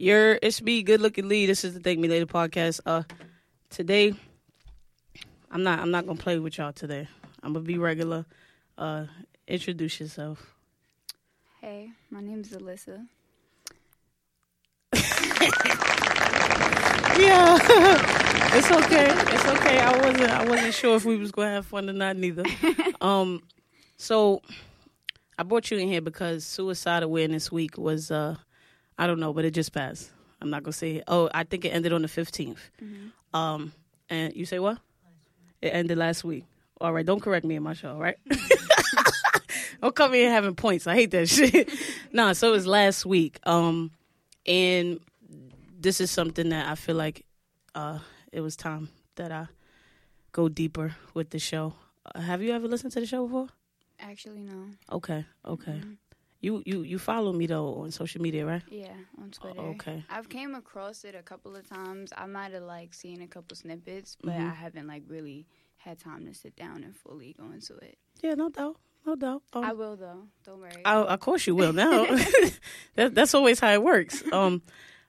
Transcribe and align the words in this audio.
Your 0.00 0.38
it's 0.42 0.62
me, 0.62 0.84
good 0.84 1.00
looking 1.00 1.26
Lee. 1.28 1.46
This 1.46 1.64
is 1.64 1.74
the 1.74 1.80
Thank 1.80 1.98
Me 1.98 2.06
Later 2.06 2.24
podcast. 2.24 2.78
Uh, 2.86 3.02
today, 3.68 4.14
I'm 5.50 5.64
not 5.64 5.80
I'm 5.80 5.90
not 5.90 6.06
gonna 6.06 6.20
play 6.20 6.38
with 6.38 6.56
y'all 6.56 6.72
today. 6.72 7.08
I'm 7.42 7.52
gonna 7.52 7.64
be 7.64 7.78
regular. 7.78 8.24
Uh, 8.76 9.06
introduce 9.48 9.98
yourself. 9.98 10.54
Hey, 11.60 11.90
my 12.10 12.20
name's 12.20 12.50
Alyssa. 12.50 13.06
Yeah, 17.18 17.58
it's 18.56 18.70
okay. 18.70 19.08
It's 19.10 19.44
okay. 19.44 19.80
I 19.80 19.98
wasn't 19.98 20.30
I 20.30 20.48
wasn't 20.48 20.74
sure 20.74 20.94
if 20.94 21.04
we 21.04 21.16
was 21.16 21.32
gonna 21.32 21.50
have 21.50 21.66
fun 21.66 21.90
or 21.90 21.92
not. 21.92 22.16
Neither. 22.16 22.44
Um, 23.00 23.42
so 23.96 24.42
I 25.36 25.42
brought 25.44 25.70
you 25.70 25.78
in 25.78 25.88
here 25.88 26.00
because 26.00 26.44
Suicide 26.44 27.02
Awareness 27.02 27.50
Week 27.50 27.76
was 27.78 28.10
uh, 28.12 28.36
I 28.98 29.06
don't 29.06 29.20
know, 29.20 29.32
but 29.32 29.44
it 29.44 29.52
just 29.52 29.72
passed. 29.72 30.10
I'm 30.42 30.50
not 30.50 30.62
gonna 30.62 30.72
say 30.72 30.96
it. 30.96 31.04
Oh, 31.08 31.28
I 31.32 31.44
think 31.44 31.64
it 31.64 31.68
ended 31.70 31.92
on 31.92 32.02
the 32.02 32.08
15th. 32.08 32.58
Um, 33.32 33.72
and 34.10 34.34
you 34.34 34.44
say 34.44 34.58
what? 34.58 34.78
It 35.62 35.68
ended 35.68 35.98
last 35.98 36.24
week. 36.24 36.44
All 36.80 36.92
right, 36.92 37.04
don't 37.06 37.20
correct 37.20 37.44
me 37.44 37.56
in 37.56 37.62
my 37.62 37.74
show, 37.74 37.96
right? 37.98 38.16
don't 39.82 39.94
come 39.94 40.14
in 40.14 40.30
having 40.30 40.54
points. 40.54 40.86
I 40.86 40.94
hate 40.94 41.10
that 41.12 41.28
shit. 41.36 41.70
nah, 42.12 42.32
so 42.32 42.48
it 42.48 42.52
was 42.52 42.66
last 42.66 43.04
week. 43.06 43.38
Um, 43.44 43.90
and 44.46 45.00
this 45.80 46.00
is 46.00 46.10
something 46.10 46.48
that 46.50 46.68
I 46.68 46.74
feel 46.74 46.96
like 46.96 47.24
uh, 47.74 47.98
it 48.32 48.40
was 48.40 48.56
time 48.56 48.88
that 49.16 49.32
I 49.32 49.46
go 50.32 50.48
deeper 50.48 50.94
with 51.14 51.30
the 51.30 51.38
show. 51.38 51.74
Uh, 52.14 52.20
have 52.20 52.42
you 52.42 52.52
ever 52.52 52.68
listened 52.68 52.92
to 52.92 53.00
the 53.00 53.06
show 53.06 53.26
before? 53.26 53.48
Actually, 54.00 54.40
no. 54.42 54.66
Okay, 54.92 55.24
okay. 55.44 55.80
Mhm. 55.84 55.96
You 56.40 56.62
you 56.64 56.82
you 56.82 56.98
follow 56.98 57.32
me 57.32 57.46
though 57.46 57.74
on 57.82 57.90
social 57.90 58.22
media, 58.22 58.46
right? 58.46 58.62
Yeah, 58.70 58.94
on 59.20 59.30
Twitter. 59.32 59.60
okay. 59.60 60.04
I've 60.08 60.28
came 60.28 60.54
across 60.54 61.04
it 61.04 61.14
a 61.16 61.22
couple 61.22 61.56
of 61.56 61.68
times. 61.68 62.12
I 62.16 62.26
might 62.26 62.52
have 62.52 62.62
like 62.62 62.94
seen 62.94 63.22
a 63.22 63.26
couple 63.26 63.56
snippets, 63.56 64.16
but 64.22 64.34
Mhm. 64.34 64.50
I 64.50 64.54
haven't 64.54 64.86
like 64.86 65.02
really 65.08 65.46
had 65.78 65.98
time 65.98 66.26
to 66.26 66.34
sit 66.34 66.54
down 66.56 66.84
and 66.84 66.94
fully 66.96 67.34
go 67.38 67.50
into 67.50 67.74
it. 67.76 67.98
Yeah, 68.22 68.34
no 68.34 68.50
doubt, 68.50 68.76
no 69.06 69.16
doubt. 69.16 69.42
Um, 69.52 69.64
I 69.64 69.72
will 69.72 69.96
though. 69.96 70.28
Don't 70.44 70.60
worry. 70.60 70.82
I, 70.84 70.94
of 71.02 71.20
course 71.20 71.46
you 71.46 71.56
will 71.56 71.72
now. 71.72 72.06
that, 72.94 73.14
that's 73.14 73.34
always 73.34 73.58
how 73.60 73.72
it 73.72 73.82
works. 73.82 74.22
Um, 74.32 74.62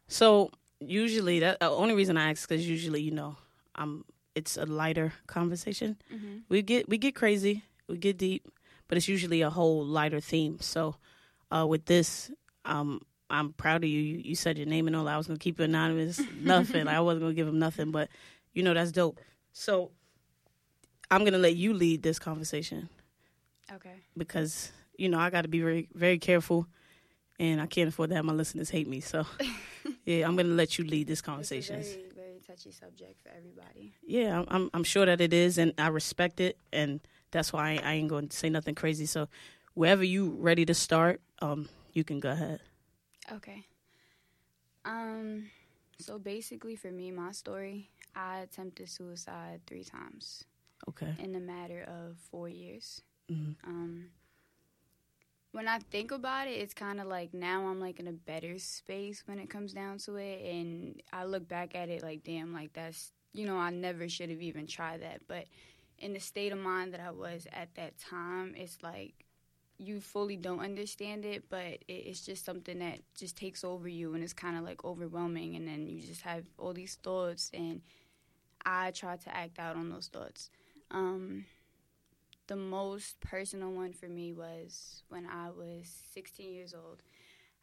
so 0.07 0.49
usually 0.79 1.39
that 1.41 1.59
the 1.59 1.69
only 1.69 1.93
reason 1.93 2.17
I 2.17 2.31
ask 2.31 2.47
because 2.49 2.67
usually 2.67 3.01
you 3.01 3.11
know 3.11 3.35
I'm 3.75 4.03
it's 4.33 4.57
a 4.57 4.65
lighter 4.65 5.13
conversation. 5.27 5.97
Mhm. 6.11 6.41
We 6.49 6.61
get 6.63 6.89
we 6.89 6.97
get 6.97 7.13
crazy, 7.13 7.63
we 7.87 7.97
get 7.97 8.17
deep, 8.17 8.47
but 8.87 8.97
it's 8.97 9.07
usually 9.07 9.41
a 9.41 9.49
whole 9.51 9.85
lighter 9.85 10.19
theme. 10.21 10.57
So 10.59 10.95
uh, 11.51 11.65
with 11.67 11.85
this, 11.85 12.31
um, 12.65 13.01
I'm 13.29 13.53
proud 13.53 13.83
of 13.83 13.89
you. 13.89 13.99
you. 13.99 14.17
You 14.17 14.35
said 14.35 14.57
your 14.57 14.67
name 14.67 14.87
and 14.87 14.95
all. 14.95 15.07
I 15.07 15.17
was 15.17 15.27
gonna 15.27 15.39
keep 15.39 15.59
it 15.59 15.63
anonymous. 15.65 16.19
nothing. 16.41 16.87
I 16.87 16.99
wasn't 17.01 17.21
gonna 17.23 17.33
give 17.33 17.47
him 17.47 17.59
nothing, 17.59 17.91
but 17.91 18.09
you 18.53 18.63
know 18.63 18.73
that's 18.73 18.91
dope. 18.91 19.19
So 19.53 19.91
I'm 21.11 21.23
gonna 21.25 21.37
let 21.37 21.55
you 21.55 21.73
lead 21.73 22.03
this 22.03 22.19
conversation 22.19 22.89
Okay. 23.71 23.93
because 24.17 24.71
you 24.97 25.09
know 25.09 25.19
I 25.19 25.29
got 25.29 25.41
to 25.43 25.47
be 25.47 25.59
very 25.61 25.89
very 25.93 26.17
careful, 26.19 26.67
and 27.39 27.61
I 27.61 27.65
can't 27.67 27.89
afford 27.89 28.09
to 28.09 28.15
have 28.15 28.25
my 28.25 28.33
listeners 28.33 28.69
hate 28.69 28.87
me. 28.87 28.99
So 28.99 29.25
yeah, 30.05 30.27
I'm 30.27 30.35
gonna 30.35 30.49
let 30.49 30.77
you 30.77 30.85
lead 30.85 31.07
this 31.07 31.21
conversation. 31.21 31.81
very, 31.81 32.05
very 32.15 32.39
touchy 32.45 32.71
subject 32.71 33.21
for 33.23 33.29
everybody. 33.29 33.93
Yeah, 34.05 34.35
I'm- 34.37 34.47
I'm 34.49 34.69
I'm 34.73 34.83
sure 34.83 35.05
that 35.05 35.21
it 35.21 35.33
is, 35.33 35.57
and 35.57 35.73
I 35.77 35.87
respect 35.87 36.39
it, 36.39 36.57
and 36.73 36.99
that's 37.31 37.53
why 37.53 37.73
I, 37.83 37.91
I 37.91 37.93
ain't 37.93 38.09
going 38.09 38.27
to 38.29 38.35
say 38.37 38.49
nothing 38.49 38.73
crazy. 38.75 39.05
So 39.05 39.27
wherever 39.75 40.03
you 40.03 40.35
ready 40.39 40.65
to 40.65 40.73
start, 40.73 41.21
um, 41.41 41.69
you 41.93 42.03
can 42.03 42.19
go 42.19 42.31
ahead. 42.31 42.61
Okay. 43.31 43.65
Um. 44.85 45.49
So 45.99 46.17
basically, 46.17 46.75
for 46.75 46.91
me, 46.91 47.11
my 47.11 47.31
story, 47.31 47.89
I 48.15 48.39
attempted 48.39 48.89
suicide 48.89 49.61
three 49.67 49.83
times 49.83 50.45
Okay. 50.87 51.15
in 51.17 51.35
a 51.35 51.39
matter 51.39 51.83
of 51.83 52.17
four 52.31 52.49
years. 52.49 53.01
Mhm. 53.29 53.55
Um, 53.63 54.11
when 55.51 55.67
I 55.67 55.79
think 55.79 56.11
about 56.11 56.47
it, 56.47 56.51
it's 56.51 56.73
kind 56.73 56.99
of 56.99 57.07
like 57.07 57.33
now 57.33 57.67
I'm 57.67 57.79
like 57.79 57.99
in 57.99 58.07
a 58.07 58.11
better 58.13 58.57
space 58.59 59.23
when 59.25 59.39
it 59.39 59.49
comes 59.49 59.73
down 59.73 59.97
to 59.99 60.15
it, 60.15 60.41
and 60.45 61.01
I 61.11 61.25
look 61.25 61.47
back 61.47 61.75
at 61.75 61.89
it 61.89 62.03
like, 62.03 62.23
damn, 62.23 62.53
like 62.53 62.73
that's 62.73 63.11
you 63.33 63.45
know 63.45 63.57
I 63.57 63.69
never 63.71 64.07
should 64.09 64.29
have 64.29 64.41
even 64.41 64.67
tried 64.67 65.01
that. 65.01 65.21
But 65.27 65.45
in 65.99 66.13
the 66.13 66.19
state 66.19 66.51
of 66.51 66.59
mind 66.59 66.93
that 66.93 67.01
I 67.01 67.11
was 67.11 67.47
at 67.51 67.73
that 67.75 67.97
time, 67.97 68.53
it's 68.55 68.77
like 68.83 69.25
you 69.79 70.01
fully 70.01 70.35
don't 70.35 70.59
understand 70.59 71.25
it, 71.25 71.45
but 71.49 71.63
it, 71.63 71.83
it's 71.87 72.21
just 72.21 72.45
something 72.45 72.79
that 72.79 72.99
just 73.15 73.37
takes 73.37 73.63
over 73.63 73.87
you, 73.87 74.13
and 74.13 74.23
it's 74.23 74.33
kind 74.33 74.57
of 74.57 74.63
like 74.63 74.83
overwhelming, 74.83 75.55
and 75.55 75.67
then 75.67 75.87
you 75.87 76.01
just 76.01 76.21
have 76.21 76.45
all 76.57 76.73
these 76.73 76.95
thoughts, 77.01 77.49
and 77.53 77.81
I 78.65 78.91
try 78.91 79.15
to 79.15 79.35
act 79.35 79.57
out 79.57 79.75
on 79.77 79.89
those 79.89 80.07
thoughts. 80.07 80.49
Um, 80.91 81.45
the 82.47 82.55
most 82.55 83.19
personal 83.21 83.71
one 83.71 83.93
for 83.93 84.07
me 84.07 84.33
was 84.33 85.03
when 85.09 85.25
I 85.25 85.49
was 85.49 85.89
16 86.13 86.51
years 86.51 86.73
old. 86.73 87.01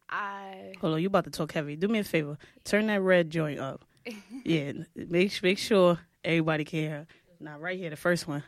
I 0.08 0.72
Hold 0.80 0.94
on, 0.94 1.00
you 1.02 1.08
about 1.08 1.24
to 1.24 1.30
talk 1.30 1.52
heavy. 1.52 1.76
Do 1.76 1.88
me 1.88 1.98
a 1.98 2.04
favor, 2.04 2.38
turn 2.64 2.86
that 2.86 3.02
red 3.02 3.30
joint 3.30 3.60
up. 3.60 3.84
Yeah, 4.44 4.72
make 4.94 5.42
make 5.42 5.58
sure 5.58 5.98
everybody 6.24 6.64
can 6.64 6.78
hear. 6.78 7.06
Now, 7.40 7.58
right 7.58 7.76
here, 7.76 7.90
the 7.90 7.96
first 7.96 8.28
one, 8.28 8.44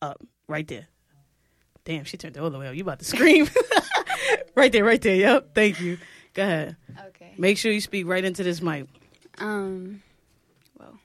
up, 0.00 0.22
right 0.46 0.66
there. 0.66 0.86
Damn, 1.84 2.04
she 2.04 2.16
turned 2.16 2.38
all 2.38 2.50
the 2.50 2.58
way 2.58 2.68
up. 2.68 2.74
You 2.74 2.82
about 2.82 2.98
to 3.00 3.04
scream? 3.04 3.48
right 4.54 4.72
there, 4.72 4.84
right 4.84 5.00
there. 5.00 5.16
Yep. 5.16 5.54
Thank 5.54 5.80
you. 5.80 5.98
Go 6.32 6.42
ahead. 6.42 6.76
okay. 7.08 7.34
Make 7.38 7.58
sure 7.58 7.70
you 7.72 7.80
speak 7.80 8.06
right 8.06 8.24
into 8.24 8.42
this 8.42 8.60
mic. 8.62 8.86
Um, 9.38 10.02
well, 10.78 10.98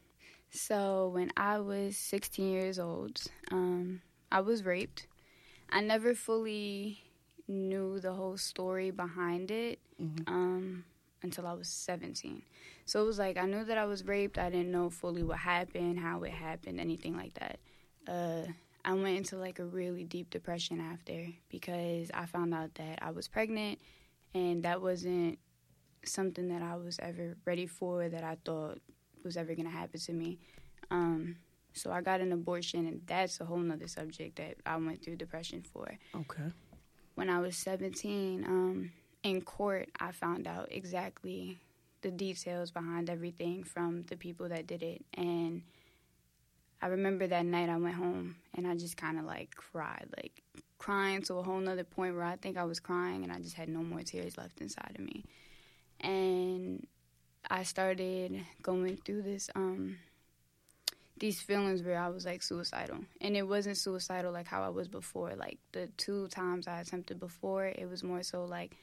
so 0.52 1.10
when 1.14 1.32
I 1.36 1.60
was 1.60 1.98
16 1.98 2.50
years 2.50 2.80
old, 2.80 3.22
um, 3.52 4.02
I 4.32 4.40
was 4.42 4.64
raped. 4.64 5.08
I 5.70 5.82
never 5.82 6.16
fully 6.16 7.00
knew 7.48 8.00
the 8.00 8.14
whole 8.14 8.38
story 8.38 8.92
behind 8.92 9.52
it 9.52 9.80
Mhm. 10.02 10.28
um, 10.28 10.86
until 11.24 11.46
I 11.46 11.54
was 11.54 11.68
17. 11.68 12.42
So 12.86 13.02
it 13.02 13.06
was 13.06 13.20
like 13.20 13.38
I 13.38 13.46
knew 13.46 13.64
that 13.66 13.78
I 13.78 13.86
was 13.86 14.06
raped. 14.06 14.38
I 14.38 14.50
didn't 14.50 14.72
know 14.72 14.90
fully 14.90 15.24
what 15.24 15.40
happened, 15.40 16.00
how 16.00 16.24
it 16.24 16.32
happened, 16.32 16.80
anything 16.80 17.16
like 17.18 17.34
that. 17.36 17.60
Uh, 18.08 18.52
I 18.86 18.94
went 18.94 19.18
into 19.18 19.38
like 19.38 19.60
a 19.60 19.66
really 19.66 20.04
deep 20.04 20.30
depression 20.30 20.80
after 20.80 21.28
because 21.50 22.10
I 22.14 22.26
found 22.26 22.54
out 22.54 22.76
that 22.76 23.00
I 23.02 23.12
was 23.12 23.28
pregnant 23.28 23.80
and 24.34 24.64
that 24.64 24.82
wasn't 24.82 25.40
something 26.06 26.48
that 26.50 26.62
I 26.62 26.76
was 26.76 26.98
ever 27.00 27.36
ready 27.46 27.66
for 27.66 28.08
that 28.08 28.24
I 28.24 28.38
thought 28.46 28.80
was 29.24 29.38
ever 29.38 29.54
going 29.54 29.66
to 29.66 29.72
happen 29.72 30.00
to 30.00 30.14
me. 30.14 30.40
Um, 30.92 31.38
so 31.74 31.92
I 31.92 32.02
got 32.02 32.22
an 32.22 32.32
abortion, 32.32 32.88
and 32.88 33.02
that's 33.06 33.40
a 33.40 33.46
whole 33.46 33.58
nother 33.58 33.88
subject 33.88 34.38
that 34.38 34.56
I 34.66 34.76
went 34.78 35.04
through 35.04 35.18
depression 35.18 35.62
for. 35.62 35.88
Okay. 36.16 36.52
When 37.16 37.30
I 37.30 37.40
was 37.40 37.56
17, 37.58 38.44
um, 38.46 38.92
in 39.24 39.42
court, 39.42 39.90
I 40.00 40.12
found 40.12 40.48
out 40.48 40.70
exactly 40.72 41.60
the 42.02 42.12
details 42.12 42.72
behind 42.72 43.10
everything 43.10 43.64
from 43.64 44.04
the 44.04 44.16
people 44.16 44.50
that 44.50 44.68
did 44.68 44.82
it. 44.82 45.04
And 45.14 45.64
I 46.82 46.88
remember 46.88 47.28
that 47.28 47.46
night 47.46 47.70
I 47.70 47.78
went 47.78 47.96
home 47.96 48.38
and 48.56 48.66
I 48.66 48.76
just 48.76 48.96
kind 48.96 49.20
of 49.20 49.26
like 49.26 49.54
cried, 49.56 50.08
like 50.18 50.42
crying 50.78 51.22
to 51.24 51.36
a 51.36 51.44
whole 51.44 51.60
nother 51.60 51.84
point 51.84 52.16
where 52.16 52.24
I 52.24 52.38
think 52.38 52.58
I 52.58 52.64
was 52.64 52.80
crying 52.80 53.24
and 53.24 53.32
I 53.32 53.40
just 53.40 53.56
had 53.56 53.68
no 53.70 53.84
more 53.84 54.02
tears 54.02 54.38
left 54.38 54.62
inside 54.62 54.96
of 54.98 55.02
me. 55.02 55.26
And 56.00 56.88
I 57.50 57.64
started 57.64 58.46
going 58.62 58.98
through 58.98 59.24
this, 59.24 59.50
um, 59.56 59.98
these 61.20 61.42
feelings 61.42 61.84
where 61.84 62.00
I 62.00 62.08
was 62.08 62.26
like 62.26 62.42
suicidal. 62.42 63.00
And 63.20 63.36
it 63.36 63.44
wasn't 63.44 63.78
suicidal 63.78 64.32
like 64.32 64.48
how 64.48 64.64
I 64.64 64.70
was 64.70 64.88
before. 64.88 65.34
Like 65.36 65.58
the 65.74 65.88
two 65.98 66.28
times 66.30 66.66
I 66.66 66.80
attempted 66.80 67.20
before, 67.20 67.66
it 67.66 67.90
was 67.90 68.04
more 68.04 68.24
so 68.24 68.46
like, 68.46 68.78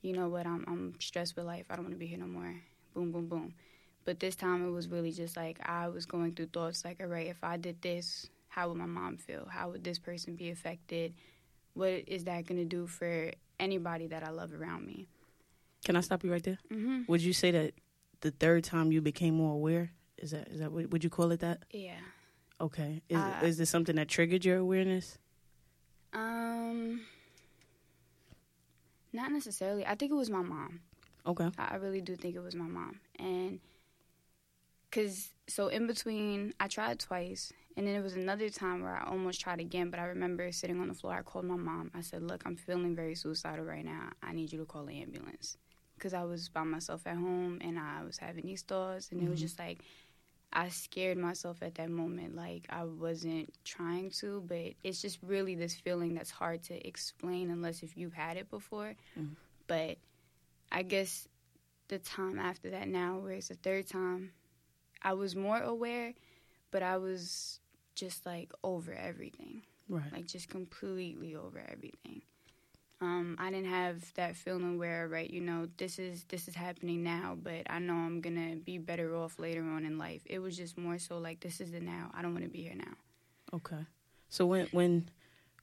you 0.00 0.14
know 0.14 0.28
what, 0.28 0.46
I'm, 0.46 0.64
I'm 0.66 0.94
stressed 1.00 1.36
with 1.36 1.44
life. 1.44 1.66
I 1.68 1.76
don't 1.76 1.84
want 1.84 1.94
to 1.94 1.98
be 1.98 2.06
here 2.06 2.18
no 2.18 2.26
more. 2.26 2.54
Boom, 2.94 3.12
boom, 3.12 3.26
boom. 3.26 3.54
But 4.04 4.20
this 4.20 4.34
time 4.34 4.66
it 4.66 4.70
was 4.70 4.88
really 4.88 5.12
just 5.12 5.36
like 5.36 5.58
I 5.64 5.88
was 5.88 6.06
going 6.06 6.32
through 6.32 6.46
thoughts 6.46 6.84
like, 6.84 7.00
all 7.00 7.06
right, 7.06 7.28
if 7.28 7.42
I 7.42 7.56
did 7.56 7.80
this, 7.82 8.28
how 8.48 8.68
would 8.68 8.78
my 8.78 8.86
mom 8.86 9.16
feel? 9.16 9.46
How 9.50 9.70
would 9.70 9.84
this 9.84 9.98
person 9.98 10.34
be 10.34 10.50
affected? 10.50 11.14
What 11.74 12.04
is 12.06 12.24
that 12.24 12.46
going 12.46 12.58
to 12.58 12.64
do 12.66 12.86
for 12.86 13.30
anybody 13.58 14.08
that 14.08 14.22
I 14.22 14.30
love 14.30 14.52
around 14.52 14.86
me? 14.86 15.06
Can 15.84 15.96
I 15.96 16.00
stop 16.00 16.24
you 16.24 16.30
right 16.32 16.42
there? 16.42 16.58
Mm-hmm. 16.72 17.02
Would 17.08 17.22
you 17.22 17.32
say 17.32 17.50
that 17.52 17.74
the 18.20 18.30
third 18.30 18.64
time 18.64 18.92
you 18.92 19.00
became 19.00 19.34
more 19.34 19.54
aware? 19.54 19.92
Is 20.18 20.32
that 20.32 20.48
is 20.48 20.60
that 20.60 20.70
would 20.72 21.02
you 21.02 21.10
call 21.10 21.30
it 21.32 21.40
that? 21.40 21.64
Yeah. 21.70 21.98
Okay. 22.60 23.02
Is 23.08 23.16
Uh, 23.16 23.40
is 23.42 23.58
this 23.58 23.70
something 23.70 23.96
that 23.96 24.08
triggered 24.08 24.44
your 24.44 24.58
awareness? 24.58 25.18
Um, 26.12 27.00
not 29.12 29.32
necessarily. 29.32 29.86
I 29.86 29.94
think 29.94 30.12
it 30.12 30.14
was 30.14 30.30
my 30.30 30.42
mom. 30.42 30.80
Okay. 31.26 31.48
I 31.58 31.72
I 31.72 31.76
really 31.76 32.00
do 32.00 32.14
think 32.16 32.36
it 32.36 32.42
was 32.42 32.54
my 32.54 32.66
mom. 32.66 33.00
And 33.18 33.58
because, 34.92 35.30
so 35.48 35.68
in 35.68 35.86
between, 35.86 36.52
I 36.60 36.68
tried 36.68 36.98
twice. 37.00 37.50
And 37.76 37.86
then 37.86 37.94
there 37.94 38.02
was 38.02 38.16
another 38.16 38.50
time 38.50 38.82
where 38.82 38.94
I 38.94 39.08
almost 39.08 39.40
tried 39.40 39.58
again. 39.58 39.88
But 39.90 39.98
I 39.98 40.04
remember 40.04 40.52
sitting 40.52 40.78
on 40.78 40.88
the 40.88 40.94
floor. 40.94 41.14
I 41.14 41.22
called 41.22 41.46
my 41.46 41.56
mom. 41.56 41.90
I 41.94 42.02
said, 42.02 42.22
Look, 42.22 42.42
I'm 42.44 42.56
feeling 42.56 42.94
very 42.94 43.14
suicidal 43.14 43.64
right 43.64 43.84
now. 43.84 44.10
I 44.22 44.32
need 44.34 44.52
you 44.52 44.58
to 44.58 44.66
call 44.66 44.84
the 44.84 45.00
ambulance. 45.00 45.56
because 45.96 46.14
I 46.14 46.24
was 46.24 46.48
by 46.48 46.64
myself 46.64 47.06
at 47.06 47.14
home 47.16 47.58
and 47.62 47.78
I 47.78 48.02
was 48.02 48.18
having 48.18 48.44
these 48.44 48.62
thoughts, 48.62 49.10
and 49.12 49.22
it 49.22 49.28
was 49.30 49.38
Mhm. 49.38 49.42
just 49.42 49.58
like 49.60 49.84
I 50.52 50.68
scared 50.68 51.16
myself 51.16 51.62
at 51.62 51.76
that 51.76 51.90
moment. 51.90 52.34
Like 52.34 52.66
I 52.70 52.82
wasn't 52.84 53.54
trying 53.64 54.10
to, 54.20 54.40
but 54.46 54.74
it's 54.82 55.00
just 55.00 55.18
really 55.22 55.54
this 55.54 55.74
feeling 55.76 56.12
that's 56.14 56.30
hard 56.32 56.64
to 56.64 56.86
explain 56.86 57.50
unless 57.50 57.82
if 57.84 57.96
you've 57.96 58.14
had 58.14 58.36
it 58.36 58.50
before. 58.50 58.96
Mhm. 59.16 59.36
But 59.68 59.98
I 60.72 60.82
guess 60.82 61.28
the 61.88 62.00
time 62.00 62.38
after 62.40 62.68
that 62.70 62.88
now, 62.88 63.20
where 63.20 63.32
it's 63.34 63.48
the 63.48 63.54
third 63.54 63.86
time, 63.86 64.32
I 65.02 65.12
was 65.14 65.34
more 65.36 65.58
aware, 65.60 66.14
but 66.70 66.82
I 66.82 66.96
was 66.98 67.60
just 67.94 68.24
like 68.26 68.52
over 68.64 68.92
everything 68.94 69.62
Right. 69.88 70.10
like 70.12 70.26
just 70.26 70.48
completely 70.48 71.34
over 71.34 71.58
everything. 71.70 72.22
Um, 73.00 73.36
I 73.38 73.50
didn't 73.50 73.68
have 73.70 74.14
that 74.14 74.36
feeling 74.36 74.78
where, 74.78 75.08
right, 75.08 75.28
you 75.28 75.40
know, 75.40 75.66
this 75.76 75.98
is 75.98 76.24
this 76.28 76.46
is 76.48 76.54
happening 76.54 77.02
now, 77.02 77.36
but 77.42 77.66
I 77.68 77.78
know 77.80 77.94
I'm 77.94 78.20
gonna 78.20 78.56
be 78.56 78.78
better 78.78 79.16
off 79.16 79.38
later 79.38 79.62
on 79.62 79.84
in 79.84 79.98
life. 79.98 80.22
It 80.26 80.38
was 80.38 80.56
just 80.56 80.78
more 80.78 80.98
so 80.98 81.18
like 81.18 81.40
this 81.40 81.60
is 81.60 81.72
the 81.72 81.80
now. 81.80 82.10
I 82.14 82.22
don't 82.22 82.32
want 82.32 82.44
to 82.44 82.50
be 82.50 82.62
here 82.62 82.76
now. 82.76 82.94
Okay. 83.52 83.84
So 84.28 84.46
when 84.46 84.66
when 84.70 85.08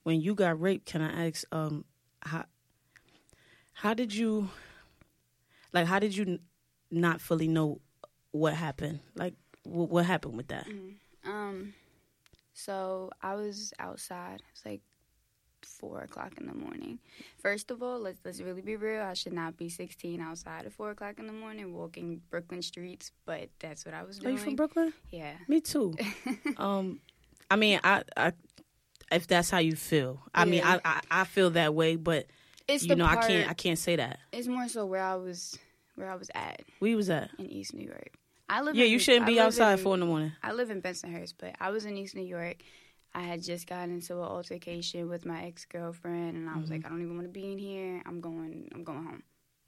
when 0.04 0.22
you 0.22 0.36
got 0.36 0.60
raped, 0.60 0.86
can 0.86 1.02
I 1.02 1.28
ask 1.28 1.44
um 1.52 1.86
how 2.22 2.46
how 3.74 3.94
did 3.94 4.14
you 4.14 4.50
like 5.74 5.88
how 5.88 6.00
did 6.00 6.16
you 6.16 6.26
n- 6.26 6.40
not 6.92 7.22
fully 7.22 7.48
know 7.48 7.80
what 8.32 8.54
happened? 8.54 9.00
Like 9.16 9.34
what, 9.64 9.90
what 9.90 10.06
happened 10.06 10.38
with 10.38 10.48
that? 10.50 10.68
Um, 11.26 11.74
so 12.54 13.12
I 13.22 13.36
was 13.36 13.74
outside. 13.80 14.42
It's 14.52 14.66
like 14.66 14.82
four 15.62 16.02
o'clock 16.02 16.34
in 16.40 16.48
the 16.48 16.54
morning. 16.54 17.00
First 17.42 17.72
of 17.72 17.82
all, 17.84 18.00
let's 18.00 18.20
let's 18.24 18.42
really 18.42 18.62
be 18.62 18.76
real. 18.76 19.02
I 19.02 19.14
should 19.14 19.34
not 19.34 19.58
be 19.58 19.70
16 19.70 20.20
outside 20.22 20.66
at 20.66 20.74
four 20.74 20.92
o'clock 20.92 21.20
in 21.20 21.28
the 21.28 21.34
morning 21.34 21.74
walking 21.74 22.22
Brooklyn 22.30 22.62
streets, 22.62 23.12
but 23.26 23.50
that's 23.60 23.86
what 23.86 23.94
I 23.94 24.04
was 24.04 24.20
doing. 24.20 24.36
Are 24.36 24.38
you 24.38 24.44
from 24.44 24.56
Brooklyn? 24.56 24.94
Yeah. 25.12 25.34
Me 25.48 25.62
too. 25.62 25.96
um, 26.58 27.00
I 27.52 27.56
mean, 27.56 27.80
I, 27.84 28.04
I, 28.16 28.34
if 29.12 29.28
that's 29.28 29.50
how 29.50 29.58
you 29.58 29.76
feel, 29.76 30.22
I 30.34 30.46
mean, 30.46 30.62
I, 30.64 30.80
I, 30.86 31.02
I 31.10 31.24
feel 31.24 31.50
that 31.52 31.74
way, 31.74 31.96
but 31.96 32.28
It's 32.68 32.86
you 32.86 32.96
know, 32.96 33.08
part, 33.08 33.26
I 33.26 33.28
can't, 33.28 33.50
I 33.50 33.54
can't 33.54 33.80
say 33.80 33.96
that. 33.96 34.20
It's 34.32 34.48
more 34.48 34.68
so 34.68 34.86
where 34.86 35.02
I 35.02 35.16
was 35.16 35.58
where 36.00 36.10
I 36.10 36.16
was 36.16 36.32
at 36.34 36.62
Where 36.80 36.90
you 36.92 36.98
was 36.98 37.10
at? 37.10 37.30
in 37.38 37.50
East 37.52 37.74
New 37.74 37.86
York. 37.86 38.12
I 38.50 38.62
live 38.62 38.76
Yeah, 38.76 38.86
in, 38.86 38.92
you 38.92 39.00
shouldn't 39.00 39.28
be 39.28 39.40
outside 39.40 39.74
in, 39.74 39.84
four 39.84 39.94
in 39.94 40.00
the 40.00 40.06
morning. 40.08 40.32
I 40.42 40.54
live 40.54 40.72
in 40.72 40.82
Bensonhurst, 40.82 41.36
but 41.40 41.56
I 41.60 41.70
was 41.70 41.86
in 41.86 41.96
East 41.98 42.16
New 42.16 42.24
York. 42.26 42.58
I 43.14 43.22
had 43.22 43.42
just 43.44 43.68
gotten 43.68 43.92
into 43.94 44.14
an 44.16 44.22
altercation 44.24 45.10
with 45.10 45.26
my 45.26 45.44
ex 45.44 45.66
girlfriend, 45.66 46.36
and 46.38 46.50
I 46.50 46.54
was 46.58 46.66
Mm-hmm. 46.66 46.74
like, 46.74 46.86
I 46.86 46.90
don't 46.90 47.02
even 47.02 47.16
want 47.16 47.28
to 47.28 47.32
be 47.32 47.52
in 47.52 47.58
here. 47.60 48.02
I'm 48.06 48.22
going. 48.22 48.70
I'm 48.74 48.84
going 48.84 49.04
home, 49.04 49.24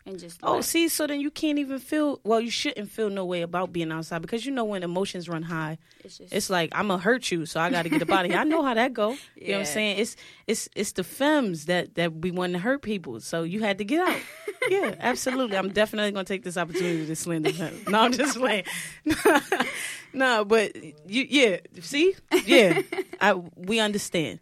and 0.05 0.17
just 0.19 0.39
Oh, 0.43 0.55
left. 0.55 0.67
see, 0.67 0.87
so 0.87 1.05
then 1.07 1.19
you 1.21 1.29
can't 1.31 1.59
even 1.59 1.79
feel. 1.79 2.19
Well, 2.23 2.41
you 2.41 2.49
shouldn't 2.49 2.89
feel 2.89 3.09
no 3.09 3.23
way 3.25 3.41
about 3.41 3.71
being 3.71 3.91
outside 3.91 4.21
because 4.21 4.45
you 4.45 4.51
know 4.51 4.63
when 4.63 4.83
emotions 4.83 5.29
run 5.29 5.43
high, 5.43 5.77
it's 6.03 6.17
just 6.17 6.33
it's 6.33 6.49
like 6.49 6.69
I'm 6.73 6.87
gonna 6.87 7.01
hurt 7.01 7.31
you, 7.31 7.45
so 7.45 7.59
I 7.59 7.69
got 7.69 7.83
to 7.83 7.89
get 7.89 8.01
up 8.01 8.07
body. 8.07 8.33
I 8.35 8.43
know 8.43 8.63
how 8.63 8.73
that 8.73 8.93
go. 8.93 9.17
You 9.35 9.47
know 9.49 9.53
what 9.53 9.59
I'm 9.59 9.65
saying? 9.65 9.99
It's 9.99 10.15
it's 10.47 10.69
it's 10.75 10.91
the 10.93 11.03
femmes 11.03 11.65
that 11.65 11.95
that 11.95 12.13
we 12.13 12.31
want 12.31 12.53
to 12.53 12.59
hurt 12.59 12.81
people, 12.81 13.19
so 13.19 13.43
you 13.43 13.61
had 13.61 13.77
to 13.77 13.83
get 13.85 14.07
out. 14.07 14.19
yeah, 14.69 14.95
absolutely. 14.99 15.57
I'm 15.57 15.69
definitely 15.69 16.11
gonna 16.11 16.25
take 16.25 16.43
this 16.43 16.57
opportunity 16.57 17.05
to 17.05 17.15
slander 17.15 17.51
them. 17.51 17.73
No, 17.87 17.99
I'm 18.01 18.11
just 18.11 18.37
playing. 18.37 18.63
no, 20.13 20.45
but 20.45 20.75
you, 21.07 21.25
yeah. 21.29 21.57
See, 21.81 22.15
yeah, 22.45 22.81
I 23.19 23.33
we 23.55 23.79
understand, 23.79 24.39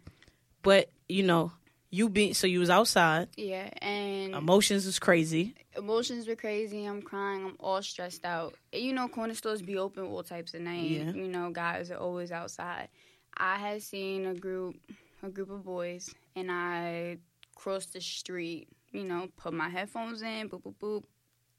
but 0.62 0.90
you 1.08 1.22
know, 1.22 1.52
you 1.90 2.08
be 2.08 2.32
so 2.32 2.46
you 2.46 2.60
was 2.60 2.70
outside. 2.70 3.28
yeah, 3.36 3.68
and 3.82 4.34
Emotions 4.34 4.86
was 4.86 4.98
crazy. 4.98 5.54
emotions 5.76 6.28
were 6.28 6.36
crazy. 6.36 6.84
I'm 6.84 7.02
crying. 7.02 7.44
I'm 7.44 7.56
all 7.58 7.82
stressed 7.82 8.24
out. 8.24 8.54
You 8.72 8.92
know, 8.92 9.08
corner 9.08 9.34
stores 9.34 9.60
be 9.62 9.76
open 9.76 10.04
all 10.04 10.22
types 10.22 10.54
of 10.54 10.60
night. 10.60 10.90
Yeah. 10.90 11.10
You 11.12 11.28
know, 11.28 11.50
guys 11.50 11.90
are 11.90 11.96
always 11.98 12.30
outside. 12.32 12.88
I 13.36 13.56
had 13.58 13.82
seen 13.82 14.26
a 14.26 14.34
group, 14.34 14.76
a 15.22 15.28
group 15.28 15.50
of 15.50 15.64
boys, 15.64 16.14
and 16.36 16.50
I 16.50 17.18
crossed 17.54 17.92
the 17.94 18.00
street. 18.00 18.68
You 18.92 19.04
know, 19.04 19.28
put 19.36 19.52
my 19.52 19.68
headphones 19.68 20.22
in. 20.22 20.48
Boop 20.48 20.62
boop 20.62 20.74
boop. 20.80 21.04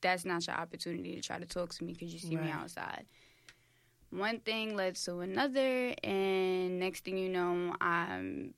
That's 0.01 0.25
not 0.25 0.45
your 0.47 0.55
opportunity 0.55 1.15
to 1.15 1.21
try 1.21 1.37
to 1.39 1.45
talk 1.45 1.73
to 1.75 1.83
me 1.83 1.93
because 1.93 2.11
you 2.13 2.19
see 2.19 2.35
me 2.35 2.49
outside. 2.51 3.05
One 4.09 4.39
thing 4.39 4.75
led 4.75 4.95
to 4.95 5.19
another, 5.19 5.93
and 6.03 6.79
next 6.79 7.05
thing 7.05 7.17
you 7.17 7.29
know, 7.29 7.75
I'm 7.79 8.53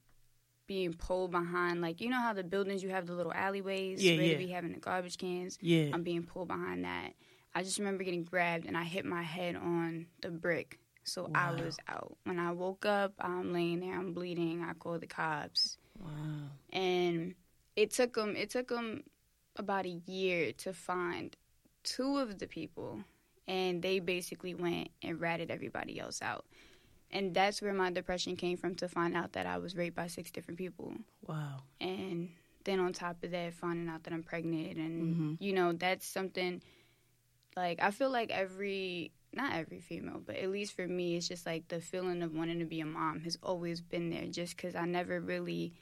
being 0.68 0.94
pulled 0.94 1.32
behind. 1.32 1.82
Like 1.82 2.02
you 2.02 2.10
know 2.10 2.20
how 2.20 2.34
the 2.34 2.44
buildings 2.44 2.84
you 2.84 2.90
have 2.90 3.06
the 3.08 3.14
little 3.14 3.34
alleyways 3.34 4.04
Yeah, 4.04 4.16
where 4.18 4.26
yeah. 4.26 4.38
be 4.38 4.48
having 4.48 4.72
the 4.74 4.80
garbage 4.80 5.18
cans. 5.18 5.58
Yeah. 5.62 5.90
I'm 5.94 6.04
being 6.04 6.24
pulled 6.24 6.48
behind 6.48 6.86
that. 6.86 7.14
I 7.56 7.64
just 7.64 7.78
remember 7.80 8.04
getting 8.04 8.24
grabbed 8.24 8.66
and 8.66 8.76
I 8.76 8.84
hit 8.84 9.06
my 9.06 9.22
head 9.22 9.56
on 9.56 10.08
the 10.22 10.30
brick. 10.32 10.80
So 11.04 11.30
I 11.36 11.52
was 11.52 11.78
out. 11.88 12.16
When 12.24 12.40
I 12.40 12.52
woke 12.52 12.86
up, 12.86 13.14
I'm 13.20 13.52
laying 13.54 13.82
there, 13.82 13.94
I'm 13.94 14.14
bleeding. 14.14 14.64
I 14.64 14.74
called 14.74 15.02
the 15.02 15.08
cops. 15.08 15.78
Wow. 16.00 16.08
And 16.72 17.36
it 17.76 17.92
took 17.92 18.14
them 18.14 18.36
it 18.36 18.50
took 18.50 18.70
them 18.70 19.04
about 19.58 19.86
a 19.86 20.00
year 20.08 20.52
to 20.54 20.74
find 20.74 21.36
two 21.84 22.18
of 22.18 22.40
the 22.40 22.48
people 22.48 23.04
and 23.48 23.82
they 23.82 24.00
basically 24.00 24.56
went 24.56 24.88
and 25.04 25.20
ratted 25.20 25.52
everybody 25.52 26.00
else 26.00 26.22
out. 26.22 26.46
And 27.14 27.34
that's 27.34 27.62
where 27.62 27.74
my 27.74 27.92
depression 27.92 28.36
came 28.36 28.58
from 28.58 28.74
to 28.76 28.90
find 28.90 29.16
out 29.16 29.34
that 29.34 29.46
I 29.46 29.58
was 29.60 29.76
raped 29.76 29.96
by 29.96 30.08
six 30.08 30.32
different 30.32 30.58
people 30.58 30.94
Wow. 31.28 31.62
and 31.80 32.30
then 32.66 32.80
on 32.80 32.92
top 32.94 33.24
of 33.24 33.32
that 33.32 33.54
finding 33.54 33.88
out 33.90 34.04
that 34.04 34.14
i'm 34.14 34.24
pregnant 34.24 34.78
and 34.78 35.16
Mhm. 35.16 35.38
you 35.40 35.52
know 35.54 35.74
that's 35.74 36.06
something 36.08 36.62
like 37.58 37.82
i 37.82 37.92
feel 37.92 38.10
like 38.10 38.32
every 38.32 39.12
not 39.34 39.54
every 39.54 39.80
female 39.82 40.22
but 40.26 40.36
at 40.38 40.50
least 40.50 40.74
for 40.74 40.88
me 40.88 41.16
it's 41.18 41.28
just 41.28 41.46
like 41.46 41.68
the 41.68 41.82
feeling 41.82 42.22
of 42.24 42.34
wanting 42.34 42.60
to 42.60 42.66
be 42.66 42.80
a 42.80 42.86
mom 42.86 43.20
has 43.22 43.38
always 43.44 43.82
been 43.82 44.10
there 44.10 44.28
just 44.28 44.56
because 44.56 44.76
i 44.76 44.86
never 44.86 45.20
really 45.20 45.74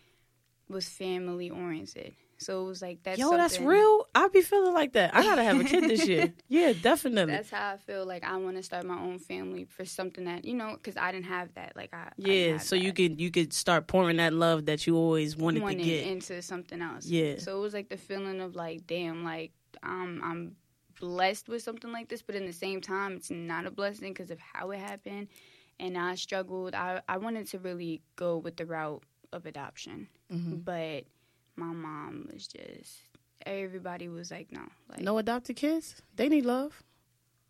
was 0.69 0.89
family 0.89 1.49
oriented 1.49 2.13
so 2.41 2.63
it 2.63 2.67
was 2.67 2.81
like 2.81 3.03
that's 3.03 3.19
Yo, 3.19 3.29
that's 3.37 3.59
real. 3.59 4.07
I 4.15 4.27
be 4.29 4.41
feeling 4.41 4.73
like 4.73 4.93
that. 4.93 5.13
I 5.15 5.21
gotta 5.23 5.43
have 5.43 5.59
a 5.59 5.63
kid 5.63 5.83
this 5.89 6.07
year. 6.07 6.33
Yeah, 6.49 6.73
definitely. 6.73 7.33
that's 7.33 7.49
how 7.51 7.73
i 7.73 7.77
feel 7.77 8.05
like 8.05 8.23
i 8.23 8.35
want 8.37 8.57
to 8.57 8.63
start 8.63 8.83
my 8.85 8.99
own 8.99 9.19
family 9.19 9.63
for 9.65 9.85
something 9.85 10.25
that 10.25 10.43
you 10.43 10.53
know 10.55 10.73
because 10.73 10.97
i 10.97 11.11
didn't 11.11 11.27
have 11.37 11.53
that 11.53 11.71
like 11.75 11.93
i 11.93 11.97
I 11.97 12.11
yeah, 12.17 12.51
have 12.53 12.63
so 12.63 12.75
that. 12.75 12.83
you 12.83 12.91
could 12.93 13.21
you 13.21 13.29
could 13.31 13.53
start 13.53 13.87
pouring 13.87 14.17
that 14.17 14.33
love 14.33 14.65
that 14.65 14.85
you 14.87 14.95
always 14.97 15.37
wanted, 15.37 15.61
wanted 15.63 15.79
to 15.79 15.83
get. 15.85 16.07
into 16.07 16.41
something 16.41 16.81
else. 16.81 17.05
Yeah. 17.05 17.37
So 17.37 17.57
it 17.57 17.61
was 17.61 17.73
like 17.73 17.89
the 17.89 17.97
feeling 17.97 18.41
of 18.41 18.55
like, 18.55 18.85
damn, 18.87 19.23
like 19.23 19.51
I'm 19.83 20.21
I'm 20.23 20.55
blessed 20.99 21.47
with 21.49 21.61
something 21.63 21.91
like 21.91 22.09
this, 22.09 22.21
but 22.21 22.35
in 22.35 22.45
the 22.45 22.53
same 22.53 22.79
time, 22.81 23.13
it's 23.13 23.31
not 23.31 23.65
a 23.65 23.71
blessing 23.71 24.13
because 24.13 24.29
of 24.31 24.39
how 24.39 24.71
it 24.71 24.79
happened. 24.79 25.27
And 25.79 25.97
I 25.97 26.15
struggled. 26.15 26.75
I 26.75 27.01
I 27.07 27.17
wanted 27.17 27.47
to 27.47 27.59
really 27.59 28.01
go 28.15 28.37
with 28.37 28.57
the 28.57 28.65
route 28.65 29.03
of 29.33 29.45
adoption, 29.45 30.07
Mhm. 30.31 30.63
but 30.65 31.05
my 31.55 31.65
mom 31.73 32.27
was 32.31 32.47
just 32.47 32.99
everybody 33.45 34.07
was 34.07 34.29
like, 34.31 34.51
no, 34.51 34.61
like 34.89 35.01
No 35.01 35.17
adopted 35.17 35.55
kids? 35.55 36.01
They 36.15 36.29
need 36.29 36.45
love. 36.45 36.83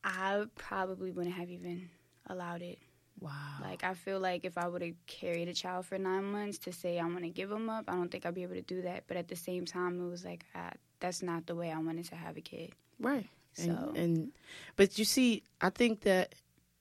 I 0.04 0.46
probably 0.56 1.12
wouldn't 1.12 1.36
have 1.36 1.50
even 1.50 1.90
allowed 2.28 2.62
it. 2.62 2.80
Wow. 3.20 3.32
Like 3.62 3.84
I 3.84 3.94
feel 3.94 4.20
like 4.20 4.46
if 4.46 4.58
I 4.58 4.68
would 4.68 4.82
have 4.82 4.96
carried 5.06 5.48
a 5.48 5.54
child 5.54 5.86
for 5.86 5.98
nine 5.98 6.24
months 6.32 6.58
to 6.60 6.72
say 6.74 6.98
I 6.98 7.04
want 7.04 7.22
to 7.24 7.30
give 7.30 7.52
him 7.52 7.70
up, 7.70 7.86
I 7.88 7.94
don't 7.94 8.10
think 8.10 8.26
I'd 8.26 8.34
be 8.34 8.44
able 8.44 8.56
to 8.56 8.62
do 8.64 8.82
that. 8.84 9.04
But 9.08 9.18
at 9.18 9.28
the 9.28 9.36
same 9.36 9.66
time, 9.66 10.02
it 10.04 10.10
was 10.10 10.26
like 10.26 10.46
ah, 10.56 10.72
that's 11.00 11.22
not 11.22 11.46
the 11.46 11.54
way 11.56 11.72
I 11.72 11.78
wanted 11.78 12.06
to 12.06 12.16
have 12.16 12.38
a 12.38 12.42
kid. 12.42 12.72
Right. 13.00 13.28
And, 13.58 13.66
So- 13.78 13.94
and 13.96 14.32
but 14.76 14.98
you 14.98 15.06
see, 15.06 15.44
I 15.60 15.70
think 15.70 16.02
that 16.02 16.34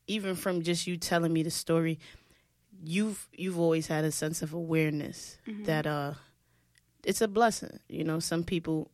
even 0.07 0.35
from 0.35 0.62
just 0.62 0.87
you 0.87 0.97
telling 0.97 1.33
me 1.33 1.43
the 1.43 1.50
story, 1.50 1.99
you've 2.83 3.29
you've 3.37 3.59
always 3.59 3.87
had 3.89 4.05
a 4.05 4.12
sense 4.12 4.41
of 4.41 4.53
awareness 4.55 5.37
Mm-hmm. 5.47 5.65
that 5.65 5.87
uh 5.87 6.15
it's 7.04 7.21
a 7.21 7.28
blessing. 7.28 7.80
You 7.88 8.04
know, 8.04 8.19
some 8.21 8.45
people 8.45 8.90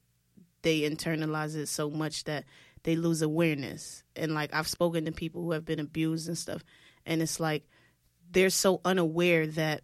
they 0.62 0.80
internalize 0.80 1.54
it 1.54 1.66
so 1.68 1.90
much 1.90 2.25
that 2.25 2.44
they 2.82 2.96
lose 2.96 3.22
awareness. 3.22 4.02
And 4.14 4.34
like 4.34 4.54
I've 4.54 4.68
spoken 4.68 5.04
to 5.04 5.12
people 5.12 5.42
who 5.42 5.52
have 5.52 5.64
been 5.64 5.80
abused 5.80 6.28
and 6.28 6.38
stuff, 6.38 6.64
and 7.04 7.22
it's 7.22 7.40
like 7.40 7.64
they're 8.30 8.50
so 8.50 8.80
unaware 8.84 9.46
that 9.46 9.82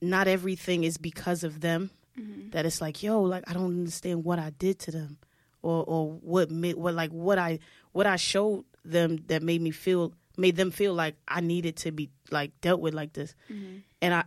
not 0.00 0.28
everything 0.28 0.84
is 0.84 0.98
because 0.98 1.44
of 1.44 1.60
them. 1.60 1.90
Mm-hmm. 2.18 2.50
That 2.50 2.66
it's 2.66 2.80
like, 2.80 3.02
yo, 3.02 3.22
like 3.22 3.44
I 3.48 3.52
don't 3.52 3.78
understand 3.78 4.24
what 4.24 4.38
I 4.38 4.50
did 4.50 4.78
to 4.80 4.90
them, 4.90 5.18
or 5.62 5.84
or 5.84 6.12
what 6.12 6.50
made 6.50 6.76
what 6.76 6.94
like 6.94 7.10
what 7.10 7.38
I 7.38 7.58
what 7.92 8.06
I 8.06 8.16
showed 8.16 8.64
them 8.84 9.24
that 9.28 9.42
made 9.42 9.62
me 9.62 9.70
feel 9.70 10.12
made 10.36 10.56
them 10.56 10.70
feel 10.70 10.94
like 10.94 11.16
I 11.26 11.40
needed 11.40 11.76
to 11.78 11.92
be 11.92 12.10
like 12.30 12.60
dealt 12.60 12.80
with 12.80 12.94
like 12.94 13.12
this. 13.12 13.34
Mm-hmm. 13.50 13.78
And 14.02 14.14
I 14.14 14.24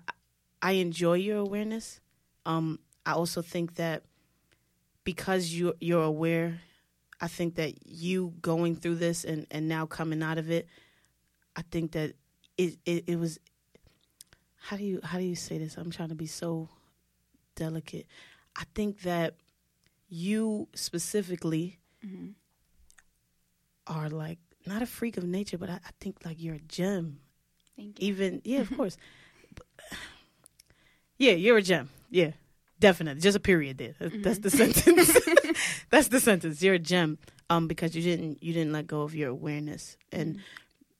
I 0.61 0.71
enjoy 0.73 1.13
your 1.13 1.37
awareness. 1.37 1.99
Um, 2.45 2.79
I 3.07 3.13
also 3.13 3.41
think 3.41 3.75
that 3.75 4.03
because 5.03 5.47
you 5.53 5.73
you're 5.79 6.03
aware, 6.03 6.59
I 7.21 7.27
think 7.29 7.55
that 7.55 7.87
you 7.87 8.33
going 8.41 8.75
through 8.75 8.95
this 8.95 9.23
and 9.23 9.47
and 9.49 9.67
now 9.67 9.85
coming 9.85 10.21
out 10.21 10.37
of 10.37 10.51
it, 10.51 10.67
I 11.55 11.61
think 11.71 11.93
that 11.93 12.13
it 12.57 12.77
it, 12.85 13.05
it 13.07 13.17
was. 13.17 13.39
How 14.59 14.75
do 14.75 14.83
you 14.83 14.99
how 15.03 15.17
do 15.17 15.23
you 15.23 15.35
say 15.35 15.57
this? 15.57 15.77
I'm 15.77 15.89
trying 15.91 16.09
to 16.09 16.15
be 16.15 16.27
so 16.27 16.67
delicate. 17.55 18.05
I 18.57 18.63
think 18.75 19.01
that 19.03 19.35
you 20.09 20.67
specifically 20.75 21.79
Mhm. 22.05 22.33
are 23.87 24.09
like 24.09 24.39
not 24.65 24.81
a 24.81 24.85
freak 24.85 25.15
of 25.17 25.23
nature, 25.23 25.57
but 25.57 25.69
I, 25.69 25.75
I 25.75 25.91
think 26.01 26.25
like 26.25 26.41
you're 26.43 26.55
a 26.55 26.59
gem. 26.67 27.19
Thank 27.77 28.01
you. 28.01 28.07
Even 28.09 28.41
yeah, 28.43 28.59
of 28.61 28.69
course. 28.77 28.97
But- 29.55 29.67
yeah, 31.17 31.33
you're 31.33 31.57
a 31.57 31.61
gem. 31.61 31.89
Yeah, 32.09 32.31
definitely. 32.79 33.21
Just 33.21 33.37
a 33.37 33.39
period 33.41 33.77
there. 33.77 33.95
That- 33.99 34.23
That's 34.23 34.39
the 34.39 34.49
sentence. 34.49 35.11
That's 35.89 36.07
the 36.09 36.19
sentence. 36.19 36.61
You're 36.61 36.75
a 36.75 36.79
gem. 36.79 37.17
Um, 37.49 37.67
because 37.69 37.95
you 37.95 38.01
didn't 38.01 38.43
you 38.43 38.51
didn't 38.51 38.73
let 38.73 38.87
go 38.87 39.03
of 39.03 39.15
your 39.15 39.29
awareness, 39.29 39.95
and 40.11 40.39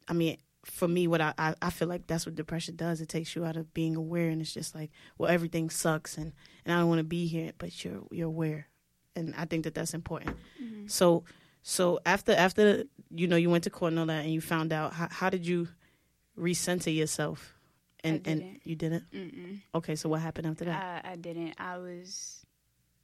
I 0.07 0.13
mean, 0.13 0.37
for 0.63 0.87
me, 0.87 1.05
what 1.05 1.19
I, 1.19 1.33
I 1.37 1.55
I 1.61 1.69
feel 1.71 1.89
like 1.89 2.07
that's 2.07 2.25
what 2.25 2.35
depression 2.35 2.77
does. 2.77 3.01
It 3.01 3.09
takes 3.09 3.35
you 3.35 3.43
out 3.43 3.57
of 3.57 3.73
being 3.73 3.97
aware, 3.97 4.29
and 4.29 4.41
it's 4.41 4.53
just 4.53 4.73
like, 4.73 4.89
well, 5.17 5.29
everything 5.29 5.69
sucks, 5.69 6.17
and 6.17 6.31
and 6.63 6.73
I 6.73 6.79
don't 6.79 6.87
want 6.87 6.99
to 6.99 7.03
be 7.03 7.27
here, 7.27 7.51
but 7.57 7.83
you're 7.83 8.01
you're 8.11 8.27
aware, 8.29 8.69
and 9.13 9.35
I 9.35 9.43
think 9.43 9.65
that 9.65 9.73
that's 9.75 9.93
important. 9.93 10.37
Mhm. 10.63 10.89
So 10.89 11.25
so 11.63 11.99
after 12.05 12.31
after 12.31 12.85
you 13.13 13.27
know 13.27 13.35
you 13.35 13.49
went 13.49 13.65
to 13.65 13.69
court 13.69 13.91
and 13.91 13.99
all 13.99 14.05
that, 14.05 14.23
and 14.23 14.33
you 14.33 14.39
found 14.39 14.71
out, 14.71 14.93
how, 14.93 15.09
how 15.11 15.29
did 15.29 15.45
you 15.45 15.67
recenter 16.39 16.95
yourself? 16.95 17.56
And 18.03 18.25
and 18.27 18.59
you 18.63 18.75
didn't. 18.75 19.09
Mm-mm. 19.11 19.59
Okay, 19.75 19.95
so 19.95 20.09
what 20.09 20.21
happened 20.21 20.47
after 20.47 20.65
that? 20.65 21.01
I, 21.03 21.11
I 21.13 21.15
didn't. 21.15 21.55
I 21.59 21.77
was, 21.77 22.45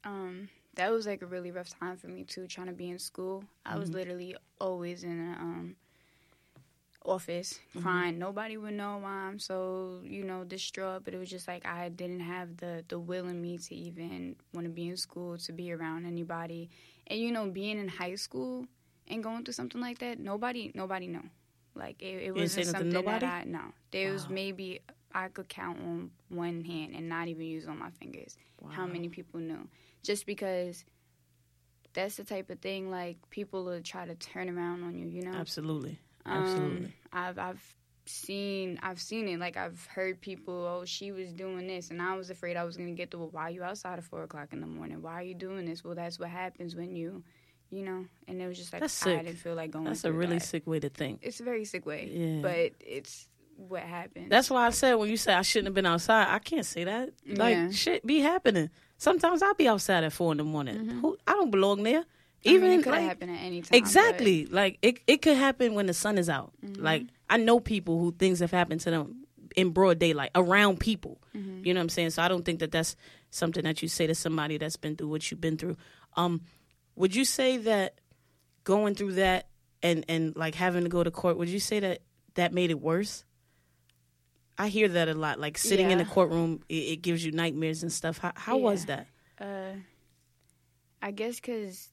um, 0.04 0.48
that 0.76 0.90
was 0.92 1.06
like 1.06 1.22
a 1.22 1.26
really 1.26 1.50
rough 1.50 1.68
time 1.78 1.96
for 1.96 2.08
me 2.08 2.24
too. 2.24 2.46
Trying 2.46 2.68
to 2.68 2.72
be 2.72 2.90
in 2.90 2.98
school, 2.98 3.44
I 3.66 3.76
was 3.76 3.90
Mhm. 3.90 3.94
literally 3.94 4.36
always 4.60 5.04
in 5.04 5.18
a 5.20 5.32
um 5.40 5.76
office 7.04 7.60
Mhm. 7.74 7.82
crying. 7.82 8.18
Nobody 8.18 8.56
would 8.56 8.74
know 8.74 8.98
why 8.98 9.10
I'm 9.28 9.38
so 9.38 10.00
you 10.04 10.24
know 10.24 10.44
distraught. 10.44 11.04
But 11.04 11.14
it 11.14 11.18
was 11.18 11.30
just 11.30 11.46
like 11.48 11.66
I 11.66 11.88
didn't 11.88 12.20
have 12.20 12.56
the 12.56 12.84
the 12.88 12.98
will 12.98 13.26
in 13.28 13.40
me 13.40 13.58
to 13.58 13.74
even 13.74 14.36
want 14.52 14.66
to 14.66 14.72
be 14.72 14.88
in 14.88 14.96
school, 14.96 15.36
to 15.38 15.52
be 15.52 15.72
around 15.72 16.06
anybody, 16.06 16.70
and 17.06 17.18
you 17.20 17.30
know 17.32 17.48
being 17.50 17.78
in 17.78 17.88
high 17.88 18.14
school 18.14 18.66
and 19.08 19.22
going 19.22 19.44
through 19.44 19.52
something 19.54 19.80
like 19.80 19.98
that. 19.98 20.18
Nobody, 20.18 20.72
nobody 20.74 21.06
know. 21.08 21.22
Like 21.74 22.00
it, 22.02 22.22
it 22.22 22.34
wasn't 22.34 22.66
something 22.66 22.90
that? 22.90 23.22
I 23.22 23.44
no. 23.44 23.60
There 23.90 24.12
was 24.12 24.28
maybe 24.28 24.80
I 25.12 25.28
could 25.28 25.48
count 25.48 25.78
on 25.80 26.10
one 26.28 26.62
hand 26.62 26.94
and 26.94 27.08
not 27.08 27.28
even 27.28 27.44
use 27.44 27.66
on 27.66 27.78
my 27.78 27.90
fingers 27.90 28.36
how 28.70 28.86
many 28.86 29.08
people 29.08 29.40
knew. 29.40 29.68
Just 30.02 30.26
because 30.26 30.84
that's 31.92 32.16
the 32.16 32.24
type 32.24 32.50
of 32.50 32.58
thing 32.60 32.90
like 32.90 33.16
people 33.30 33.64
will 33.64 33.80
try 33.80 34.06
to 34.06 34.14
turn 34.16 34.48
around 34.48 34.82
on 34.82 34.98
you, 34.98 35.06
you 35.06 35.22
know? 35.22 35.36
Absolutely. 35.36 35.98
Um, 36.26 36.42
absolutely. 36.42 36.94
I've 37.12 37.38
I've 37.38 37.76
seen 38.06 38.78
I've 38.82 39.00
seen 39.00 39.28
it. 39.28 39.38
Like 39.38 39.56
I've 39.56 39.86
heard 39.86 40.20
people, 40.20 40.54
oh, 40.54 40.84
she 40.84 41.12
was 41.12 41.32
doing 41.32 41.66
this 41.66 41.90
and 41.90 42.02
I 42.02 42.16
was 42.16 42.30
afraid 42.30 42.56
I 42.56 42.64
was 42.64 42.76
gonna 42.76 42.92
get 42.92 43.10
the 43.10 43.18
well, 43.18 43.28
why 43.30 43.42
are 43.42 43.50
you 43.50 43.62
outside 43.62 43.98
at 43.98 44.04
four 44.04 44.22
o'clock 44.22 44.52
in 44.52 44.60
the 44.60 44.66
morning? 44.66 45.02
Why 45.02 45.14
are 45.14 45.22
you 45.22 45.34
doing 45.34 45.64
this? 45.64 45.84
Well 45.84 45.94
that's 45.94 46.18
what 46.18 46.30
happens 46.30 46.74
when 46.74 46.96
you 46.96 47.22
you 47.74 47.84
know, 47.84 48.06
and 48.28 48.40
it 48.40 48.46
was 48.46 48.56
just 48.58 48.72
like 48.72 48.80
That's 48.80 49.06
I 49.06 49.16
didn't 49.22 49.36
feel 49.38 49.54
like 49.54 49.70
going 49.70 49.84
That's 49.84 50.04
a 50.04 50.12
really 50.12 50.38
that. 50.38 50.44
sick 50.44 50.66
way 50.66 50.80
to 50.80 50.88
think. 50.88 51.20
it's 51.22 51.40
a 51.40 51.44
very 51.44 51.64
sick 51.64 51.84
way. 51.86 52.08
Yeah. 52.12 52.40
But 52.42 52.72
it's 52.80 53.28
what 53.56 53.82
happened. 53.82 54.30
That's 54.30 54.50
why 54.50 54.66
I 54.66 54.70
said 54.70 54.94
when 54.94 55.08
you 55.10 55.16
said 55.16 55.36
I 55.38 55.42
shouldn't 55.42 55.68
have 55.68 55.74
been 55.74 55.86
outside, 55.86 56.26
I 56.28 56.38
can't 56.38 56.66
say 56.66 56.84
that. 56.84 57.10
Like 57.26 57.54
Yeah. 57.54 57.70
shit 57.70 58.04
be 58.06 58.20
happening. 58.20 58.70
Sometimes 58.98 59.42
I'll 59.42 59.54
be 59.54 59.68
outside 59.68 60.04
at 60.04 60.12
four 60.12 60.32
in 60.32 60.38
the 60.38 60.44
morning. 60.44 60.76
Mhm. 60.76 61.00
Who 61.00 61.16
I 61.26 61.32
don't 61.32 61.50
belong 61.50 61.82
there. 61.82 61.98
I 62.46 62.48
mean, 62.50 62.56
Even 62.56 62.70
it 62.72 62.82
could 62.82 62.92
like, 62.92 63.02
happened 63.02 63.30
at 63.30 63.40
any 63.42 63.60
time. 63.62 63.68
but- 63.70 63.78
exactly. 63.78 64.46
Like 64.46 64.78
it 64.82 65.00
it 65.06 65.22
could 65.22 65.36
happen 65.36 65.74
when 65.74 65.86
the 65.86 65.94
sun 65.94 66.18
is 66.18 66.28
out. 66.28 66.52
Mhm. 66.64 66.80
Like 66.82 67.04
I 67.30 67.36
know 67.38 67.58
people 67.60 67.98
who 67.98 68.12
things 68.12 68.40
have 68.40 68.50
happened 68.50 68.80
to 68.82 68.90
them 68.90 69.24
in 69.56 69.70
broad 69.70 69.98
daylight 69.98 70.30
around 70.34 70.80
people. 70.80 71.20
Mhm. 71.34 71.64
You 71.64 71.72
know 71.74 71.78
what 71.80 71.84
I'm 71.84 71.88
saying? 71.90 72.10
So 72.10 72.22
I 72.22 72.28
don't 72.28 72.44
think 72.44 72.58
that 72.60 72.72
that's 72.72 72.96
something 73.30 73.62
that 73.64 73.82
you 73.82 73.88
say 73.88 74.06
to 74.08 74.14
somebody 74.14 74.58
that's 74.58 74.76
been 74.76 74.96
through 74.96 75.08
what 75.08 75.30
you've 75.30 75.40
been 75.40 75.56
through. 75.56 75.76
Um, 76.16 76.42
would 76.96 77.14
you 77.14 77.24
say 77.24 77.56
that 77.58 78.00
going 78.64 78.94
through 78.94 79.14
that 79.14 79.48
and 79.82 80.04
and 80.08 80.34
like 80.36 80.54
having 80.54 80.84
to 80.84 80.88
go 80.88 81.04
to 81.04 81.10
court, 81.10 81.36
would 81.36 81.48
you 81.48 81.60
say 81.60 81.80
that 81.80 82.00
that 82.34 82.52
made 82.52 82.70
it 82.70 82.80
worse? 82.80 83.24
I 84.56 84.68
hear 84.68 84.88
that 84.88 85.08
a 85.08 85.14
lot. 85.14 85.40
Like 85.40 85.58
sitting 85.58 85.90
in 85.90 85.98
the 85.98 86.04
courtroom, 86.04 86.62
it, 86.68 86.74
it 86.74 86.96
gives 87.02 87.24
you 87.24 87.32
nightmares 87.32 87.82
and 87.82 87.92
stuff. 87.92 88.18
How 88.18 88.32
how 88.34 88.56
was 88.56 88.86
that? 88.86 89.06
Uh, 89.40 89.74
I 91.02 91.10
guess 91.10 91.36
because 91.36 91.88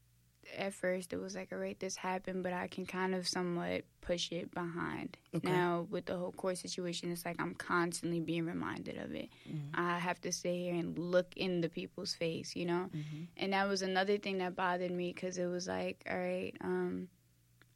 at 0.58 0.74
first 0.74 1.14
it 1.14 1.18
was 1.20 1.36
like, 1.36 1.52
all 1.52 1.58
right, 1.58 1.80
this 1.80 1.96
happened, 1.96 2.44
but 2.44 2.54
I 2.54 2.68
can 2.68 2.86
kind 2.86 3.14
of 3.16 3.28
somewhat 3.28 3.84
push 4.02 4.32
it 4.32 4.54
behind. 4.54 5.18
Okay. 5.36 5.50
Now 5.50 5.88
with 5.90 6.06
the 6.06 6.18
whole 6.18 6.32
court 6.32 6.58
situation, 6.58 7.12
it's 7.12 7.26
like 7.26 7.38
I'm 7.40 7.54
constantly 7.56 8.20
being 8.20 8.46
reminded 8.46 8.98
of 8.98 9.14
it. 9.14 9.30
Mhm. 9.50 9.70
I 9.74 10.00
have 10.00 10.20
to 10.22 10.32
sit 10.32 10.54
here 10.56 10.74
and 10.76 10.98
look 10.98 11.34
in 11.36 11.62
the 11.62 11.70
people's 11.70 12.14
face, 12.14 12.56
you 12.56 12.66
know. 12.66 12.90
Mhm. 12.94 13.28
And 13.38 13.54
that 13.54 13.68
was 13.68 13.82
another 13.82 14.18
thing 14.18 14.40
that 14.40 14.56
bothered 14.56 14.92
me 14.92 15.14
because 15.14 15.38
it 15.38 15.46
was 15.48 15.68
like, 15.68 16.04
all 16.10 16.18
right, 16.18 16.56
um, 16.62 17.08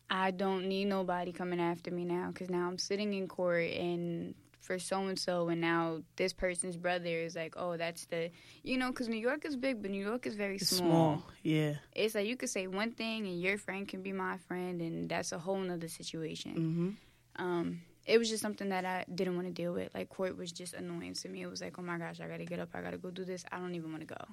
I 0.09 0.31
don't 0.31 0.67
need 0.67 0.85
nobody 0.85 1.31
coming 1.31 1.59
after 1.59 1.89
me 1.91 2.05
now 2.05 2.29
because 2.31 2.49
now 2.49 2.67
I'm 2.67 2.77
sitting 2.77 3.13
in 3.13 3.27
court 3.27 3.71
and 3.71 4.35
for 4.65 4.79
so 4.79 5.01
and 5.05 5.17
so, 5.17 5.49
and 5.49 5.61
now 5.61 6.01
this 6.15 6.33
person's 6.33 6.75
brother 6.75 7.09
is 7.09 7.35
like, 7.35 7.53
oh, 7.57 7.77
that's 7.77 8.05
the, 8.07 8.31
you 8.63 8.77
know, 8.77 8.89
because 8.89 9.07
New 9.07 9.17
York 9.17 9.45
is 9.45 9.55
big, 9.55 9.81
but 9.81 9.91
New 9.91 10.03
York 10.03 10.25
is 10.25 10.35
very 10.35 10.57
small. 10.57 10.89
small. 10.89 11.23
Yeah. 11.43 11.75
It's 11.93 12.15
like 12.15 12.27
you 12.27 12.35
could 12.35 12.49
say 12.49 12.67
one 12.67 12.91
thing 12.91 13.27
and 13.27 13.39
your 13.39 13.57
friend 13.57 13.87
can 13.87 14.01
be 14.01 14.11
my 14.11 14.37
friend, 14.37 14.81
and 14.81 15.07
that's 15.07 15.31
a 15.31 15.39
whole 15.39 15.59
nother 15.59 15.87
situation. 15.87 16.97
Mm-hmm. 17.37 17.43
Um, 17.43 17.81
it 18.05 18.17
was 18.17 18.29
just 18.29 18.41
something 18.41 18.69
that 18.69 18.85
I 18.85 19.05
didn't 19.13 19.35
want 19.35 19.47
to 19.47 19.53
deal 19.53 19.73
with. 19.73 19.93
Like 19.93 20.09
court 20.09 20.37
was 20.37 20.51
just 20.51 20.73
annoying 20.73 21.13
to 21.13 21.29
me. 21.29 21.41
It 21.41 21.47
was 21.47 21.61
like, 21.61 21.77
oh 21.79 21.81
my 21.81 21.97
gosh, 21.97 22.19
I 22.19 22.27
gotta 22.27 22.45
get 22.45 22.59
up, 22.59 22.69
I 22.73 22.81
gotta 22.81 22.97
go 22.97 23.09
do 23.11 23.25
this. 23.25 23.45
I 23.51 23.57
don't 23.57 23.75
even 23.75 23.91
want 23.91 24.07
to 24.07 24.07
go. 24.07 24.25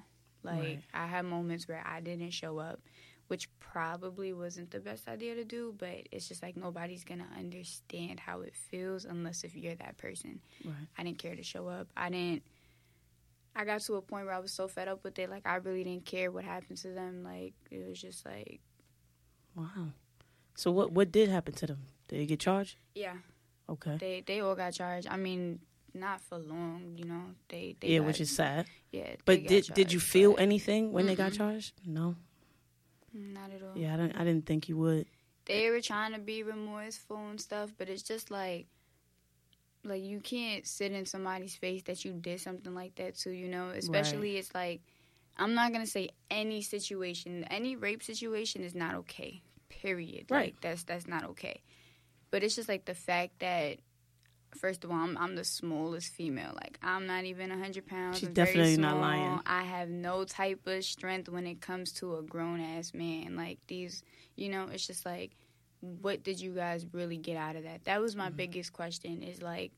Like 0.43 0.59
Right. 0.59 0.79
I 0.93 1.07
had 1.07 1.25
moments 1.25 1.67
where 1.67 1.83
I 1.85 2.01
didn't 2.01 2.31
show 2.31 2.59
up, 2.59 2.79
which 3.33 3.49
probably 3.59 4.31
wasn't 4.31 4.69
the 4.69 4.79
best 4.79 5.07
idea 5.07 5.33
to 5.33 5.43
do. 5.43 5.73
But 5.75 6.07
it's 6.11 6.27
just 6.27 6.43
like 6.43 6.55
nobody's 6.55 7.03
gonna 7.03 7.27
understand 7.43 8.19
how 8.19 8.41
it 8.41 8.53
feels 8.55 9.05
unless 9.05 9.43
if 9.43 9.55
you're 9.55 9.73
that 9.85 9.97
person. 9.97 10.39
Right. 10.63 10.87
I 10.97 11.03
didn't 11.03 11.17
care 11.17 11.35
to 11.35 11.41
show 11.41 11.67
up. 11.67 11.87
I 11.97 12.09
didn't. 12.11 12.43
I 13.55 13.65
got 13.65 13.81
to 13.81 13.95
a 13.95 14.01
point 14.01 14.25
where 14.27 14.35
I 14.35 14.39
was 14.39 14.51
so 14.51 14.67
fed 14.67 14.87
up 14.87 15.03
with 15.03 15.17
it. 15.17 15.29
Like 15.31 15.45
I 15.47 15.55
really 15.55 15.83
didn't 15.83 16.05
care 16.05 16.29
what 16.31 16.43
happened 16.43 16.77
to 16.85 16.89
them. 16.89 17.23
Like 17.23 17.53
it 17.71 17.87
was 17.89 17.99
just 17.99 18.23
like, 18.23 18.59
Wow. 19.55 19.87
So 20.55 20.69
what 20.71 20.91
what 20.91 21.11
did 21.11 21.29
happen 21.29 21.53
to 21.55 21.65
them? 21.67 21.79
Did 22.07 22.19
they 22.19 22.25
get 22.27 22.39
charged? 22.39 22.75
yeah, 22.93 23.15
Okay. 23.67 23.97
they 23.97 24.23
they 24.25 24.39
all 24.41 24.55
got 24.55 24.73
charged. 24.73 25.07
I 25.09 25.17
mean, 25.17 25.59
not 25.95 26.21
for 26.21 26.37
long, 26.37 26.93
you 26.99 27.05
know. 27.05 27.23
They, 27.49 27.75
they 27.79 27.87
yeah, 27.89 27.99
got- 27.99 28.07
which 28.07 28.21
is 28.21 28.29
sad. 28.35 28.67
yeah. 28.91 29.15
But 29.25 29.47
did 29.47 29.63
did 29.73 29.91
you 29.93 29.99
feel 29.99 30.35
anything 30.37 30.91
when 30.93 31.05
they 31.07 31.15
got 31.15 31.33
charged? 31.33 31.73
No. 31.85 32.15
Mm, 33.15 33.33
not 33.33 33.51
at 33.51 33.61
all. 33.61 33.77
Yeah, 33.77 33.93
I 33.93 33.97
didn't. 33.97 34.15
I 34.15 34.23
didn't 34.23 34.45
think 34.45 34.69
you 34.69 34.77
would. 34.77 35.05
They 35.45 35.69
were 35.69 35.81
trying 35.81 36.13
to 36.13 36.19
be 36.19 36.43
remorseful 36.43 37.17
and 37.17 37.39
stuff, 37.39 37.71
but 37.77 37.89
it's 37.89 38.03
just 38.03 38.31
like, 38.31 38.67
like 39.83 40.01
you 40.01 40.19
can't 40.19 40.65
sit 40.65 40.93
in 40.93 41.05
somebody's 41.05 41.55
face 41.55 41.83
that 41.83 42.05
you 42.05 42.13
did 42.13 42.39
something 42.39 42.73
like 42.73 42.95
that 42.95 43.15
to, 43.19 43.31
you 43.31 43.47
know. 43.49 43.69
Especially 43.69 44.37
it's 44.37 44.55
like, 44.55 44.81
I'm 45.37 45.53
not 45.53 45.73
gonna 45.73 45.85
say 45.85 46.09
any 46.31 46.61
situation, 46.61 47.43
any 47.45 47.75
rape 47.75 48.03
situation 48.03 48.63
is 48.63 48.73
not 48.73 48.95
okay. 48.95 49.41
Period. 49.69 50.27
Right. 50.29 50.53
Like 50.53 50.61
that's 50.61 50.83
that's 50.83 51.07
not 51.07 51.25
okay. 51.31 51.61
But 52.31 52.43
it's 52.43 52.55
just 52.55 52.69
like 52.69 52.85
the 52.85 52.95
fact 52.95 53.39
that. 53.39 53.79
First 54.55 54.83
of 54.83 54.91
all, 54.91 54.97
I'm, 54.97 55.17
I'm 55.17 55.35
the 55.35 55.43
smallest 55.43 56.13
female. 56.13 56.51
Like 56.55 56.77
I'm 56.83 57.05
not 57.07 57.25
even 57.25 57.49
100 57.49 57.85
pounds. 57.87 58.19
She's 58.19 58.27
I'm 58.29 58.33
definitely 58.33 58.77
not 58.77 58.97
lying. 58.97 59.39
I 59.45 59.63
have 59.63 59.89
no 59.89 60.23
type 60.23 60.65
of 60.67 60.83
strength 60.83 61.29
when 61.29 61.45
it 61.47 61.61
comes 61.61 61.91
to 61.93 62.17
a 62.17 62.21
grown 62.21 62.59
ass 62.59 62.93
man. 62.93 63.35
Like 63.35 63.59
these, 63.67 64.03
you 64.35 64.49
know, 64.49 64.67
it's 64.71 64.85
just 64.87 65.05
like, 65.05 65.31
what 65.81 66.23
did 66.23 66.39
you 66.39 66.51
guys 66.53 66.85
really 66.93 67.17
get 67.17 67.35
out 67.37 67.55
of 67.55 67.63
that? 67.63 67.83
That 67.85 67.99
was 68.01 68.15
my 68.15 68.27
Mm-hmm. 68.27 68.37
biggest 68.37 68.73
question. 68.73 69.21
Is 69.23 69.41
like, 69.41 69.71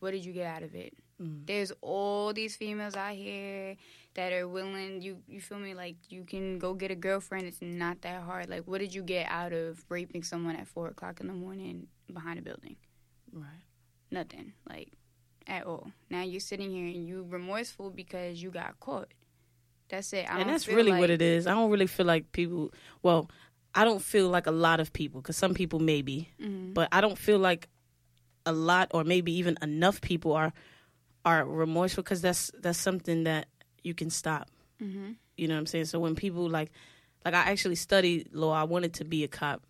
what 0.00 0.12
did 0.12 0.24
you 0.24 0.32
get 0.32 0.46
out 0.46 0.62
of 0.62 0.74
it? 0.74 0.94
Mm. 1.22 1.46
There's 1.46 1.72
all 1.80 2.32
these 2.32 2.56
females 2.56 2.94
out 2.94 3.14
here 3.14 3.76
that 4.14 4.32
are 4.32 4.46
willing. 4.46 5.00
You 5.02 5.18
you 5.26 5.40
feel 5.40 5.58
me? 5.58 5.74
Like 5.74 5.96
you 6.10 6.24
can 6.24 6.58
go 6.58 6.74
get 6.74 6.90
a 6.90 6.94
girlfriend. 6.94 7.46
It's 7.46 7.62
not 7.62 8.02
that 8.02 8.22
hard. 8.22 8.48
Like 8.48 8.64
what 8.66 8.78
did 8.78 8.94
you 8.94 9.02
get 9.02 9.26
out 9.30 9.52
of 9.52 9.84
raping 9.88 10.22
someone 10.22 10.56
at 10.56 10.66
four 10.68 10.88
o'clock 10.88 11.20
in 11.20 11.26
the 11.26 11.32
morning 11.32 11.86
behind 12.12 12.38
a 12.38 12.42
building? 12.42 12.76
Right. 13.32 13.64
Nothing. 14.16 14.52
Like 14.68 14.88
at 15.46 15.66
all. 15.66 15.92
Now 16.10 16.22
you're 16.22 16.40
sitting 16.40 16.70
here 16.70 16.86
and 16.86 17.06
you 17.06 17.26
remorseful 17.28 17.90
because 17.90 18.42
you 18.42 18.50
got 18.50 18.80
caught. 18.80 19.08
That's 19.88 20.12
it. 20.12 20.26
I 20.30 20.40
and 20.40 20.50
that's 20.50 20.66
really 20.68 20.90
like, 20.92 21.00
what 21.00 21.10
it 21.10 21.22
is. 21.22 21.46
I 21.46 21.50
don't 21.52 21.70
really 21.70 21.86
feel 21.86 22.06
like 22.06 22.32
people. 22.32 22.72
Well, 23.02 23.30
I 23.74 23.84
don't 23.84 24.02
feel 24.02 24.28
like 24.28 24.46
a 24.46 24.50
lot 24.50 24.80
of 24.80 24.92
people 24.92 25.20
because 25.20 25.36
some 25.36 25.54
people 25.54 25.78
maybe, 25.80 26.30
Mhm. 26.40 26.72
but 26.74 26.88
I 26.90 27.00
don't 27.00 27.18
feel 27.18 27.38
like 27.38 27.68
a 28.46 28.52
lot 28.52 28.88
or 28.94 29.04
maybe 29.04 29.32
even 29.32 29.56
enough 29.62 30.00
people 30.00 30.32
are 30.32 30.52
are 31.24 31.44
remorseful 31.44 32.02
because 32.02 32.22
that's 32.22 32.50
that's 32.58 32.78
something 32.78 33.24
that 33.24 33.48
you 33.84 33.94
can 33.94 34.10
stop. 34.10 34.50
Mhm. 34.80 35.16
You 35.36 35.46
know 35.48 35.54
what 35.54 35.60
I'm 35.60 35.66
saying? 35.66 35.84
So 35.86 36.00
when 36.00 36.14
people 36.16 36.48
like, 36.48 36.70
like 37.24 37.34
I 37.34 37.50
actually 37.52 37.74
studied 37.76 38.32
law. 38.32 38.52
I 38.52 38.64
wanted 38.64 38.94
to 38.94 39.04
be 39.04 39.24
a 39.24 39.28
cop. 39.28 39.62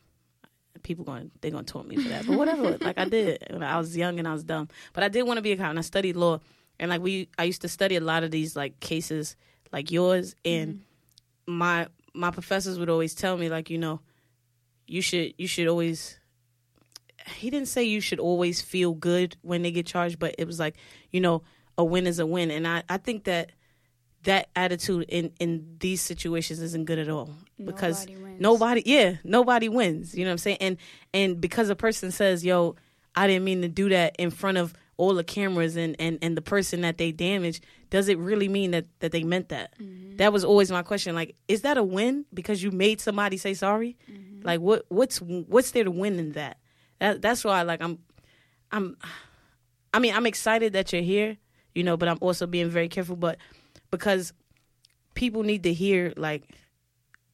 People 0.87 1.05
going 1.05 1.33
they're 1.41 1.51
gonna 1.51 1.65
taunt 1.65 1.89
me 1.89 1.97
for 1.97 2.09
that, 2.11 2.29
but 2.29 2.39
whatever. 2.39 2.79
like 2.81 2.97
I 2.97 3.07
did 3.07 3.45
I 3.61 3.77
was 3.77 3.97
young 3.97 4.21
and 4.21 4.29
I 4.29 4.33
was 4.33 4.45
dumb, 4.45 4.69
but 4.93 5.03
I 5.03 5.09
did 5.09 5.25
want 5.25 5.39
to 5.39 5.43
be 5.43 5.51
a 5.51 5.57
cop 5.57 5.71
and 5.71 5.81
I 5.81 5.83
studied 5.83 6.15
law. 6.15 6.39
And 6.79 6.91
like 6.91 7.01
we, 7.01 7.29
I 7.37 7.43
used 7.43 7.63
to 7.63 7.69
study 7.69 7.97
a 7.97 8.01
lot 8.01 8.23
of 8.23 8.31
these 8.31 8.55
like 8.55 8.79
cases 8.79 9.35
like 9.73 9.91
yours, 9.91 10.37
and 10.45 10.75
mm-hmm. 10.75 11.59
my 11.59 11.89
my 12.15 12.31
professors 12.31 12.79
would 12.79 12.89
always 12.89 13.17
tell 13.17 13.37
me 13.37 13.49
like 13.49 13.69
you 13.69 13.79
know 13.79 13.99
you 14.87 15.03
should 15.03 15.35
you 15.39 15.49
should 15.49 15.67
always 15.67 16.21
he 17.35 17.51
didn't 17.51 17.67
say 17.67 17.83
you 17.83 18.01
should 18.01 18.21
always 18.21 18.63
feel 18.63 18.95
good 18.95 19.37
when 19.43 19.63
they 19.63 19.73
get 19.73 19.87
charged 19.87 20.21
but 20.21 20.37
it 20.39 20.47
was 20.47 20.61
like 20.61 20.77
you 21.11 21.21
know 21.21 21.43
a 21.77 21.85
win 21.85 22.07
is 22.07 22.21
a 22.21 22.27
win 22.27 22.53
and 22.53 22.69
i 22.69 22.85
i 22.89 22.97
think 22.97 23.25
that 23.25 23.51
that 24.27 24.49
attitude 24.55 25.07
in 25.09 25.33
in 25.41 25.77
these 25.81 26.01
situations 26.03 26.61
isn't 26.61 26.85
good 26.85 26.99
at 26.99 27.09
all. 27.09 27.31
Because 27.65 28.07
Nobody 28.07 28.23
wins. 28.23 28.41
nobody 28.41 28.83
yeah 28.85 29.15
nobody 29.25 29.69
wins. 29.69 30.15
You 30.15 30.25
know 30.25 30.31
what 30.31 30.33
i'm 30.33 30.39
saying? 30.39 30.59
And 30.61 30.77
and 31.15 31.41
because 31.41 31.71
a 31.71 31.77
person 31.77 32.11
says 32.11 32.45
yo 32.45 32.77
i 33.15 33.27
didn't 33.27 33.45
mean 33.45 33.63
to 33.63 33.69
do 33.69 33.89
that 33.89 34.15
in 34.19 34.31
front 34.31 34.59
of 34.59 34.75
all 34.99 35.15
the 35.15 35.25
cameras 35.25 35.77
and 35.77 35.97
and 35.99 36.19
and 36.23 36.37
the 36.37 36.43
person 36.43 36.83
that 36.83 36.99
they 36.99 37.13
damaged 37.13 37.65
does 37.91 38.09
it 38.09 38.19
really 38.19 38.49
mean 38.49 38.73
that 38.73 38.85
that 39.01 39.13
they 39.13 39.23
meant 39.23 39.49
that? 39.51 39.79
Mm-hmm. 39.79 40.17
That 40.17 40.33
was 40.33 40.45
always 40.45 40.71
my 40.73 40.83
question. 40.83 41.15
Like 41.15 41.37
is 41.49 41.63
that 41.63 41.79
a 41.79 41.83
win 41.85 42.25
because 42.35 42.63
you 42.63 42.71
made 42.73 43.01
somebody 43.01 43.37
say 43.37 43.55
sorry? 43.55 43.97
Mm-hmm. 44.11 44.47
Like 44.47 44.61
what 44.61 44.85
what's 44.89 45.19
what's 45.23 45.71
there 45.71 45.85
to 45.85 45.91
win 45.91 46.19
in 46.19 46.33
that? 46.33 46.59
That 46.99 47.23
that's 47.23 47.45
why 47.45 47.63
like 47.63 47.81
i'm 47.83 47.99
i'm 48.73 48.97
i 49.95 49.99
mean 49.99 50.15
i'm 50.15 50.27
excited 50.27 50.73
that 50.73 50.93
you're 50.93 51.03
here 51.03 51.37
you 51.75 51.85
know 51.85 51.97
but 51.97 52.09
i'm 52.09 52.19
also 52.21 52.47
being 52.47 52.69
very 52.71 52.89
careful. 52.89 53.17
But 53.17 53.37
because 53.91 54.33
people 55.15 55.43
need 55.43 55.63
to 55.65 55.73
hear 55.73 56.13
like 56.17 56.45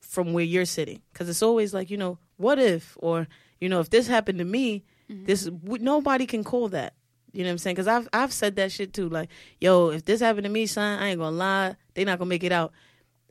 from 0.00 0.32
where 0.32 0.44
you're 0.44 0.64
sitting. 0.64 1.02
Because 1.12 1.28
it's 1.28 1.42
always 1.42 1.72
like 1.74 1.90
you 1.90 1.96
know 1.96 2.18
what 2.36 2.58
if? 2.58 2.96
Or 3.00 3.28
you 3.60 3.68
know 3.68 3.80
if 3.80 3.90
this 3.90 4.06
happened 4.06 4.38
to 4.38 4.44
me 4.44 4.84
this 5.08 5.44
w- 5.44 5.82
nobody 5.82 6.26
can 6.26 6.42
call 6.44 6.68
that. 6.70 6.94
You 7.32 7.42
know 7.42 7.48
what 7.48 7.52
i'm 7.52 7.58
saying? 7.58 7.74
Because 7.76 7.88
i've 7.88 8.08
i've 8.12 8.32
said 8.32 8.56
that 8.56 8.72
shit 8.72 8.92
too. 8.92 9.08
Like 9.08 9.28
yo 9.60 9.90
if 9.90 10.04
this 10.04 10.20
happened 10.20 10.44
to 10.44 10.50
me 10.50 10.66
son 10.66 10.98
i 10.98 11.08
ain't 11.08 11.18
gonna 11.18 11.36
lie. 11.36 11.76
They 11.94 12.04
not 12.04 12.18
gonna 12.18 12.28
make 12.28 12.44
it 12.44 12.52
out. 12.52 12.72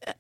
Uh, 0.05 0.13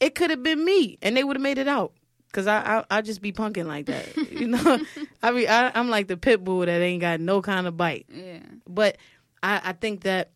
it 0.00 0.14
could 0.14 0.30
have 0.30 0.42
been 0.42 0.64
me 0.64 0.98
and 1.02 1.16
they 1.16 1.24
would 1.24 1.36
have 1.36 1.42
made 1.42 1.58
it 1.58 1.68
out. 1.68 1.92
Because 2.26 2.46
I, 2.46 2.78
I 2.90 2.98
i 2.98 3.00
just 3.00 3.22
be 3.22 3.32
punking 3.32 3.66
like 3.66 3.86
that. 3.86 4.06
You 4.30 4.48
know? 4.48 4.80
I 5.22 5.30
mean 5.32 5.48
I, 5.48 5.72
i'm 5.74 5.90
like 5.90 6.06
the 6.08 6.16
pit 6.16 6.44
bull 6.44 6.60
that 6.60 6.80
ain't 6.80 7.00
got 7.00 7.20
no 7.20 7.42
kind 7.42 7.66
of 7.66 7.76
bite. 7.76 8.06
Yeah. 8.08 8.40
but 8.68 8.96
I, 9.42 9.60
I 9.64 9.72
think 9.72 10.02
that 10.02 10.30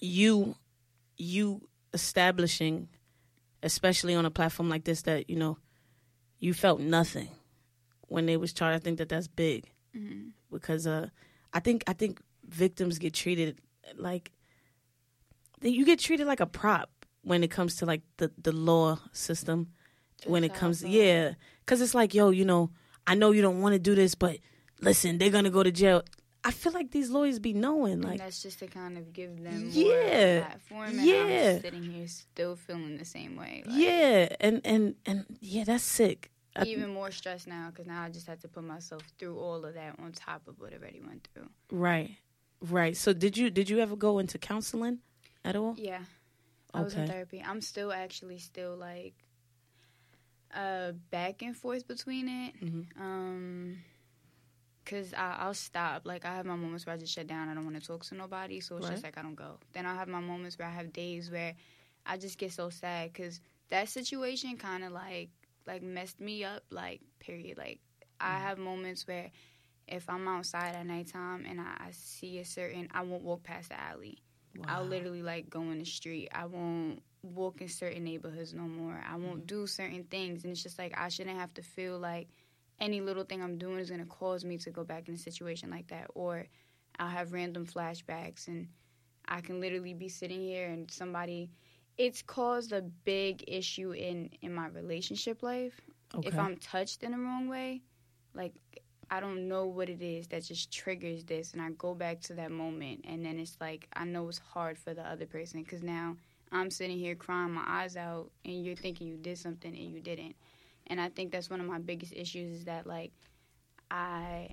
you 0.00 0.54
you 1.22 1.68
establishing 1.94 2.88
especially 3.62 4.14
on 4.14 4.24
a 4.26 4.30
platform 4.30 4.68
like 4.68 4.84
this 4.84 5.02
that 5.02 5.30
you 5.30 5.36
know 5.36 5.56
you 6.38 6.52
felt 6.52 6.80
nothing 6.80 7.28
when 8.08 8.26
they 8.26 8.36
was 8.36 8.52
charged. 8.52 8.76
I 8.76 8.82
think 8.84 8.98
that 8.98 9.08
that's 9.08 9.28
big 9.28 9.70
because 10.50 10.86
uh 10.86 11.08
i 11.52 11.60
think 11.60 11.84
i 11.86 11.92
think 11.92 12.20
victims 12.48 12.98
get 12.98 13.12
treated 13.12 13.58
like 13.96 14.32
they- 15.60 15.68
you 15.68 15.84
get 15.84 15.98
treated 15.98 16.26
like 16.26 16.40
a 16.40 16.46
prop 16.46 16.88
when 17.22 17.44
it 17.44 17.50
comes 17.50 17.76
to 17.76 17.86
like 17.86 18.02
the 18.16 18.30
the 18.42 18.52
law 18.52 18.98
system. 19.12 19.68
When 20.26 20.44
it 20.44 20.54
comes 20.54 20.82
how 20.82 20.88
yeah 20.88 21.34
because 21.60 21.80
it's 21.80 21.94
like 21.94 22.14
yo 22.14 22.30
you 22.30 22.44
know 22.44 22.70
i 23.06 23.14
know 23.14 23.32
you 23.32 23.42
don't 23.42 23.60
want 23.60 23.72
to 23.74 23.78
do 23.78 23.94
this 23.94 24.14
but 24.14 24.38
listen 24.80 25.18
they're 25.18 25.30
gonna 25.36 25.50
go 25.50 25.62
to 25.64 25.72
jail 25.72 26.02
i 26.44 26.50
feel 26.50 26.72
like 26.72 26.90
these 26.90 27.10
lawyers 27.10 27.38
be 27.38 27.52
knowing 27.52 27.92
And 27.94 28.04
like 28.04 28.18
that's 28.18 28.42
just 28.42 28.58
to 28.60 28.66
kind 28.66 28.98
of 28.98 29.12
give 29.12 29.42
them 29.42 29.64
more 29.66 29.72
Yeah. 29.72 30.40
platform. 30.46 30.98
And 30.98 31.06
Yeah. 31.06 31.52
I'm 31.56 31.60
sitting 31.62 31.82
here 31.84 32.08
still 32.08 32.56
feeling 32.56 32.96
the 32.98 33.04
same 33.04 33.36
way. 33.36 33.62
Like, 33.66 33.76
yeah 33.78 34.36
and 34.40 34.60
and 34.64 34.94
and 35.06 35.24
yeah 35.40 35.64
that's 35.64 35.84
sick 35.84 36.30
I- 36.54 36.64
Even 36.66 36.90
more 36.92 37.10
stressed 37.10 37.46
now 37.46 37.68
because 37.70 37.86
now 37.86 38.02
I 38.02 38.10
just 38.10 38.26
had 38.26 38.40
to 38.42 38.48
put 38.48 38.64
myself 38.64 39.02
through 39.18 39.38
all 39.38 39.64
of 39.64 39.72
that 39.74 39.94
on 39.98 40.12
top 40.12 40.46
of 40.48 40.60
what 40.60 40.72
I 40.72 40.76
already 40.76 41.00
went 41.00 41.28
through. 41.32 41.48
right 41.70 42.10
right 42.60 42.96
so 42.96 43.12
did 43.12 43.36
you 43.38 43.48
did 43.50 43.70
you 43.70 43.78
ever 43.80 43.96
go 43.96 44.18
into 44.18 44.36
counseling 44.38 44.98
at 45.44 45.54
all 45.56 45.74
Yeah. 45.78 46.04
I 46.74 46.80
was 46.82 46.94
in 46.94 47.06
therapy. 47.06 47.42
I'm 47.50 47.60
still 47.60 47.92
actually 47.92 48.38
still 48.38 48.74
like 48.76 49.14
uh 50.54 50.92
back 51.10 51.42
and 51.42 51.56
forth 51.56 51.86
between 51.86 52.28
it. 52.28 52.52
Mhm. 52.60 52.86
Um 53.00 53.78
cuz 54.84 55.12
I 55.14 55.36
I'll 55.40 55.54
stop. 55.54 56.02
Like 56.04 56.24
I 56.24 56.34
have 56.34 56.46
my 56.46 56.56
moments 56.56 56.86
where 56.86 56.94
I 56.94 56.98
just 56.98 57.12
shut 57.12 57.26
down. 57.26 57.48
I 57.48 57.54
don't 57.54 57.64
want 57.64 57.80
to 57.80 57.86
talk 57.86 58.04
to 58.06 58.14
nobody, 58.14 58.60
so 58.60 58.76
it's 58.76 58.88
just 58.88 59.02
like 59.04 59.18
I 59.18 59.22
don't 59.22 59.34
go. 59.34 59.58
Then 59.72 59.86
I'll 59.86 59.96
have 59.96 60.08
my 60.08 60.20
moments 60.20 60.58
where 60.58 60.68
I 60.68 60.72
have 60.72 60.92
days 60.92 61.30
where 61.30 61.54
I 62.06 62.16
just 62.18 62.38
get 62.38 62.52
so 62.52 62.70
sad 62.70 63.12
cuz 63.14 63.40
that 63.68 63.88
situation 63.88 64.56
kind 64.56 64.84
of 64.84 64.92
like 64.92 65.30
like 65.66 65.82
messed 65.82 66.20
me 66.20 66.44
up 66.44 66.62
like 66.70 67.00
period. 67.20 67.58
Like 67.58 67.80
I 68.20 68.38
Mm-hmm. 68.38 68.40
have 68.40 68.58
moments 68.58 69.06
where 69.06 69.30
if 69.88 70.08
I'm 70.08 70.26
outside 70.28 70.74
at 70.74 70.86
nighttime 70.86 71.44
and 71.48 71.60
I, 71.60 71.76
I 71.86 71.90
see 71.92 72.38
a 72.38 72.44
certain 72.44 72.88
I 72.92 73.02
won't 73.02 73.22
walk 73.22 73.42
past 73.44 73.70
the 73.70 73.80
alley. 73.80 74.18
I'll 74.68 74.84
literally 74.86 75.22
like 75.22 75.50
go 75.50 75.62
in 75.62 75.78
the 75.78 75.84
street. 75.84 76.28
I 76.32 76.46
won't 76.46 77.02
walk 77.22 77.60
in 77.60 77.68
certain 77.68 78.04
neighborhoods 78.04 78.54
no 78.54 78.62
more. 78.62 79.02
I 79.08 79.16
Mm-hmm. 79.24 79.26
won't 79.26 79.46
do 79.46 79.66
certain 79.66 80.04
things. 80.04 80.44
And 80.44 80.52
it's 80.52 80.62
just 80.62 80.78
like 80.78 80.94
I 80.98 81.08
shouldn't 81.08 81.38
have 81.38 81.54
to 81.54 81.62
feel 81.62 81.98
like 81.98 82.28
any 82.82 83.00
little 83.00 83.24
thing 83.24 83.40
I'm 83.42 83.56
doing 83.56 83.78
is 83.78 83.88
going 83.88 84.02
to 84.02 84.06
cause 84.06 84.44
me 84.44 84.58
to 84.58 84.70
go 84.70 84.84
back 84.84 85.08
in 85.08 85.14
a 85.14 85.18
situation 85.18 85.70
like 85.70 85.86
that. 85.88 86.08
Or 86.14 86.46
I'll 86.98 87.08
have 87.08 87.32
random 87.32 87.64
flashbacks 87.64 88.48
and 88.48 88.66
I 89.26 89.40
can 89.40 89.60
literally 89.60 89.94
be 89.94 90.08
sitting 90.08 90.40
here 90.40 90.68
and 90.68 90.90
somebody. 90.90 91.48
It's 91.96 92.22
caused 92.22 92.72
a 92.72 92.82
big 92.82 93.44
issue 93.46 93.92
in, 93.92 94.30
in 94.42 94.52
my 94.52 94.66
relationship 94.66 95.42
life. 95.42 95.80
okay. 96.14 96.28
If 96.28 96.38
I'm 96.38 96.56
touched 96.56 97.04
in 97.04 97.12
the 97.12 97.18
wrong 97.18 97.48
way, 97.48 97.82
like 98.34 98.54
I 99.10 99.20
don't 99.20 99.46
know 99.46 99.66
what 99.66 99.88
it 99.88 100.02
is 100.02 100.26
that 100.28 100.42
just 100.42 100.72
triggers 100.72 101.22
this, 101.24 101.52
and 101.52 101.60
I 101.60 101.68
go 101.76 101.94
back 101.94 102.20
to 102.22 102.34
that 102.34 102.50
moment, 102.50 103.04
and 103.06 103.22
then 103.24 103.38
it's 103.38 103.58
like 103.60 103.86
I 103.92 104.04
know 104.04 104.26
it's 104.28 104.38
hard 104.38 104.78
for 104.78 104.94
the 104.94 105.02
other 105.02 105.26
person 105.26 105.62
because 105.62 105.82
now 105.82 106.16
I'm 106.50 106.70
sitting 106.70 106.98
here 106.98 107.14
crying 107.14 107.52
my 107.52 107.62
eyes 107.66 107.94
out, 107.96 108.30
and 108.46 108.64
you're 108.64 108.74
thinking 108.74 109.06
you 109.06 109.18
did 109.18 109.36
something 109.36 109.70
and 109.70 109.90
you 109.90 110.00
didn't, 110.00 110.34
and 110.86 111.00
I 111.00 111.08
think 111.08 111.32
that's 111.32 111.48
one 111.50 111.60
of 111.60 111.66
my 111.66 111.78
biggest 111.78 112.12
issues 112.14 112.58
is 112.60 112.64
that 112.64 112.86
like 112.86 113.12
I 113.90 114.50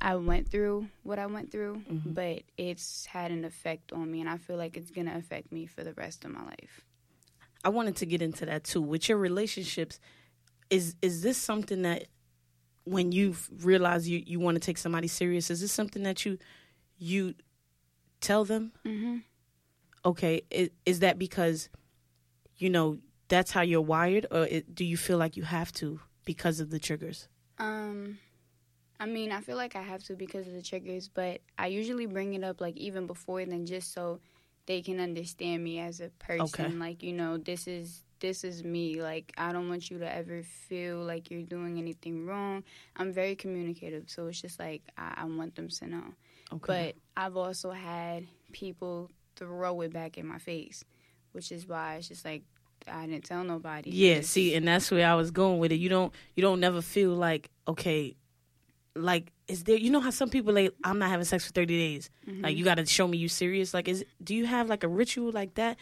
I 0.00 0.16
went 0.16 0.48
through 0.48 0.88
what 1.04 1.18
I 1.18 1.26
went 1.26 1.50
through, 1.50 1.82
Mhm. 1.90 2.14
but 2.14 2.42
it's 2.58 3.06
had 3.06 3.30
an 3.30 3.44
effect 3.44 3.92
on 3.92 4.10
me, 4.10 4.20
and 4.20 4.28
I 4.28 4.36
feel 4.36 4.56
like 4.56 4.76
it's 4.76 4.90
gonna 4.90 5.16
affect 5.16 5.50
me 5.52 5.66
for 5.66 5.82
the 5.84 5.94
rest 5.94 6.24
of 6.24 6.30
my 6.32 6.44
life. 6.44 6.84
I 7.64 7.70
wanted 7.70 7.96
to 7.96 8.06
get 8.06 8.22
into 8.22 8.46
that 8.46 8.64
too. 8.64 8.80
With 8.82 9.08
your 9.08 9.18
relationships, 9.18 9.98
is 10.70 10.94
is 11.02 11.22
this 11.22 11.38
something 11.38 11.82
that 11.82 12.06
when 12.84 13.10
you 13.10 13.34
realize 13.60 14.08
you 14.08 14.22
you 14.24 14.38
want 14.38 14.54
to 14.56 14.60
take 14.60 14.78
somebody 14.78 15.08
serious, 15.08 15.50
is 15.50 15.60
this 15.60 15.72
something 15.72 16.02
that 16.04 16.24
you 16.24 16.38
you 16.98 17.34
tell 18.20 18.44
them? 18.44 18.72
Mm-hmm. 18.84 19.18
Okay, 20.04 20.42
is, 20.50 20.70
is 20.84 21.00
that 21.00 21.18
because 21.18 21.68
you 22.58 22.70
know 22.70 22.98
that's 23.28 23.50
how 23.50 23.62
you're 23.62 23.80
wired, 23.80 24.26
or 24.30 24.44
it, 24.44 24.74
do 24.74 24.84
you 24.84 24.96
feel 24.96 25.18
like 25.18 25.36
you 25.36 25.42
have 25.44 25.72
to 25.74 26.00
because 26.24 26.60
of 26.60 26.70
the 26.70 26.78
triggers? 26.78 27.28
Um, 27.58 28.18
I 28.98 29.06
mean, 29.06 29.32
I 29.32 29.40
feel 29.40 29.56
like 29.56 29.76
I 29.76 29.82
have 29.82 30.02
to 30.04 30.16
because 30.16 30.46
of 30.46 30.54
the 30.54 30.62
triggers, 30.62 31.08
but 31.08 31.40
I 31.58 31.66
usually 31.68 32.06
bring 32.06 32.34
it 32.34 32.44
up 32.44 32.60
like 32.60 32.76
even 32.76 33.06
before 33.06 33.44
then, 33.44 33.66
just 33.66 33.92
so 33.92 34.20
they 34.66 34.82
can 34.82 35.00
understand 35.00 35.62
me 35.62 35.78
as 35.78 36.00
a 36.00 36.08
person. 36.18 36.66
Okay. 36.66 36.76
Like, 36.76 37.02
you 37.02 37.12
know, 37.12 37.36
this 37.38 37.66
is 37.66 38.04
this 38.20 38.44
is 38.44 38.64
me. 38.64 39.02
Like, 39.02 39.32
I 39.36 39.52
don't 39.52 39.68
want 39.68 39.90
you 39.90 39.98
to 39.98 40.14
ever 40.14 40.42
feel 40.42 40.98
like 40.98 41.30
you're 41.30 41.42
doing 41.42 41.78
anything 41.78 42.26
wrong. 42.26 42.64
I'm 42.96 43.12
very 43.12 43.36
communicative, 43.36 44.04
so 44.08 44.26
it's 44.26 44.40
just 44.40 44.58
like 44.58 44.82
I, 44.96 45.14
I 45.18 45.24
want 45.24 45.54
them 45.54 45.68
to 45.68 45.86
know. 45.86 46.14
Okay, 46.52 46.94
But 47.14 47.20
I've 47.20 47.36
also 47.36 47.70
had 47.72 48.26
people 48.52 49.10
throw 49.34 49.80
it 49.82 49.92
back 49.92 50.16
in 50.16 50.26
my 50.26 50.38
face, 50.38 50.84
which 51.32 51.52
is 51.52 51.66
why 51.66 51.96
it's 51.96 52.08
just 52.08 52.24
like 52.24 52.42
I 52.90 53.06
didn't 53.06 53.24
tell 53.24 53.44
nobody. 53.44 53.90
Yeah, 53.90 54.20
see, 54.22 54.54
and 54.54 54.66
that's 54.66 54.90
where 54.90 55.06
I 55.06 55.14
was 55.14 55.30
going 55.30 55.58
with 55.58 55.72
it. 55.72 55.76
You 55.76 55.88
don't 55.88 56.12
you 56.34 56.42
don't 56.42 56.60
never 56.60 56.82
feel 56.82 57.10
like 57.10 57.50
okay, 57.66 58.16
like 58.94 59.32
is 59.48 59.64
there 59.64 59.76
you 59.76 59.90
know 59.90 60.00
how 60.00 60.10
some 60.10 60.30
people 60.30 60.52
like 60.54 60.72
I'm 60.84 60.98
not 60.98 61.10
having 61.10 61.24
sex 61.24 61.46
for 61.46 61.52
30 61.52 61.76
days. 61.76 62.10
Mm-hmm. 62.28 62.42
Like 62.42 62.56
you 62.56 62.64
got 62.64 62.76
to 62.76 62.86
show 62.86 63.06
me 63.06 63.18
you 63.18 63.28
serious. 63.28 63.74
Like 63.74 63.88
is 63.88 64.04
do 64.22 64.34
you 64.34 64.46
have 64.46 64.68
like 64.68 64.84
a 64.84 64.88
ritual 64.88 65.32
like 65.32 65.54
that? 65.54 65.76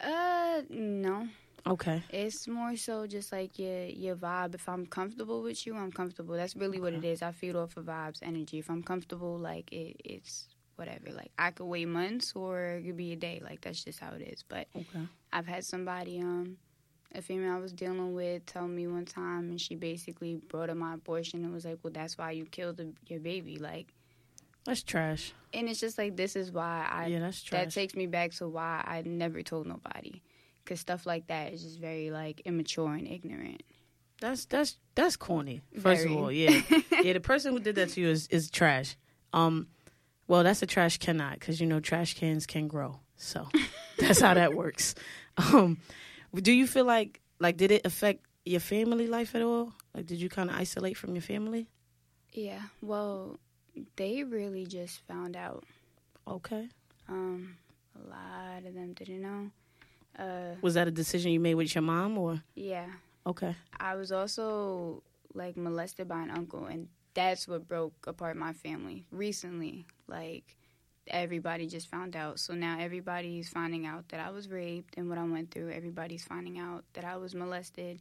Uh, 0.00 0.62
no. 0.70 1.28
Okay. 1.66 2.02
It's 2.10 2.48
more 2.48 2.76
so 2.76 3.06
just 3.06 3.32
like 3.32 3.58
your 3.58 3.84
your 3.84 4.16
vibe. 4.16 4.54
If 4.54 4.68
I'm 4.68 4.86
comfortable 4.86 5.42
with 5.42 5.66
you, 5.66 5.76
I'm 5.76 5.92
comfortable. 5.92 6.34
That's 6.34 6.56
really 6.56 6.80
what 6.80 6.92
it 6.94 7.04
is. 7.04 7.20
I 7.20 7.32
feed 7.32 7.56
off 7.56 7.76
of 7.76 7.84
vibes, 7.84 8.20
energy. 8.22 8.58
If 8.58 8.70
I'm 8.70 8.82
comfortable, 8.82 9.36
like 9.36 9.70
it, 9.72 10.00
it's 10.04 10.46
whatever. 10.78 11.10
Like 11.12 11.30
I 11.38 11.50
could 11.50 11.66
wait 11.66 11.86
months 11.88 12.32
or 12.34 12.60
it 12.76 12.82
could 12.84 12.96
be 12.96 13.12
a 13.12 13.16
day. 13.16 13.40
Like 13.44 13.60
that's 13.60 13.84
just 13.84 13.98
how 14.00 14.12
it 14.12 14.22
is. 14.22 14.42
But 14.48 14.68
Okay. 14.74 15.06
I've 15.32 15.46
had 15.46 15.64
somebody, 15.64 16.20
um, 16.20 16.56
a 17.14 17.20
female 17.22 17.54
I 17.54 17.58
was 17.58 17.72
dealing 17.72 18.14
with, 18.14 18.44
tell 18.46 18.68
me 18.68 18.86
one 18.86 19.04
time, 19.06 19.48
and 19.50 19.60
she 19.60 19.74
basically 19.74 20.36
brought 20.36 20.70
up 20.70 20.76
my 20.76 20.94
abortion 20.94 21.44
and 21.44 21.52
was 21.52 21.64
like, 21.64 21.78
"Well, 21.82 21.92
that's 21.92 22.16
why 22.18 22.30
you 22.32 22.44
killed 22.44 22.76
the, 22.76 22.92
your 23.06 23.20
baby." 23.20 23.56
Like, 23.58 23.88
That's 24.64 24.82
trash. 24.82 25.32
and 25.54 25.68
it's 25.68 25.80
just 25.80 25.96
like 25.98 26.16
this 26.16 26.36
is 26.36 26.52
why 26.52 26.86
I 26.90 27.06
yeah, 27.06 27.20
that's 27.20 27.42
that 27.50 27.70
takes 27.70 27.94
me 27.94 28.06
back 28.06 28.32
to 28.32 28.48
why 28.48 28.82
I 28.86 29.02
never 29.06 29.42
told 29.42 29.66
nobody. 29.66 30.20
Cause 30.66 30.80
stuff 30.80 31.06
like 31.06 31.28
that 31.28 31.54
is 31.54 31.62
just 31.62 31.78
very 31.80 32.10
like 32.10 32.42
immature 32.44 32.92
and 32.92 33.08
ignorant. 33.08 33.62
that's 34.20 34.44
that's 34.44 34.76
that's 34.94 35.16
corny. 35.16 35.62
First 35.80 36.02
Very. 36.02 36.14
of 36.14 36.20
all, 36.20 36.30
yeah. 36.30 36.60
yeah, 37.02 37.14
the 37.14 37.20
person 37.20 37.54
who 37.54 37.60
did 37.60 37.76
that 37.76 37.88
to 37.90 38.00
you 38.02 38.08
is 38.08 38.26
is 38.28 38.50
trash. 38.50 38.96
Um 39.32 39.68
well, 40.28 40.44
that's 40.44 40.62
a 40.62 40.66
trash 40.66 40.98
cannot 40.98 41.40
cuz 41.40 41.60
you 41.60 41.66
know 41.66 41.80
trash 41.80 42.14
cans 42.14 42.46
can 42.46 42.68
grow. 42.68 43.00
So, 43.16 43.48
that's 43.98 44.20
how 44.20 44.34
that 44.34 44.54
works. 44.54 44.94
Um 45.36 45.78
Do 46.34 46.52
you 46.52 46.66
feel 46.66 46.84
like 46.84 47.20
like 47.40 47.56
did 47.56 47.70
it 47.72 47.84
affect 47.86 48.24
your 48.44 48.60
family 48.60 49.06
life 49.06 49.34
at 49.34 49.42
all? 49.42 49.72
Like 49.94 50.06
did 50.06 50.20
you 50.20 50.28
kind 50.28 50.50
of 50.50 50.56
isolate 50.56 50.96
from 50.96 51.14
your 51.14 51.22
family? 51.22 51.66
Yeah. 52.32 52.62
Well, 52.82 53.38
they 53.96 54.22
really 54.24 54.66
just 54.66 55.00
found 55.08 55.36
out. 55.36 55.64
Okay. 56.26 56.68
Um, 57.08 57.56
a 57.96 58.08
lot 58.10 58.64
of 58.66 58.74
them 58.74 58.92
didn't 58.92 59.22
know. 59.22 59.50
Uh, 60.18 60.56
Was 60.60 60.74
that 60.74 60.88
a 60.88 60.90
decision 60.90 61.32
you 61.32 61.40
made 61.40 61.54
with 61.54 61.74
your 61.74 61.82
mom 61.82 62.18
or? 62.18 62.42
yeah. 62.54 62.86
Okay. 63.26 63.54
I 63.78 63.94
was 63.96 64.10
also 64.12 65.02
like 65.34 65.56
molested 65.56 66.08
by 66.08 66.22
an 66.22 66.30
uncle, 66.30 66.64
and 66.66 66.88
that's 67.14 67.46
what 67.48 67.68
broke 67.68 67.94
apart 68.06 68.36
my 68.36 68.52
family 68.52 69.04
recently. 69.10 69.86
Like 70.08 70.56
everybody 71.06 71.66
just 71.66 71.88
found 71.88 72.16
out, 72.16 72.38
so 72.38 72.54
now 72.54 72.78
everybody's 72.80 73.48
finding 73.48 73.86
out 73.86 74.08
that 74.10 74.20
I 74.20 74.30
was 74.30 74.48
raped 74.48 74.96
and 74.96 75.08
what 75.08 75.18
I 75.18 75.24
went 75.24 75.50
through. 75.50 75.70
Everybody's 75.70 76.24
finding 76.24 76.58
out 76.58 76.84
that 76.94 77.04
I 77.04 77.16
was 77.16 77.34
molested, 77.34 78.00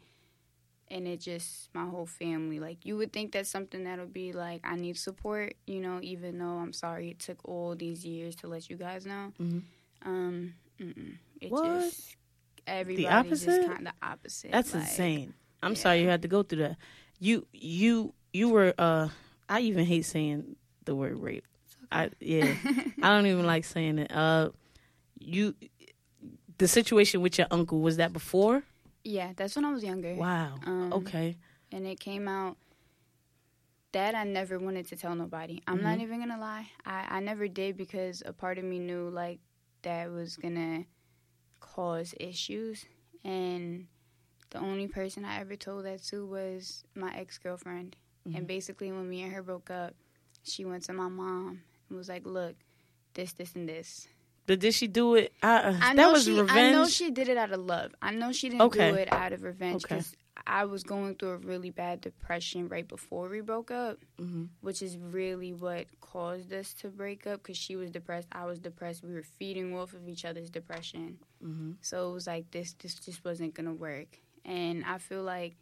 and 0.89 1.07
it 1.07 1.19
just 1.19 1.69
my 1.73 1.85
whole 1.85 2.05
family. 2.05 2.59
Like 2.59 2.85
you 2.85 2.97
would 2.97 3.13
think 3.13 3.31
that's 3.31 3.49
something 3.49 3.83
that'll 3.83 4.05
be 4.07 4.33
like 4.33 4.61
I 4.63 4.75
need 4.75 4.97
support, 4.97 5.53
you 5.65 5.79
know. 5.81 5.99
Even 6.01 6.37
though 6.39 6.57
I'm 6.57 6.73
sorry 6.73 7.11
it 7.11 7.19
took 7.19 7.39
all 7.45 7.75
these 7.75 8.05
years 8.05 8.35
to 8.37 8.47
let 8.47 8.69
you 8.69 8.77
guys 8.77 9.05
know. 9.05 9.31
Mhm. 9.39 9.61
Um, 10.03 10.53
it 11.41 11.51
What? 11.51 11.63
just 11.81 12.15
everybody 12.65 13.07
opposite? 13.07 13.45
just 13.45 13.67
kind 13.67 13.87
of 13.87 13.93
opposite. 14.01 14.51
That's 14.51 14.73
like, 14.73 14.83
insane. 14.83 15.33
I'm 15.63 15.73
yeah. 15.73 15.77
sorry 15.77 16.01
you 16.01 16.07
had 16.07 16.21
to 16.21 16.27
go 16.27 16.43
through 16.43 16.59
that. 16.59 16.77
You 17.19 17.47
you 17.51 18.13
you 18.33 18.49
were 18.49 18.73
uh 18.77 19.09
I 19.49 19.61
even 19.61 19.85
hate 19.85 20.03
saying 20.05 20.55
the 20.85 20.93
word 20.95 21.17
rape. 21.17 21.45
I 21.91 22.09
yeah. 22.19 22.53
I 23.01 23.09
don't 23.09 23.25
even 23.27 23.45
like 23.45 23.65
saying 23.65 23.99
it. 23.99 24.11
Uh 24.11 24.49
you 25.19 25.55
the 26.57 26.67
situation 26.67 27.21
with 27.21 27.37
your 27.37 27.47
uncle 27.51 27.79
was 27.81 27.97
that 27.97 28.13
before? 28.13 28.63
Yeah, 29.03 29.31
that's 29.35 29.55
when 29.55 29.63
I 29.65 29.71
was 29.71 29.83
younger. 29.83 30.15
Wow. 30.15 30.55
Um, 30.65 30.91
okay. 30.93 31.37
And 31.71 31.85
it 31.85 31.99
came 31.99 32.27
out 32.27 32.57
that 33.93 34.15
I 34.15 34.23
never 34.25 34.59
wanted 34.59 34.87
to 34.87 34.95
tell 34.95 35.15
nobody. 35.15 35.61
I'm 35.67 35.81
not 35.81 35.97
Mhm. 35.97 36.01
even 36.01 36.19
gonna 36.19 36.39
lie. 36.39 36.69
I, 36.85 37.17
I 37.17 37.19
never 37.19 37.47
did 37.47 37.77
because 37.77 38.21
a 38.25 38.33
part 38.33 38.57
of 38.57 38.63
me 38.65 38.79
knew 38.79 39.09
like 39.09 39.39
that 39.83 40.11
was 40.11 40.35
gonna 40.35 40.85
cause 41.59 42.13
issues. 42.19 42.85
And 43.23 43.87
the 44.49 44.59
only 44.59 44.87
person 44.87 45.25
I 45.25 45.39
ever 45.39 45.55
told 45.55 45.85
that 45.85 46.03
to 46.05 46.25
was 46.25 46.83
my 46.95 47.13
ex 47.15 47.37
girlfriend. 47.37 47.95
Mhm. 48.27 48.37
And 48.37 48.47
basically, 48.47 48.91
when 48.91 49.07
me 49.09 49.21
and 49.23 49.31
her 49.33 49.41
broke 49.43 49.69
up, 49.69 49.95
she 50.47 50.65
went 50.65 50.83
to 50.83 50.93
my 50.93 51.07
mom 51.09 51.61
and 51.89 51.97
was 51.97 52.09
like, 52.09 52.25
"Look, 52.25 52.55
this, 53.13 53.33
this, 53.33 53.55
and 53.55 53.67
this." 53.67 54.07
But 54.45 54.59
did 54.59 54.73
she 54.73 54.87
do 54.87 55.15
it? 55.15 55.33
Uh, 55.43 55.73
I 55.81 55.93
that 55.93 55.95
know 55.95 56.11
was 56.13 56.23
she, 56.23 56.31
revenge. 56.31 56.51
I 56.51 56.71
know 56.71 56.87
she 56.87 57.11
did 57.11 57.27
it 57.27 57.35
out 57.37 57.51
of 57.51 57.59
love. 57.59 57.93
I 58.01 58.11
know 58.11 58.31
she 58.31 58.47
didn't 58.49 58.61
Okay. 58.63 58.91
do 58.91 58.97
it 58.97 59.11
out 59.11 59.33
of 59.33 59.43
revenge 59.43 59.83
Okay. 59.83 59.95
because 59.95 60.15
I 60.45 60.63
was 60.63 60.83
going 60.83 61.15
through 61.15 61.31
a 61.31 61.37
really 61.37 61.69
bad 61.69 61.99
depression 61.99 62.69
right 62.69 62.87
before 62.87 63.27
we 63.27 63.41
broke 63.41 63.71
up, 63.71 63.97
Mhm. 64.17 64.47
which 64.61 64.81
is 64.81 64.97
really 64.97 65.51
what 65.51 65.87
caused 65.99 66.53
us 66.53 66.73
to 66.75 66.87
break 66.87 67.27
up. 67.27 67.43
Because 67.43 67.57
she 67.57 67.75
was 67.75 67.91
depressed, 67.91 68.29
I 68.31 68.45
was 68.45 68.57
depressed. 68.59 69.03
We 69.03 69.13
were 69.13 69.23
feeding 69.23 69.75
off 69.75 69.93
of 69.93 70.07
each 70.07 70.23
other's 70.23 70.49
depression, 70.49 71.19
Mhm. 71.43 71.75
so 71.81 72.09
it 72.09 72.13
was 72.13 72.27
like 72.27 72.49
this. 72.51 72.71
This 72.73 72.95
just 72.95 73.25
wasn't 73.25 73.53
gonna 73.53 73.73
work. 73.73 74.19
And 74.45 74.85
I 74.85 74.97
feel 74.99 75.23
like 75.23 75.57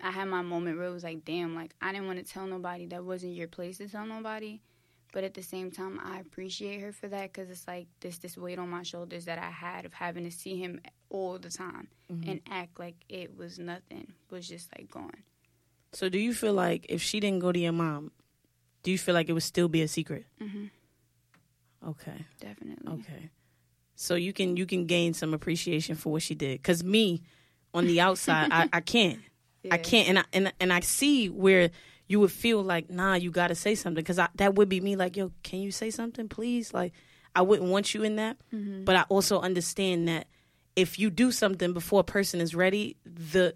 I 0.00 0.10
had 0.10 0.26
my 0.28 0.42
moment 0.42 0.78
where 0.78 0.86
it 0.88 0.92
was 0.92 1.04
like, 1.04 1.24
damn, 1.24 1.54
like 1.54 1.74
I 1.80 1.92
didn't 1.92 2.06
want 2.06 2.24
to 2.24 2.32
tell 2.32 2.46
nobody. 2.46 2.86
That 2.86 3.04
wasn't 3.04 3.34
your 3.34 3.48
place 3.48 3.78
to 3.78 3.88
tell 3.88 4.06
nobody. 4.06 4.60
But 5.12 5.24
at 5.24 5.34
the 5.34 5.42
same 5.42 5.70
time, 5.70 5.98
I 6.04 6.18
appreciate 6.20 6.80
her 6.80 6.92
for 6.92 7.08
that 7.08 7.32
because 7.32 7.48
it's 7.48 7.66
like 7.66 7.86
this 8.00 8.18
this 8.18 8.36
weight 8.36 8.58
on 8.58 8.68
my 8.68 8.82
shoulders 8.82 9.24
that 9.24 9.38
I 9.38 9.50
had 9.50 9.86
of 9.86 9.94
having 9.94 10.24
to 10.24 10.30
see 10.30 10.56
him 10.56 10.80
all 11.08 11.38
the 11.38 11.48
time 11.50 11.88
Mhm. 12.12 12.28
and 12.28 12.40
act 12.50 12.78
like 12.78 12.96
it 13.08 13.36
was 13.36 13.58
nothing 13.58 14.12
was 14.30 14.46
just 14.48 14.68
like 14.76 14.90
gone. 14.90 15.22
So 15.92 16.08
do 16.10 16.18
you 16.18 16.34
feel 16.34 16.52
like 16.52 16.84
if 16.90 17.00
she 17.00 17.20
didn't 17.20 17.38
go 17.38 17.52
to 17.52 17.58
your 17.58 17.72
mom, 17.72 18.10
do 18.82 18.90
you 18.90 18.98
feel 18.98 19.14
like 19.14 19.28
it 19.30 19.32
would 19.32 19.42
still 19.42 19.68
be 19.68 19.80
a 19.82 19.88
secret? 19.88 20.26
hmm 20.38 20.66
Okay. 21.86 22.24
Definitely. 22.40 22.92
Okay. 22.94 23.30
So 23.94 24.14
you 24.16 24.32
can 24.32 24.56
you 24.56 24.66
can 24.66 24.86
gain 24.86 25.14
some 25.14 25.32
appreciation 25.32 25.94
for 25.94 26.12
what 26.12 26.22
she 26.22 26.34
did. 26.34 26.62
Cause 26.62 26.82
me, 26.84 27.22
on 27.72 27.86
the 27.86 28.00
outside, 28.00 28.48
I, 28.52 28.68
I 28.72 28.80
can't. 28.80 29.20
I 29.72 29.78
can't, 29.78 30.08
and 30.08 30.18
I 30.20 30.24
and 30.32 30.52
and 30.60 30.72
I 30.72 30.80
see 30.80 31.28
where 31.28 31.70
you 32.08 32.20
would 32.20 32.32
feel 32.32 32.62
like, 32.62 32.88
nah, 32.90 33.14
you 33.14 33.30
got 33.30 33.48
to 33.48 33.54
say 33.54 33.74
something, 33.74 34.02
because 34.02 34.16
that 34.36 34.54
would 34.54 34.68
be 34.68 34.80
me. 34.80 34.94
Like, 34.96 35.16
yo, 35.16 35.32
can 35.42 35.60
you 35.60 35.70
say 35.72 35.90
something, 35.90 36.28
please? 36.28 36.72
Like, 36.72 36.92
I 37.34 37.42
wouldn't 37.42 37.68
want 37.70 37.94
you 37.94 38.02
in 38.04 38.16
that, 38.16 38.36
Mhm. 38.54 38.84
but 38.84 38.94
I 38.96 39.02
also 39.08 39.40
understand 39.40 40.06
that 40.08 40.26
if 40.76 40.98
you 40.98 41.10
do 41.10 41.32
something 41.32 41.72
before 41.72 42.00
a 42.00 42.04
person 42.04 42.40
is 42.40 42.54
ready, 42.54 42.96
the 43.04 43.54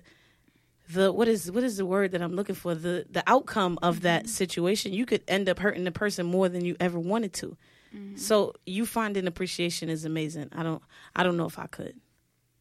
the 0.93 1.13
what 1.13 1.29
is 1.29 1.51
what 1.53 1.63
is 1.63 1.77
the 1.77 1.87
word 1.87 2.11
that 2.13 2.21
I'm 2.23 2.35
looking 2.35 2.57
for? 2.57 2.75
The 2.75 3.07
the 3.09 3.23
outcome 3.27 3.79
of 3.83 4.01
that 4.01 4.29
situation, 4.29 4.93
you 4.93 5.07
could 5.07 5.23
end 5.29 5.49
up 5.49 5.59
hurting 5.61 5.85
the 5.85 5.93
person 5.93 6.27
more 6.27 6.49
than 6.49 6.65
you 6.65 6.77
ever 6.81 6.99
wanted 6.99 7.33
to. 7.35 7.57
So 8.15 8.55
you 8.67 8.87
finding 8.87 9.27
appreciation 9.27 9.89
is 9.89 10.05
amazing. 10.05 10.49
I 10.53 10.63
don't 10.63 10.83
I 11.15 11.23
don't 11.25 11.37
know 11.37 11.47
if 11.47 11.59
I 11.59 11.67
could. 11.67 11.95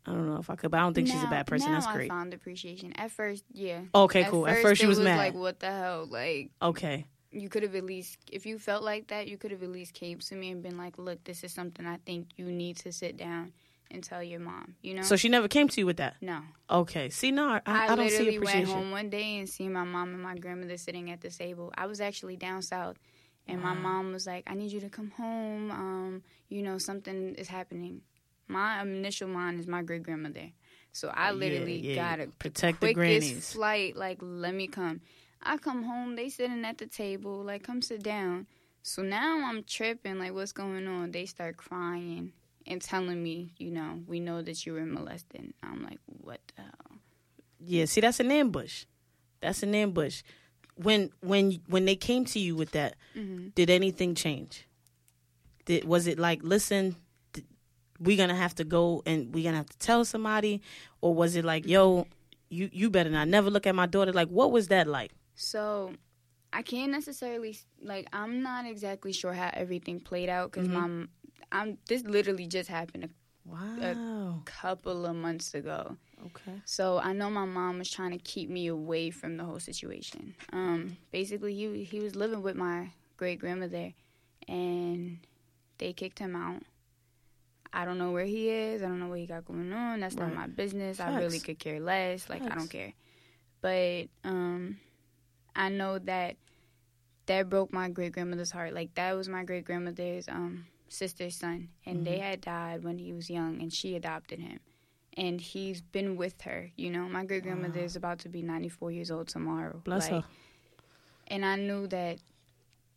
I 0.10 0.14
don't 0.14 0.28
know 0.28 0.40
if 0.40 0.50
I 0.50 0.56
could, 0.56 0.72
but 0.72 0.80
I 0.80 0.82
don't 0.82 0.94
think 0.94 1.08
she's 1.08 1.22
a 1.22 1.28
bad 1.28 1.46
person. 1.46 1.70
Now 1.70 1.76
That's 1.76 1.88
I 1.88 1.94
great. 1.94 2.10
found 2.10 2.34
appreciation. 2.34 2.94
At 2.94 3.12
first, 3.12 3.44
yeah. 3.54 3.82
Okay, 3.94 4.24
cool. 4.24 4.48
At 4.48 4.62
first, 4.62 4.82
she 4.82 4.88
was, 4.88 4.98
was 4.98 5.06
mad. 5.06 5.18
like, 5.18 5.34
what 5.36 5.60
the 5.60 5.68
hell? 5.68 6.08
Like, 6.10 6.50
okay. 6.62 7.06
you 7.32 7.48
could 7.48 7.62
have 7.62 7.76
at 7.76 7.84
least, 7.86 8.18
if 8.32 8.48
you 8.48 8.58
felt 8.58 8.84
like 8.84 9.08
that, 9.08 9.28
you 9.28 9.38
could 9.38 9.52
have 9.52 9.62
at 9.62 9.70
least 9.70 9.94
came 9.94 10.18
to 10.18 10.36
me 10.36 10.50
and 10.50 10.64
been 10.64 10.78
like, 10.78 10.98
look, 10.98 11.24
this 11.26 11.44
is 11.44 11.54
something 11.54 11.86
I 11.86 11.98
think 12.06 12.30
you 12.38 12.46
need 12.46 12.78
to 12.78 12.92
sit 12.92 13.18
down 13.18 13.54
and 13.92 14.04
tell 14.04 14.24
your 14.24 14.40
mom. 14.40 14.76
You 14.82 14.96
know? 14.96 15.02
So 15.04 15.16
she 15.16 15.30
never 15.30 15.48
came 15.48 15.68
to 15.68 15.82
you 15.82 15.86
with 15.86 15.98
that. 15.98 16.16
no. 16.22 16.42
Okay. 16.72 17.10
See, 17.10 17.32
no, 17.32 17.48
I, 17.50 17.62
I, 17.66 17.88
I, 17.94 17.96
don't 17.96 18.10
see 18.10 18.18
literally 18.18 18.40
went 18.40 18.50
appreciation. 18.50 18.74
home 18.74 18.92
one 18.92 19.10
day 19.10 19.38
and 19.38 19.48
see 19.48 19.68
my 19.68 19.84
mom 19.84 20.14
and 20.14 20.22
my 20.24 20.36
grandmother 20.38 20.78
sitting 20.78 21.12
at 21.12 21.22
the 21.22 21.30
table. 21.30 21.72
I 21.78 21.86
was 21.86 22.02
actually 22.02 22.36
down 22.36 22.62
south, 22.62 22.98
and 23.48 23.62
my 23.62 23.74
mom 23.74 24.12
was 24.12 24.28
like, 24.28 24.44
"I 24.46 24.54
need 24.54 24.72
you 24.72 24.80
to 24.82 24.90
come 24.90 25.10
home. 25.12 25.72
Um, 25.72 26.24
you 26.50 26.62
know, 26.62 26.78
something 26.78 27.36
is 27.36 27.48
happening." 27.48 28.02
My 28.50 28.82
initial 28.82 29.28
mind 29.30 29.60
is 29.60 29.68
my 29.68 29.82
great 29.84 30.04
grandmother, 30.04 30.52
so 30.92 31.10
I 31.14 31.32
literally 31.32 31.80
yeah. 31.80 31.96
got 31.96 32.20
a 32.20 32.28
Protect 32.28 32.82
the 32.82 32.94
grannies. 32.94 33.54
flight. 33.54 33.96
Like, 33.96 34.18
let 34.22 34.54
me 34.54 34.68
come. 34.68 35.02
I 35.42 35.58
come 35.58 35.84
home, 35.84 36.16
they 36.18 36.28
sitting 36.30 36.66
at 36.66 36.80
the 36.80 36.88
table, 36.88 37.44
like, 37.44 37.64
come 37.64 37.82
sit 37.82 38.04
down. 38.04 38.48
So 38.82 39.04
now 39.04 39.48
I'm 39.48 39.64
tripping, 39.64 40.20
like, 40.20 40.34
what's 40.34 40.52
going 40.52 40.88
on? 40.88 41.12
They 41.12 41.26
start 41.28 41.56
crying 41.58 42.34
and 42.68 42.82
telling 42.82 43.22
me, 43.24 43.54
you 43.58 43.72
know, 43.72 44.00
we 44.08 44.20
know 44.20 44.42
that 44.42 44.66
you 44.66 44.74
were 44.74 44.86
molested. 44.86 45.54
I'm 45.64 45.84
like, 45.84 46.00
what 46.06 46.40
the 46.56 46.64
hell? 46.64 46.98
Yeah. 47.64 47.86
See, 47.86 48.02
that's 48.02 48.20
an 48.20 48.32
ambush. 48.32 48.86
That's 49.42 49.64
an 49.64 49.76
ambush. 49.76 50.24
When 50.76 51.12
when 51.22 51.60
when 51.68 51.86
they 51.86 51.96
came 51.96 52.26
to 52.26 52.40
you 52.40 52.56
with 52.56 52.72
that, 52.72 52.96
Mm-hmm. 53.16 53.50
did 53.56 53.70
anything 53.70 54.16
change? 54.16 54.66
Did 55.66 55.84
was 55.86 56.08
it 56.08 56.18
like, 56.18 56.42
listen, 56.44 56.96
th- 58.00 58.08
we 58.08 58.16
gonna 58.16 58.36
have 58.36 58.56
to 58.56 58.64
go 58.64 59.04
and 59.06 59.34
we 59.34 59.44
gonna 59.44 59.58
have 59.58 59.70
to 59.70 59.78
tell 59.78 60.06
somebody, 60.06 60.62
or 61.02 61.14
was 61.14 61.36
it 61.36 61.46
like, 61.46 61.68
yo, 61.68 62.08
you 62.50 62.70
you 62.74 62.90
better 62.90 63.10
not 63.10 63.28
never 63.28 63.50
look 63.50 63.68
at 63.68 63.76
my 63.76 63.86
daughter? 63.86 64.14
Like, 64.14 64.30
what 64.30 64.52
was 64.52 64.68
that 64.70 64.88
like? 64.88 65.12
So 65.36 65.94
I 66.54 66.62
can't 66.64 66.92
necessarily 66.92 67.58
like 67.82 68.08
I'm 68.14 68.42
not 68.42 68.66
exactly 68.66 69.14
sure 69.14 69.34
how 69.34 69.50
everything 69.54 70.00
played 70.00 70.30
out 70.30 70.52
because 70.52 70.68
Mhm. 70.68 70.74
my 70.74 71.08
I'm 71.52 71.78
this 71.88 72.04
literally 72.04 72.48
just 72.48 72.70
happened 72.70 73.06
a 73.06 73.10
Wow. 73.46 74.42
couple 74.46 75.06
of 75.06 75.16
months 75.16 75.54
ago. 75.54 75.98
okay. 76.26 76.62
So 76.66 77.00
I 77.00 77.14
know 77.14 77.30
my 77.30 77.46
mom 77.46 77.80
was 77.80 77.90
trying 77.90 78.12
to 78.12 78.18
keep 78.20 78.50
me 78.50 78.68
away 78.68 79.10
from 79.10 79.38
the 79.38 79.44
whole 79.46 79.60
situation. 79.60 80.36
Um, 80.54 80.98
basically, 81.12 81.56
he 81.56 81.84
he 81.84 82.00
was 82.00 82.16
living 82.16 82.42
with 82.44 82.56
my 82.56 82.92
great 83.18 83.40
grandmother, 83.40 83.94
and 84.48 85.20
they 85.78 85.94
kicked 85.94 86.20
him 86.20 86.36
out. 86.36 86.64
I 87.74 87.86
don't 87.86 87.98
know 87.98 88.12
where 88.12 88.26
he 88.26 88.50
is. 88.50 88.82
I 88.82 88.88
don't 88.88 89.00
know 89.00 89.08
what 89.08 89.20
he 89.20 89.28
got 89.28 89.46
going 89.46 89.72
on. 89.74 90.00
That's 90.00 90.16
Right. 90.16 90.26
not 90.28 90.34
my 90.36 90.48
business. 90.48 91.00
I 91.00 91.18
really 91.18 91.40
could 91.40 91.60
care 91.60 91.80
less. 91.80 92.30
Like 92.30 92.44
I 92.44 92.56
don't 92.56 92.70
care. 92.70 92.94
But 93.62 94.08
um, 94.24 94.80
I 95.56 95.70
know 95.70 96.00
that 96.00 96.38
that 97.28 97.50
broke 97.50 97.72
my 97.72 97.90
great 97.90 98.14
grandmother's 98.14 98.52
heart. 98.52 98.74
Like 98.74 98.94
that 98.96 99.14
was 99.14 99.30
my 99.30 99.44
great 99.44 99.66
grandmother's 99.66 100.28
um 100.28 100.66
sister's 100.88 101.36
son, 101.36 101.70
and 101.86 102.06
they 102.06 102.18
Mhm. 102.18 102.22
had 102.24 102.42
died 102.42 102.84
when 102.84 102.98
he 102.98 103.14
was 103.14 103.30
young, 103.30 103.62
and 103.62 103.72
she 103.72 103.96
adopted 103.96 104.40
him 104.40 104.60
and 105.18 105.42
he's 105.42 105.82
been 105.82 106.16
with 106.16 106.42
her. 106.44 106.72
You 106.76 106.92
know, 106.92 107.10
my 107.10 107.26
great 107.26 107.44
grandmother 107.44 107.80
Wow. 107.80 107.86
is 107.86 107.96
about 107.96 108.20
to 108.20 108.30
be 108.30 108.42
94 108.42 108.92
years 108.92 109.12
old 109.12 109.28
tomorrow. 109.28 109.82
Bless 109.84 110.10
Like, 110.10 110.24
her. 110.24 110.30
And 111.28 111.46
I 111.46 111.56
knew 111.58 111.88
that 111.88 112.20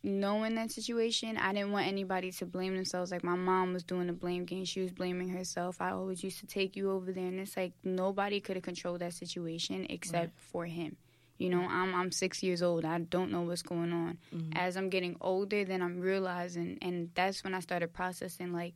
knowing 0.02 0.54
that 0.56 0.70
situation, 0.70 1.36
I 1.36 1.52
didn't 1.52 1.72
want 1.72 1.86
anybody 1.86 2.32
to 2.32 2.46
blame 2.46 2.74
themselves. 2.74 3.10
Like 3.10 3.22
my 3.24 3.36
mom 3.36 3.72
was 3.72 3.82
doing 3.84 4.06
the 4.06 4.12
blame 4.12 4.44
game, 4.44 4.64
she 4.64 4.80
was 4.80 4.90
blaming 4.92 5.28
herself. 5.28 5.80
I 5.80 5.90
always 5.90 6.22
used 6.24 6.40
to 6.40 6.46
take 6.46 6.76
you 6.76 6.90
over 6.90 7.12
there, 7.12 7.26
and 7.26 7.38
it's 7.40 7.56
like 7.56 7.72
nobody 7.84 8.40
could 8.40 8.56
have 8.56 8.64
controlled 8.64 9.00
that 9.00 9.14
situation 9.14 9.86
except 9.90 10.38
for 10.40 10.66
him. 10.66 10.96
You 11.38 11.50
know, 11.50 11.62
I'm 11.62 11.94
I'm 11.94 12.12
six 12.12 12.42
years 12.42 12.62
old. 12.62 12.84
I 12.84 12.98
don't 12.98 13.32
know 13.32 13.42
what's 13.42 13.62
going 13.62 13.92
on. 13.92 14.18
Mhm. 14.32 14.52
As 14.54 14.76
I'm 14.76 14.88
getting 14.90 15.16
older, 15.20 15.64
then 15.64 15.82
I'm 15.82 15.98
realizing, 16.00 16.78
and 16.82 17.10
that's 17.14 17.42
when 17.42 17.54
I 17.54 17.60
started 17.60 17.92
processing. 17.92 18.52
Like, 18.52 18.74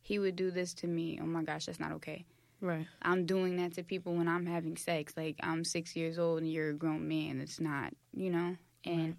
he 0.00 0.18
would 0.18 0.36
do 0.36 0.50
this 0.50 0.72
to 0.74 0.86
me. 0.86 1.18
Oh 1.20 1.26
my 1.26 1.42
gosh, 1.42 1.66
that's 1.66 1.80
not 1.80 1.92
okay. 1.92 2.24
Right. 2.60 2.86
I'm 3.02 3.26
doing 3.26 3.56
that 3.56 3.74
to 3.74 3.82
people 3.82 4.14
when 4.14 4.28
I'm 4.28 4.46
having 4.46 4.76
sex. 4.76 5.14
Like 5.16 5.36
I'm 5.42 5.62
six 5.64 5.94
years 5.94 6.18
old 6.18 6.42
and 6.42 6.50
you're 6.50 6.70
a 6.70 6.74
grown 6.74 7.06
man. 7.06 7.40
It's 7.40 7.60
not, 7.60 7.92
you 8.14 8.30
know. 8.30 8.56
And 8.84 9.08
Right. 9.08 9.14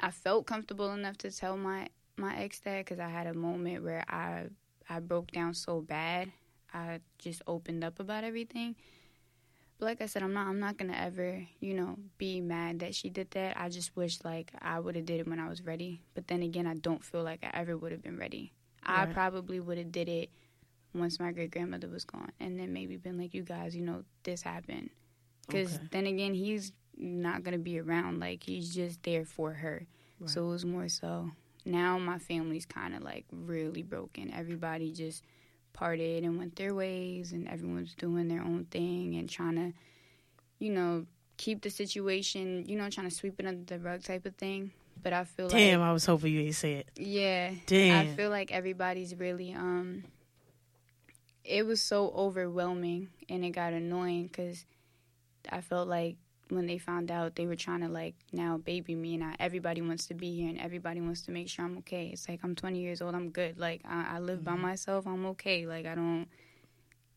I 0.00 0.10
felt 0.10 0.46
comfortable 0.46 0.92
enough 0.92 1.18
to 1.18 1.30
tell 1.30 1.56
my 1.56 1.88
my 2.16 2.36
ex 2.38 2.60
that 2.60 2.78
because 2.84 2.98
I 2.98 3.08
had 3.08 3.26
a 3.26 3.34
moment 3.34 3.84
where 3.84 4.04
I 4.08 4.46
I 4.88 5.00
broke 5.00 5.30
down 5.32 5.54
so 5.54 5.80
bad. 5.80 6.32
I 6.72 7.00
just 7.18 7.42
opened 7.46 7.84
up 7.84 8.00
about 8.00 8.24
everything. 8.24 8.76
But 9.78 9.86
like 9.86 10.00
I 10.00 10.06
said, 10.06 10.22
I'm 10.22 10.32
not 10.32 10.46
I'm 10.48 10.58
not 10.60 10.76
gonna 10.78 10.96
ever, 10.96 11.46
you 11.60 11.74
know, 11.74 11.96
be 12.18 12.40
mad 12.40 12.80
that 12.80 12.94
she 12.94 13.10
did 13.10 13.30
that. 13.32 13.58
I 13.58 13.68
just 13.68 13.94
wish 13.96 14.24
like 14.24 14.52
I 14.60 14.78
would 14.80 14.96
have 14.96 15.04
did 15.06 15.20
it 15.20 15.28
when 15.28 15.38
I 15.38 15.48
was 15.48 15.62
ready. 15.62 16.02
But 16.14 16.28
then 16.28 16.42
again, 16.42 16.66
I 16.66 16.74
don't 16.74 17.04
feel 17.04 17.22
like 17.22 17.44
I 17.44 17.50
ever 17.54 17.76
would 17.76 17.92
have 17.92 18.02
been 18.02 18.18
ready. 18.18 18.52
I 18.82 19.06
probably 19.06 19.60
would 19.60 19.78
have 19.78 19.92
did 19.92 20.08
it 20.08 20.30
once 20.94 21.20
my 21.20 21.32
great 21.32 21.50
grandmother 21.50 21.88
was 21.88 22.04
gone, 22.04 22.32
and 22.40 22.58
then 22.58 22.72
maybe 22.72 22.96
been 22.96 23.18
like, 23.18 23.34
you 23.34 23.42
guys, 23.42 23.76
you 23.76 23.82
know, 23.82 24.04
this 24.22 24.42
happened. 24.42 24.90
Because 25.46 25.74
Okay. 25.74 25.88
then 25.90 26.06
again, 26.06 26.34
he's 26.34 26.72
not 26.96 27.42
gonna 27.42 27.58
be 27.58 27.78
around. 27.78 28.20
Like 28.20 28.42
he's 28.42 28.74
just 28.74 29.02
there 29.02 29.24
for 29.24 29.52
her. 29.52 29.86
Right. 30.20 30.30
So 30.30 30.44
it 30.46 30.48
was 30.48 30.64
more 30.64 30.88
so. 30.88 31.30
Now 31.64 31.98
my 31.98 32.18
family's 32.18 32.66
kind 32.66 32.94
of 32.94 33.02
like 33.02 33.24
really 33.32 33.82
broken. 33.82 34.32
Everybody 34.32 34.92
just 34.92 35.22
parted 35.72 36.24
and 36.24 36.38
went 36.38 36.56
their 36.56 36.74
ways, 36.74 37.32
and 37.32 37.48
everyone's 37.48 37.94
doing 37.94 38.28
their 38.28 38.40
own 38.42 38.66
thing 38.70 39.16
and 39.16 39.28
trying 39.28 39.56
to, 39.56 39.72
you 40.58 40.70
know, 40.72 41.04
keep 41.36 41.62
the 41.62 41.70
situation, 41.70 42.64
you 42.66 42.76
know, 42.76 42.88
trying 42.88 43.08
to 43.08 43.14
sweep 43.14 43.38
it 43.38 43.46
under 43.46 43.64
the 43.64 43.78
rug 43.78 44.02
type 44.02 44.24
of 44.26 44.34
thing. 44.36 44.70
But 45.02 45.12
I 45.12 45.24
feel 45.24 45.48
Damn, 45.48 45.58
like, 45.58 45.66
damn, 45.70 45.82
I 45.82 45.92
was 45.92 46.06
hoping 46.06 46.32
you 46.32 46.40
ain't 46.40 46.54
say 46.54 46.74
it. 46.74 46.88
yeah, 46.96 47.52
Damn. 47.66 48.06
I 48.06 48.14
feel 48.14 48.30
like 48.30 48.50
everybody's 48.50 49.14
really 49.14 49.52
um. 49.52 50.04
It 51.44 51.64
was 51.64 51.80
so 51.80 52.08
overwhelming 52.16 53.10
and 53.28 53.44
it 53.44 53.50
got 53.50 53.72
annoying 53.72 54.24
because 54.24 54.64
I 55.48 55.60
felt 55.60 55.86
like 55.86 56.16
when 56.48 56.66
they 56.66 56.78
found 56.78 57.10
out 57.10 57.34
they 57.34 57.46
were 57.46 57.56
trying 57.56 57.80
to 57.80 57.88
like 57.88 58.14
now 58.32 58.56
baby 58.56 58.94
me 58.94 59.14
and 59.14 59.24
I, 59.24 59.34
everybody 59.40 59.80
wants 59.82 60.06
to 60.06 60.14
be 60.14 60.34
here 60.36 60.48
and 60.48 60.58
everybody 60.58 61.00
wants 61.00 61.22
to 61.22 61.30
make 61.32 61.48
sure 61.48 61.64
I'm 61.64 61.78
okay. 61.78 62.10
It's 62.12 62.28
like 62.28 62.40
I'm 62.44 62.54
20 62.54 62.78
years 62.78 63.02
old, 63.02 63.14
I'm 63.14 63.30
good. 63.30 63.58
Like 63.58 63.82
I, 63.84 64.16
I 64.16 64.18
live 64.20 64.44
by 64.44 64.52
mm-hmm. 64.52 64.62
myself, 64.62 65.06
I'm 65.06 65.26
okay. 65.26 65.66
Like 65.66 65.86
I 65.86 65.94
don't 65.94 66.26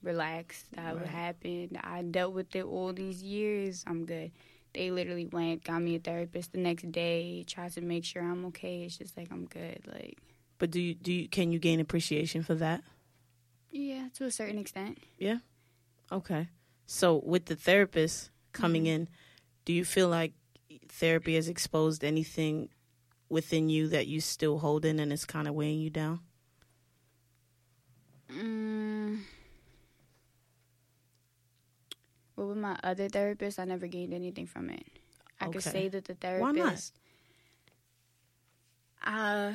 relax. 0.02 0.66
That 0.76 0.94
would 0.94 1.04
Right. 1.04 1.12
happen. 1.12 1.78
I 1.84 2.02
dealt 2.02 2.34
with 2.34 2.56
it 2.56 2.64
all 2.64 2.94
these 2.94 3.22
years. 3.22 3.84
I'm 3.86 4.06
good. 4.06 4.32
They 4.74 4.92
literally 4.92 5.26
went, 5.26 5.64
got 5.64 5.82
me 5.82 5.96
a 5.96 6.00
therapist 6.00 6.52
the 6.52 6.60
next 6.60 6.92
day, 6.92 7.44
tried 7.48 7.72
to 7.74 7.82
make 7.82 8.06
sure 8.06 8.22
I'm 8.22 8.46
okay. 8.48 8.84
It's 8.84 8.98
just 8.98 9.18
like 9.18 9.32
I'm 9.32 9.46
good. 9.46 9.82
Like 9.88 10.18
But 10.58 10.72
do 10.72 10.80
you 10.82 10.94
do 10.96 11.12
you 11.14 11.28
can 11.28 11.52
you 11.52 11.60
gain 11.60 11.80
appreciation 11.80 12.44
for 12.44 12.56
that? 12.56 12.84
yeah, 13.72 14.08
to 14.16 14.26
a 14.26 14.32
certain 14.32 14.58
extent. 14.58 14.98
Yeah. 15.20 15.38
Okay. 16.12 16.48
So 16.88 17.22
with 17.24 17.46
the 17.46 17.56
therapist 17.56 18.32
coming 18.54 18.84
Mm-hmm. 18.84 18.92
in, 19.04 19.08
do 19.66 19.74
you 19.74 19.86
feel 19.86 20.10
like 20.10 20.34
therapy 20.88 21.36
has 21.36 21.48
exposed 21.48 22.04
anything 22.04 22.70
within 23.30 23.70
you 23.70 23.88
that 23.90 24.08
you 24.08 24.22
still 24.22 24.60
hold 24.60 24.86
in 24.86 25.00
and 25.00 25.14
it's 25.14 25.26
kind 25.26 25.48
of 25.48 25.54
weighing 25.54 25.80
you 25.80 25.90
down? 25.90 26.20
Mm. 28.32 29.20
Well, 32.36 32.48
with 32.48 32.58
my 32.58 32.78
other 32.84 33.10
therapist, 33.10 33.60
I 33.60 33.66
never 33.66 33.88
gained 33.88 34.14
anything 34.14 34.46
from 34.46 34.70
it. 34.70 34.86
I 35.42 35.48
could 35.48 35.64
say 35.64 35.88
that 35.90 36.06
the 36.06 36.16
therapist. 36.16 36.94
Why 39.04 39.16
not? 39.16 39.52
Uh, 39.52 39.54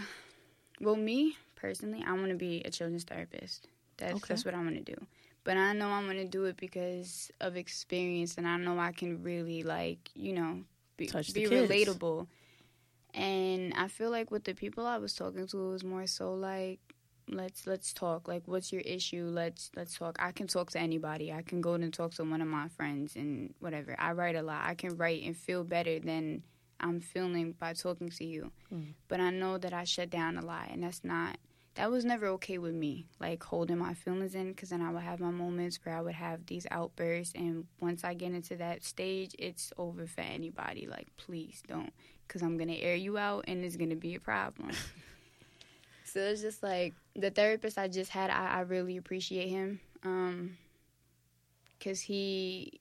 well, 0.80 0.96
me 0.96 1.36
personally, 1.56 2.04
I 2.06 2.12
want 2.12 2.28
to 2.30 2.34
be 2.36 2.62
a 2.64 2.70
children's 2.70 3.04
therapist. 3.04 3.68
That's 3.96 4.14
Okay. 4.14 4.24
that's 4.28 4.44
what 4.44 4.54
I 4.54 4.58
want 4.58 4.74
to 4.84 4.94
do. 4.94 5.06
But 5.44 5.56
I 5.58 5.74
know 5.74 5.88
I'm 5.88 6.04
going 6.04 6.16
to 6.16 6.24
do 6.24 6.44
it 6.44 6.56
because 6.56 7.30
of 7.40 7.56
experience, 7.56 8.36
and 8.36 8.48
I 8.48 8.56
know 8.56 8.78
I 8.78 8.92
can 8.92 9.22
really 9.22 9.62
like 9.62 10.10
you 10.14 10.32
know 10.32 10.60
be, 10.96 11.06
be 11.06 11.46
relatable. 11.46 12.26
And 13.12 13.72
I 13.74 13.88
feel 13.88 14.10
like 14.10 14.30
with 14.30 14.44
the 14.44 14.54
people 14.54 14.86
I 14.86 14.98
was 14.98 15.14
talking 15.14 15.46
to, 15.46 15.66
it 15.66 15.70
was 15.70 15.84
more 15.84 16.06
so 16.06 16.34
like 16.34 16.80
let's 17.28 17.66
let's 17.66 17.92
talk. 17.92 18.26
Like 18.26 18.42
what's 18.46 18.72
your 18.72 18.82
issue? 18.82 19.26
Let's 19.32 19.70
let's 19.76 19.96
talk. 19.96 20.16
I 20.18 20.32
can 20.32 20.46
talk 20.46 20.70
to 20.72 20.80
anybody. 20.80 21.32
I 21.32 21.42
can 21.42 21.60
go 21.60 21.74
and 21.74 21.92
talk 21.92 22.14
to 22.14 22.24
one 22.24 22.40
of 22.40 22.48
my 22.48 22.68
friends 22.68 23.14
and 23.14 23.54
whatever. 23.60 23.94
I 23.98 24.12
write 24.12 24.36
a 24.36 24.42
lot. 24.42 24.62
I 24.64 24.74
can 24.74 24.96
write 24.96 25.22
and 25.24 25.36
feel 25.36 25.62
better 25.62 26.00
than 26.00 26.42
i'm 26.80 27.00
feeling 27.00 27.52
by 27.58 27.72
talking 27.72 28.08
to 28.08 28.24
you. 28.24 28.50
Mm. 28.72 28.94
but 29.08 29.20
i 29.20 29.30
know 29.30 29.58
that 29.58 29.72
i 29.72 29.84
shut 29.84 30.10
down 30.10 30.36
a 30.36 30.44
lot 30.44 30.68
and 30.70 30.82
that's 30.82 31.04
not 31.04 31.38
that 31.74 31.90
was 31.90 32.04
never 32.04 32.26
okay 32.26 32.58
with 32.58 32.74
me 32.74 33.04
like 33.20 33.42
holding 33.42 33.78
my 33.78 33.94
feelings 33.94 34.34
in 34.34 34.50
because 34.50 34.70
then 34.70 34.82
i 34.82 34.90
would 34.90 35.02
have 35.02 35.20
my 35.20 35.30
moments 35.30 35.78
where 35.82 35.96
i 35.96 36.00
would 36.00 36.14
have 36.14 36.46
these 36.46 36.66
outbursts 36.70 37.34
and 37.34 37.66
once 37.80 38.04
i 38.04 38.14
get 38.14 38.32
into 38.32 38.56
that 38.56 38.84
stage 38.84 39.34
it's 39.38 39.72
over 39.76 40.06
for 40.06 40.20
anybody 40.20 40.86
like 40.86 41.08
please 41.16 41.62
don't 41.66 41.92
because 42.26 42.42
i'm 42.42 42.56
gonna 42.56 42.72
air 42.74 42.94
you 42.94 43.18
out 43.18 43.44
and 43.48 43.64
it's 43.64 43.76
gonna 43.76 43.96
be 43.96 44.14
a 44.14 44.20
problem 44.20 44.70
so 46.04 46.20
it's 46.20 46.42
just 46.42 46.62
like 46.62 46.94
the 47.16 47.30
therapist 47.30 47.78
I 47.78 47.88
just 47.88 48.10
had. 48.10 48.30
I, 48.30 48.46
I 48.46 48.60
really 48.60 48.96
appreciate 48.96 49.48
him, 49.48 49.80
um, 50.02 50.56
cause 51.82 52.00
he 52.00 52.80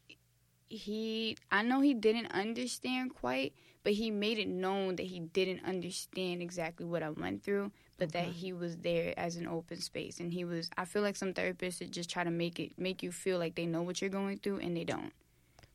he 0.69 1.38
I 1.51 1.62
know 1.63 1.82
he 1.82 1.93
didn't 1.93 2.32
understand 2.32 3.15
quite, 3.15 3.53
but 3.84 3.93
he 3.93 4.12
made 4.12 4.39
it 4.39 4.47
known 4.47 4.95
that 4.97 5.06
he 5.08 5.19
didn't 5.19 5.65
understand 5.65 6.41
exactly 6.41 6.86
what 6.86 7.03
I 7.03 7.10
went 7.10 7.43
through, 7.43 7.71
but 7.97 8.12
that 8.13 8.27
he 8.27 8.53
was 8.53 8.77
there 8.77 9.13
as 9.17 9.36
an 9.36 9.47
open 9.47 9.79
space, 9.79 10.19
and 10.19 10.34
he 10.34 10.43
was. 10.45 10.69
I 10.77 10.86
feel 10.86 11.01
like 11.01 11.15
some 11.15 11.34
therapists 11.34 11.89
just 11.91 12.10
try 12.10 12.23
to 12.23 12.32
make 12.32 12.60
it 12.60 12.77
make 12.77 13.03
you 13.03 13.12
feel 13.12 13.38
like 13.39 13.56
they 13.56 13.65
know 13.65 13.82
what 13.84 14.01
you're 14.01 14.10
going 14.10 14.38
through, 14.39 14.60
and 14.60 14.75
they 14.75 14.84
don't 14.84 15.12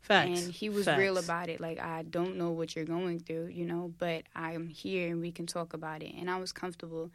Facts. 0.01 0.43
and 0.45 0.53
he 0.53 0.69
was 0.69 0.85
Facts. 0.87 0.99
real 0.99 1.19
about 1.19 1.49
it 1.51 1.61
like 1.61 1.79
i 1.81 2.03
don't 2.03 2.37
know 2.37 2.51
what 2.51 2.75
you're 2.75 2.85
going 2.87 3.19
through 3.19 3.47
you 3.49 3.65
know 3.67 3.93
but 3.99 4.23
i'm 4.35 4.67
here 4.69 5.09
and 5.11 5.21
we 5.21 5.31
can 5.31 5.45
talk 5.47 5.75
about 5.75 6.03
it 6.03 6.15
and 6.19 6.31
i 6.31 6.39
was 6.39 6.51
comfortable 6.51 7.11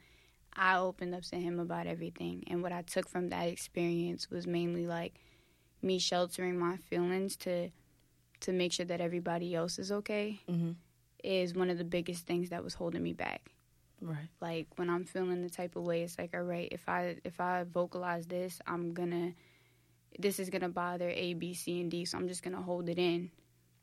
i 0.56 0.78
opened 0.78 1.16
up 1.16 1.24
to 1.24 1.38
him 1.38 1.60
about 1.60 1.88
everything 1.88 2.44
and 2.48 2.62
what 2.62 2.72
i 2.72 2.82
took 2.84 3.10
from 3.10 3.30
that 3.30 3.48
experience 3.48 4.30
was 4.30 4.46
mainly 4.46 4.86
like 4.86 5.16
me 5.82 5.98
sheltering 5.98 6.58
my 6.60 6.78
feelings 6.78 7.36
to 7.36 7.70
to 8.42 8.52
make 8.52 8.72
sure 8.72 8.86
that 8.86 9.02
everybody 9.02 9.56
else 9.56 9.80
is 9.80 9.92
okay 9.92 10.40
Mhm. 10.48 10.76
is 11.24 11.56
one 11.56 11.70
of 11.72 11.78
the 11.80 11.84
biggest 11.86 12.28
things 12.28 12.50
that 12.50 12.64
was 12.64 12.76
holding 12.76 13.02
me 13.02 13.14
back 13.14 13.54
Right. 14.04 14.28
like 14.42 14.68
when 14.76 14.90
i'm 14.90 15.06
feeling 15.06 15.42
the 15.42 15.50
type 15.50 15.76
of 15.76 15.84
way 15.84 16.04
it's 16.04 16.18
like 16.20 16.34
all 16.34 16.42
right 16.42 16.68
if 16.72 16.88
i 16.90 17.16
if 17.24 17.40
i 17.40 17.64
vocalize 17.64 18.26
this 18.28 18.60
i'm 18.68 18.94
gonna 18.94 19.34
this 20.20 20.40
is 20.40 20.50
gonna 20.50 20.70
bother 20.70 21.10
a 21.10 21.34
b 21.36 21.54
c 21.54 21.80
and 21.82 21.90
d 21.90 22.06
so 22.06 22.18
i'm 22.18 22.28
just 22.28 22.44
gonna 22.44 22.62
hold 22.62 22.90
it 22.90 23.00
in 23.00 23.32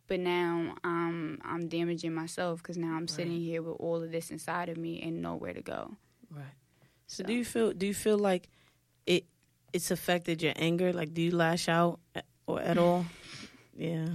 but 0.09 0.21
now 0.21 0.75
i'm 0.85 1.41
i'm 1.45 1.69
damaging 1.69 2.13
myself 2.15 2.63
because 2.63 2.77
now 2.77 2.93
i'm 2.95 3.09
sitting 3.09 3.41
here 3.41 3.63
with 3.63 3.77
all 3.81 4.03
of 4.03 4.13
this 4.13 4.31
inside 4.31 4.69
of 4.69 4.77
me 4.77 5.01
and 5.03 5.23
nowhere 5.23 5.55
to 5.55 5.63
go 5.63 5.97
Right. 6.31 6.45
So, 7.09 7.23
So- 7.23 7.27
do 7.27 7.33
you 7.33 7.45
feel 7.45 7.73
do 7.73 7.87
you 7.87 7.95
feel 7.95 8.19
like 8.19 8.49
it 9.07 9.25
it's 9.73 9.91
affected 9.91 10.43
your 10.43 10.53
anger? 10.57 10.93
Like 10.93 11.13
do 11.15 11.23
you 11.23 11.31
lash 11.35 11.69
out 11.69 11.99
a- 12.15 12.23
or 12.47 12.61
at 12.61 12.79
all? 12.79 13.05
yeah. 13.77 14.11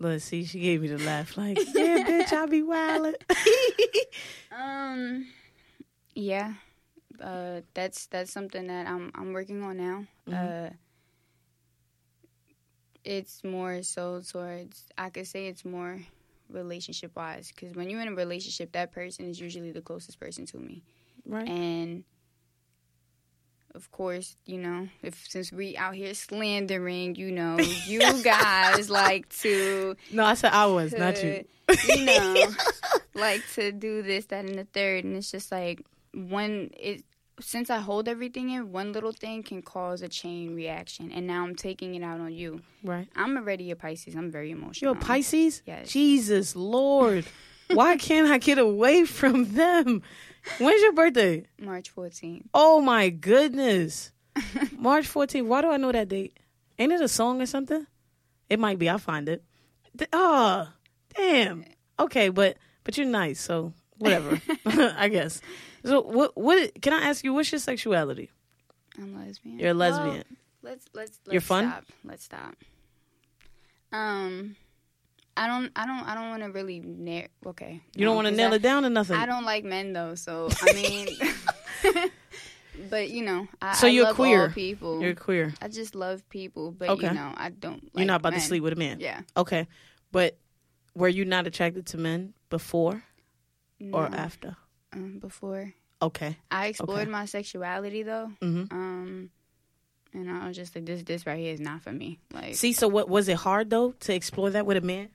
Let's 0.00 0.24
see, 0.24 0.44
she 0.44 0.60
gave 0.60 0.80
me 0.80 0.88
the 0.88 0.98
laugh 0.98 1.36
like, 1.36 1.58
yeah, 1.74 1.98
bitch, 2.08 2.32
I 2.32 2.46
be 2.46 2.62
wildin'. 2.62 3.14
um 4.58 5.26
yeah 6.14 6.54
uh 7.22 7.60
that's 7.74 8.06
that's 8.06 8.32
something 8.32 8.66
that 8.66 8.86
i'm 8.88 9.12
i'm 9.14 9.32
working 9.32 9.62
on 9.62 9.76
now 9.76 10.04
Mhm. 10.28 10.68
uh 10.68 10.70
it's 13.04 13.42
more 13.44 13.82
so 13.82 14.20
towards 14.20 14.86
i 14.98 15.08
could 15.10 15.26
say 15.26 15.46
it's 15.46 15.64
more 15.64 16.00
relationship 16.50 17.12
wise 17.16 17.52
because 17.54 17.74
when 17.76 17.88
you're 17.88 18.00
in 18.00 18.08
a 18.08 18.14
relationship 18.14 18.72
that 18.72 18.92
person 18.92 19.24
is 19.30 19.40
usually 19.40 19.70
the 19.70 19.80
closest 19.80 20.18
person 20.18 20.44
to 20.46 20.58
me 20.58 20.82
right. 21.24 21.48
and 21.48 22.04
of 23.74 23.90
course, 23.90 24.36
you 24.46 24.58
know, 24.58 24.88
if 25.02 25.26
since 25.28 25.52
we 25.52 25.76
out 25.76 25.94
here 25.94 26.14
slandering, 26.14 27.14
you 27.14 27.30
know, 27.30 27.58
you 27.58 28.00
guys 28.22 28.90
like 29.02 29.28
to 29.40 29.96
no, 30.12 30.24
I 30.24 30.34
said 30.34 30.52
I 30.52 30.66
was, 30.66 30.92
not 30.92 31.22
you. 31.22 31.44
you 31.88 32.04
know, 32.04 32.46
like 33.14 33.42
to 33.54 33.72
do 33.72 34.02
this, 34.02 34.26
that, 34.26 34.44
and 34.44 34.58
the 34.58 34.64
third, 34.64 35.04
and 35.04 35.16
it's 35.16 35.30
just 35.30 35.52
like 35.52 35.84
one. 36.12 36.70
It 36.76 37.04
since 37.40 37.70
I 37.70 37.78
hold 37.78 38.06
everything 38.06 38.50
in, 38.50 38.70
one 38.70 38.92
little 38.92 39.12
thing 39.12 39.42
can 39.42 39.62
cause 39.62 40.02
a 40.02 40.08
chain 40.08 40.54
reaction, 40.54 41.10
and 41.10 41.26
now 41.26 41.42
I'm 41.42 41.54
taking 41.56 41.94
it 41.94 42.02
out 42.02 42.20
on 42.20 42.32
you. 42.32 42.60
Right. 42.84 43.08
I'm 43.16 43.36
already 43.36 43.70
a 43.70 43.76
Pisces. 43.76 44.14
I'm 44.14 44.30
very 44.30 44.50
emotional. 44.50 44.92
You're 44.92 45.00
a 45.00 45.04
Pisces? 45.04 45.62
Yes. 45.66 45.88
Jesus 45.90 46.54
Lord. 46.54 47.24
Why 47.72 47.96
can't 47.96 48.28
I 48.28 48.38
get 48.38 48.58
away 48.58 49.04
from 49.04 49.54
them? 49.54 50.02
When's 50.58 50.82
your 50.82 50.92
birthday? 50.92 51.44
March 51.58 51.94
14th. 51.94 52.44
Oh 52.54 52.80
my 52.80 53.08
goodness. 53.10 54.12
March 54.76 55.08
14th. 55.12 55.46
Why 55.46 55.60
do 55.62 55.70
I 55.70 55.76
know 55.76 55.92
that 55.92 56.08
date? 56.08 56.38
Ain't 56.78 56.92
it 56.92 57.00
a 57.00 57.08
song 57.08 57.42
or 57.42 57.46
something? 57.46 57.86
It 58.48 58.58
might 58.58 58.78
be. 58.78 58.88
I'll 58.88 58.98
find 58.98 59.28
it. 59.28 59.44
Oh, 60.12 60.68
damn. 61.14 61.64
Okay, 61.98 62.28
but 62.30 62.56
but 62.84 62.96
you're 62.96 63.06
nice, 63.06 63.40
so 63.40 63.72
whatever. 63.98 64.40
I 64.66 65.08
guess. 65.08 65.40
So 65.84 66.00
what 66.00 66.36
what 66.36 66.80
can 66.80 66.92
I 66.92 67.02
ask 67.08 67.22
you 67.24 67.34
what's 67.34 67.52
your 67.52 67.58
sexuality? 67.58 68.30
I'm 68.98 69.16
lesbian. 69.18 69.58
You're 69.58 69.70
a 69.70 69.74
lesbian. 69.74 70.24
let's 70.62 70.86
let's 70.94 71.18
let's 71.26 71.32
You're 71.32 71.40
fun? 71.40 71.68
stop. 71.68 71.84
Let's 72.04 72.24
stop. 72.24 72.54
Um, 73.92 74.56
I 75.36 75.46
don't 75.46 75.70
I 75.76 75.86
don't 75.86 76.04
I 76.06 76.14
don't 76.14 76.28
want 76.30 76.42
to 76.42 76.50
really 76.50 76.80
nail. 76.80 77.26
Okay, 77.46 77.80
You 77.94 78.04
don't 78.04 78.12
no, 78.12 78.16
want 78.16 78.28
to 78.28 78.34
nail 78.34 78.52
I, 78.52 78.56
it 78.56 78.62
down 78.62 78.84
or 78.84 78.90
nothing. 78.90 79.16
I 79.16 79.26
don't 79.26 79.44
like 79.44 79.64
men 79.64 79.92
though, 79.92 80.14
so 80.14 80.48
I 80.60 80.72
mean, 80.74 81.08
but 82.90 83.10
you 83.10 83.24
know, 83.24 83.48
I, 83.60 83.74
So 83.74 83.86
you're 83.86 84.04
love 84.06 84.16
queer. 84.16 84.48
people. 84.50 85.02
You're 85.02 85.14
queer. 85.14 85.54
I 85.62 85.68
just 85.68 85.94
love 85.94 86.28
people, 86.28 86.72
but 86.72 86.90
Okay. 86.90 87.08
you 87.08 87.14
know, 87.14 87.32
I 87.36 87.50
don't. 87.50 87.82
Like 87.84 87.90
You're 87.96 88.06
not 88.06 88.20
about 88.20 88.32
men. 88.32 88.40
to 88.40 88.46
sleep 88.46 88.62
with 88.62 88.72
a 88.72 88.76
man. 88.76 88.98
Yeah. 89.00 89.20
Okay, 89.36 89.66
but 90.12 90.36
were 90.94 91.08
you 91.08 91.24
not 91.24 91.46
attracted 91.46 91.86
to 91.86 91.98
men 91.98 92.34
before 92.50 93.02
or 93.92 94.06
after? 94.12 94.56
um, 94.92 95.18
before 95.20 95.72
Okay. 96.02 96.36
I 96.50 96.66
explored 96.66 97.02
Okay. 97.02 97.10
my 97.10 97.24
sexuality 97.26 98.02
though, 98.02 98.32
hmm 98.40 98.64
um, 98.70 99.30
and 100.12 100.28
I 100.30 100.48
was 100.48 100.56
just 100.56 100.74
like, 100.74 100.84
this 100.86 101.02
this 101.04 101.24
right 101.26 101.38
here 101.38 101.54
is 101.54 101.60
not 101.60 101.82
for 101.82 101.92
me. 101.92 102.18
Like, 102.32 102.56
See, 102.56 102.72
so 102.72 102.88
what 102.88 103.08
was 103.08 103.28
it 103.28 103.36
hard 103.36 103.70
though 103.70 103.92
to 104.00 104.14
explore 104.14 104.50
that 104.50 104.66
with 104.66 104.76
a 104.76 104.80
man? 104.80 105.10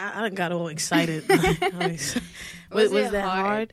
I, 0.00 0.10
I, 0.12 0.18
I 0.18 0.20
done 0.22 0.34
got 0.34 0.52
all 0.52 0.68
excited. 0.68 1.28
was, 1.28 2.20
Was 2.72 2.90
was 2.90 3.06
it 3.08 3.12
that 3.12 3.24
hard? 3.24 3.46
hard? 3.46 3.72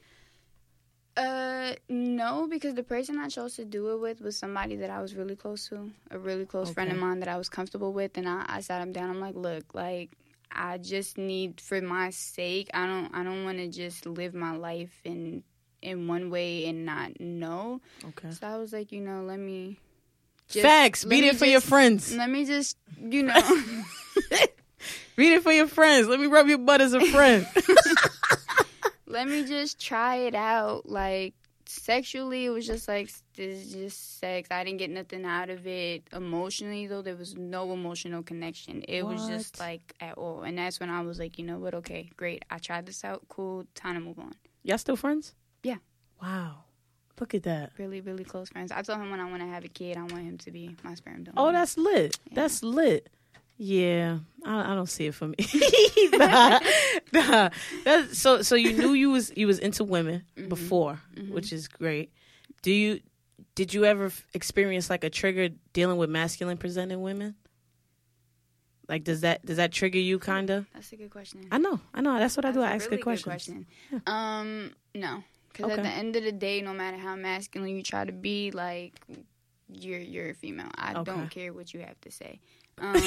Uh, 1.15 1.73
no, 1.89 2.47
because 2.47 2.75
the 2.75 2.83
person 2.83 3.17
I 3.17 3.27
chose 3.27 3.55
to 3.55 3.65
do 3.65 3.89
it 3.93 3.99
with 3.99 4.21
was 4.21 4.37
somebody 4.37 4.75
that 4.77 4.89
I 4.91 5.01
was 5.01 5.15
really 5.15 5.35
close 5.35 5.67
to, 5.69 5.89
a 6.11 6.19
really 6.19 6.45
close 6.45 6.69
friend 6.71 6.91
of 6.91 6.97
mine 6.97 7.19
that 7.21 7.27
I 7.27 7.37
was 7.37 7.49
comfortable 7.49 7.91
with, 7.91 8.17
and 8.17 8.29
I, 8.29 8.45
I 8.47 8.61
sat 8.61 8.81
him 8.83 8.91
down. 8.91 9.09
I'm 9.09 9.19
like, 9.19 9.33
look, 9.35 9.73
like 9.73 10.11
I 10.51 10.77
just 10.77 11.17
need 11.17 11.59
for 11.59 11.81
my 11.81 12.11
sake. 12.11 12.69
I 12.73 12.85
don't, 12.85 13.09
I 13.15 13.23
don't 13.23 13.43
want 13.45 13.57
to 13.57 13.67
just 13.67 14.05
live 14.05 14.33
my 14.35 14.55
life 14.55 15.01
in 15.03 15.43
in 15.81 16.07
one 16.07 16.29
way 16.29 16.67
and 16.67 16.85
not 16.85 17.19
know. 17.19 17.81
Okay. 18.09 18.29
So 18.31 18.45
I 18.47 18.57
was 18.57 18.71
like, 18.73 18.91
you 18.91 19.01
know, 19.01 19.23
let 19.23 19.39
me. 19.39 19.79
just- 20.49 20.63
Facts. 20.65 21.03
let 21.03 21.09
Be 21.09 21.15
me 21.21 21.21
there 21.29 21.33
for 21.33 21.45
your 21.45 21.61
friends. 21.61 22.15
Let 22.15 22.29
me 22.29 22.45
just, 22.45 22.77
you 23.01 23.23
know. 23.29 23.83
Be 25.15 25.33
it 25.33 25.43
for 25.43 25.51
your 25.51 25.67
friends. 25.67 26.07
Let 26.07 26.19
me 26.19 26.27
rub 26.27 26.47
your 26.47 26.59
butt 26.59 26.81
as 26.81 26.93
a 26.93 27.01
friend. 27.01 27.47
let 29.07 29.27
me 29.27 29.45
just 29.45 29.79
try 29.79 30.17
it 30.17 30.35
out. 30.35 30.87
Like 30.87 31.33
sexually, 31.65 32.45
it 32.45 32.49
was 32.49 32.67
just 32.67 32.87
like 32.87 33.11
this 33.35 33.65
is 33.65 33.73
just 33.73 34.19
sex. 34.19 34.49
I 34.51 34.63
didn't 34.63 34.79
get 34.79 34.89
nothing 34.89 35.25
out 35.25 35.49
of 35.49 35.65
it. 35.67 36.03
Emotionally, 36.13 36.87
though, 36.87 37.01
there 37.01 37.15
was 37.15 37.35
no 37.35 37.71
emotional 37.73 38.23
connection. 38.23 38.83
It 38.87 39.05
was 39.05 39.27
just 39.27 39.59
like 39.59 39.93
at 39.99 40.17
all. 40.17 40.43
And 40.43 40.57
that's 40.57 40.79
when 40.79 40.89
I 40.89 41.01
was 41.01 41.19
like, 41.19 41.37
you 41.37 41.45
know 41.45 41.57
what? 41.57 41.73
Okay, 41.73 42.09
great. 42.17 42.43
I 42.49 42.57
tried 42.57 42.85
this 42.85 43.03
out. 43.03 43.23
Cool. 43.29 43.65
Time 43.75 43.95
to 43.95 44.01
move 44.01 44.19
on. 44.19 44.33
Y'all 44.63 44.77
still 44.77 44.95
friends? 44.95 45.33
Yeah. 45.63 45.77
Wow. 46.21 46.63
Look 47.19 47.33
at 47.33 47.43
that. 47.43 47.71
Really, 47.77 48.01
really 48.01 48.23
close 48.23 48.49
friends. 48.49 48.71
I 48.71 48.81
told 48.83 48.99
him 48.99 49.09
when 49.09 49.19
I 49.19 49.29
want 49.29 49.41
to 49.41 49.47
have 49.47 49.65
a 49.65 49.69
kid, 49.69 49.97
I 49.97 50.01
want 50.01 50.23
him 50.23 50.37
to 50.39 50.51
be 50.51 50.75
my 50.83 50.93
sperm 50.93 51.23
donor. 51.23 51.35
Oh, 51.37 51.51
that's 51.51 51.77
lit. 51.77 52.19
Yeah. 52.27 52.35
That's 52.35 52.61
lit. 52.61 53.09
Yeah, 53.57 54.19
I, 54.45 54.71
I 54.71 54.75
don't 54.75 54.87
see 54.89 55.07
it 55.07 55.15
for 55.15 55.27
me. 55.27 55.35
nah, 56.13 56.59
nah. 57.11 57.49
That's, 57.83 58.17
so, 58.17 58.41
so 58.43 58.53
you 58.55 58.73
knew 58.73 58.93
you 58.93 59.09
was 59.09 59.31
you 59.35 59.47
was 59.47 59.59
into 59.59 59.83
women 59.83 60.23
Mm-hmm. 60.37 60.49
before, 60.49 61.01
which 61.29 61.51
is 61.51 61.67
great. 61.67 62.11
Do 62.61 62.71
you 62.71 62.99
did 63.55 63.73
you 63.73 63.85
ever 63.85 64.11
experience 64.35 64.89
like 64.89 65.03
a 65.03 65.09
trigger 65.09 65.49
dealing 65.73 65.97
with 65.97 66.09
masculine 66.11 66.57
presenting 66.57 67.01
women? 67.01 67.35
Like, 68.87 69.03
does 69.03 69.21
that 69.21 69.45
does 69.45 69.57
that 69.57 69.71
trigger 69.71 69.99
you? 69.99 70.19
Kind 70.19 70.49
of. 70.49 70.65
That's 70.73 70.91
a 70.93 70.95
good 70.95 71.09
question. 71.09 71.41
I 71.51 71.57
know, 71.57 71.79
I 71.93 72.01
know. 72.01 72.17
That's 72.19 72.37
what 72.37 72.45
I 72.45 72.51
do. 72.51 72.61
I 72.61 72.71
ask 72.71 72.85
really 72.89 72.97
good 72.97 73.03
questions. 73.23 73.65
question. 73.89 74.01
Um, 74.07 74.71
no, 74.95 75.23
because 75.49 75.65
Okay. 75.71 75.73
at 75.81 75.83
the 75.83 75.89
end 75.89 76.15
of 76.15 76.23
the 76.23 76.31
day, 76.31 76.61
no 76.61 76.73
matter 76.73 76.97
how 76.97 77.15
masculine 77.15 77.75
you 77.75 77.83
try 77.83 78.05
to 78.05 78.11
be, 78.13 78.51
like 78.51 78.93
you're 79.69 79.99
you're 79.99 80.29
a 80.29 80.33
female. 80.35 80.69
I 80.75 80.91
Okay. 80.93 81.03
don't 81.03 81.29
care 81.29 81.51
what 81.53 81.73
you 81.73 81.81
have 81.81 81.99
to 82.01 82.11
say. 82.11 82.39
Um, 82.79 82.93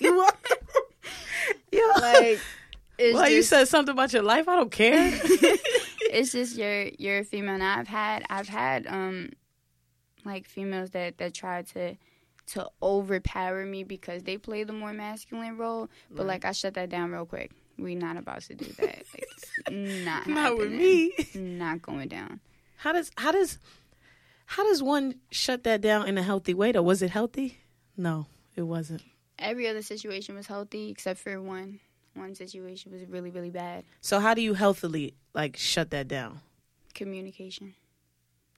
Yeah. 1.72 1.82
like 2.00 2.40
it's 2.98 3.14
well, 3.14 3.28
you 3.28 3.42
said 3.42 3.66
something 3.66 3.92
about 3.92 4.12
your 4.12 4.22
life. 4.22 4.46
I 4.48 4.54
don't 4.56 4.70
care. 4.70 5.10
it's 5.24 6.30
just 6.32 6.56
you're 6.56 6.84
you're 6.98 7.18
a 7.18 7.24
female. 7.24 7.58
Now 7.58 7.78
I've 7.78 7.88
had 7.88 8.24
I've 8.30 8.48
had 8.48 8.86
um 8.86 9.30
like 10.24 10.46
females 10.46 10.90
that 10.90 11.18
that 11.18 11.34
try 11.34 11.62
to 11.62 11.96
to 12.48 12.68
overpower 12.82 13.64
me 13.66 13.82
because 13.82 14.22
they 14.22 14.36
play 14.36 14.62
the 14.64 14.72
more 14.72 14.92
masculine 14.92 15.56
role. 15.56 15.88
But 16.10 16.20
Right. 16.20 16.28
like 16.28 16.44
I 16.44 16.52
shut 16.52 16.74
that 16.74 16.88
down 16.90 17.10
real 17.10 17.26
quick. 17.26 17.50
We 17.76 17.96
not 17.96 18.16
about 18.16 18.42
to 18.42 18.54
do 18.54 18.66
that. 18.78 18.98
Like, 18.98 19.04
it's 19.16 19.50
not 19.68 20.28
Not 20.28 20.56
with 20.56 20.70
me. 20.70 21.12
Not 21.34 21.82
going 21.82 22.06
down. 22.08 22.38
How 22.76 22.92
does 22.92 23.10
how 23.16 23.32
does 23.32 23.58
how 24.46 24.62
does 24.62 24.80
one 24.82 25.16
shut 25.32 25.64
that 25.64 25.80
down 25.80 26.06
in 26.06 26.16
a 26.18 26.22
healthy 26.22 26.54
way? 26.54 26.70
Though 26.70 26.82
was 26.82 27.02
it 27.02 27.10
healthy? 27.10 27.58
No, 27.96 28.26
it 28.56 28.62
wasn't. 28.62 29.02
Every 29.38 29.66
other 29.68 29.82
situation 29.82 30.34
was 30.34 30.46
healthy 30.46 30.90
except 30.90 31.18
for 31.20 31.40
one. 31.40 31.80
One 32.14 32.34
situation 32.34 32.92
was 32.92 33.02
really 33.08 33.30
really 33.30 33.50
bad. 33.50 33.84
So 34.00 34.20
how 34.20 34.34
do 34.34 34.40
you 34.42 34.54
healthily 34.54 35.14
like 35.34 35.56
shut 35.56 35.90
that 35.90 36.06
down? 36.08 36.40
Communication. 36.94 37.74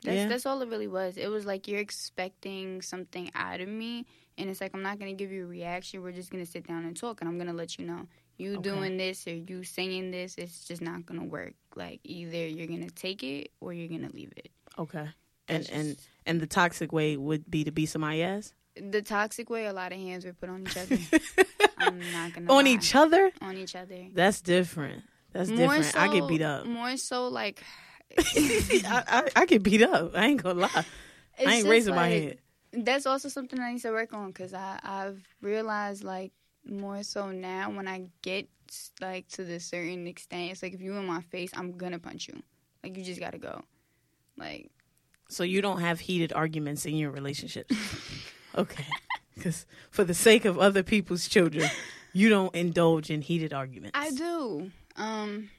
That's 0.02 0.16
Yeah. 0.16 0.28
that's 0.28 0.44
all 0.46 0.60
it 0.62 0.68
really 0.68 0.86
was. 0.88 1.16
It 1.16 1.28
was 1.28 1.46
like 1.46 1.66
you're 1.66 1.80
expecting 1.80 2.82
something 2.82 3.30
out 3.34 3.60
of 3.60 3.68
me, 3.68 4.04
and 4.36 4.50
it's 4.50 4.60
like 4.60 4.74
I'm 4.74 4.82
not 4.82 4.98
gonna 4.98 5.14
give 5.14 5.32
you 5.32 5.44
a 5.44 5.48
reaction. 5.48 6.02
We're 6.02 6.12
just 6.12 6.30
gonna 6.30 6.44
sit 6.46 6.66
down 6.66 6.84
and 6.84 6.96
talk, 6.96 7.20
and 7.20 7.28
I'm 7.28 7.38
gonna 7.38 7.54
let 7.54 7.78
you 7.78 7.86
know 7.86 8.06
you 8.36 8.54
Okay. 8.58 8.62
doing 8.62 8.96
this 8.98 9.26
or 9.26 9.34
you 9.34 9.64
saying 9.64 10.10
this. 10.10 10.34
It's 10.36 10.66
just 10.68 10.82
not 10.82 11.06
gonna 11.06 11.24
work. 11.24 11.54
Like 11.74 12.00
either 12.04 12.46
you're 12.46 12.66
gonna 12.66 12.90
take 12.90 13.22
it 13.22 13.50
or 13.60 13.72
you're 13.72 13.88
gonna 13.88 14.12
leave 14.12 14.32
it. 14.36 14.50
Okay. 14.78 14.98
And 14.98 15.62
That's 15.62 15.68
and 15.70 15.94
just- 15.96 16.08
and 16.26 16.40
the 16.40 16.46
toxic 16.46 16.92
way 16.92 17.16
would 17.16 17.50
be 17.50 17.64
to 17.64 17.70
be 17.72 17.86
somebody 17.86 18.22
ass 18.22 18.52
The 18.80 19.02
toxic 19.02 19.48
way, 19.48 19.66
a 19.66 19.72
lot 19.72 19.92
of 19.92 19.98
hands 19.98 20.24
were 20.24 20.32
put 20.32 20.48
on 20.48 20.62
each 20.62 20.76
other. 20.76 20.98
I'm 21.78 21.98
not 22.12 22.32
gonna 22.32 22.52
on 22.52 22.64
lie. 22.64 22.70
each 22.70 22.94
other. 22.94 23.30
on 23.40 23.56
each 23.56 23.74
other. 23.74 24.06
That's 24.12 24.40
different. 24.40 25.02
That's 25.32 25.50
different. 25.50 25.96
I 25.96 26.12
get 26.12 26.28
beat 26.28 26.42
up. 26.42 26.66
More 26.66 26.96
so, 26.96 27.28
like 27.28 27.62
I, 28.18 29.02
I 29.06 29.28
I 29.36 29.46
get 29.46 29.62
beat 29.62 29.82
up. 29.82 30.12
I 30.14 30.26
ain't 30.26 30.42
gonna 30.42 30.60
lie. 30.60 30.84
it's 31.38 31.46
I 31.48 31.54
ain't 31.54 31.68
raising 31.68 31.94
my 31.94 32.08
head. 32.08 32.38
That's 32.72 33.06
also 33.06 33.28
something 33.28 33.58
I 33.58 33.72
need 33.72 33.82
to 33.82 33.90
work 33.90 34.12
on 34.12 34.28
because 34.28 34.52
I 34.54 34.78
I've 34.82 35.22
realized 35.40 36.04
like 36.04 36.32
more 36.64 37.02
so 37.02 37.30
now 37.30 37.70
when 37.70 37.86
I 37.88 38.06
get 38.22 38.48
like 39.00 39.28
to 39.28 39.44
the 39.44 39.60
certain 39.60 40.06
extent, 40.06 40.52
it's 40.52 40.62
like 40.62 40.74
if 40.74 40.80
you 40.80 40.94
in 40.96 41.06
my 41.06 41.20
face, 41.22 41.50
I'm 41.54 41.76
gonna 41.76 41.98
punch 41.98 42.28
you. 42.28 42.42
Like 42.82 42.96
you 42.96 43.04
just 43.04 43.20
gotta 43.20 43.38
go. 43.38 43.62
Like 44.36 44.70
So 45.28 45.44
you 45.44 45.62
don't 45.62 45.80
have 45.80 46.00
heated 46.00 46.32
arguments 46.32 46.86
in 46.86 46.96
your 46.96 47.10
relationships. 47.10 47.74
okay. 48.56 48.84
Because 49.34 49.66
for 49.90 50.02
the 50.02 50.14
sake 50.14 50.46
of 50.46 50.58
other 50.58 50.82
people's 50.82 51.28
children, 51.28 51.68
you 52.14 52.30
don't 52.30 52.54
indulge 52.54 53.10
in 53.10 53.20
heated 53.20 53.52
arguments. 53.52 53.92
I 53.94 54.10
do. 54.10 54.70
Um, 54.96 55.50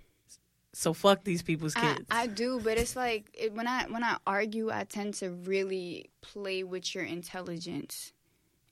So 0.73 0.93
fuck 0.93 1.23
these 1.23 1.43
people's 1.43 1.75
I, 1.75 1.81
kids. 1.81 2.05
I 2.09 2.27
do, 2.27 2.59
but 2.63 2.77
it's 2.79 2.95
like 2.95 3.29
it, 3.33 3.53
when 3.53 3.67
I 3.67 3.85
when 3.85 4.03
I 4.03 4.17
argue, 4.25 4.71
I 4.71 4.83
tend 4.83 5.13
to 5.15 5.29
really 5.31 6.09
play 6.21 6.63
with 6.63 6.93
your 6.95 7.03
intelligence, 7.03 8.13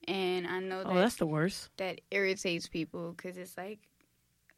and 0.07 0.45
I 0.47 0.59
know 0.59 0.83
that 0.83 0.91
oh, 0.91 0.95
that's 0.95 1.15
the 1.15 1.25
worst. 1.25 1.69
that 1.77 2.01
irritates 2.11 2.67
people 2.67 3.13
because 3.15 3.37
it's 3.37 3.57
like, 3.57 3.79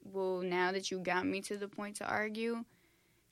well, 0.03 0.41
now 0.41 0.71
that 0.71 0.91
you 0.91 0.99
got 0.99 1.25
me 1.25 1.41
to 1.41 1.57
the 1.57 1.67
point 1.67 1.97
to 1.97 2.05
argue, 2.05 2.63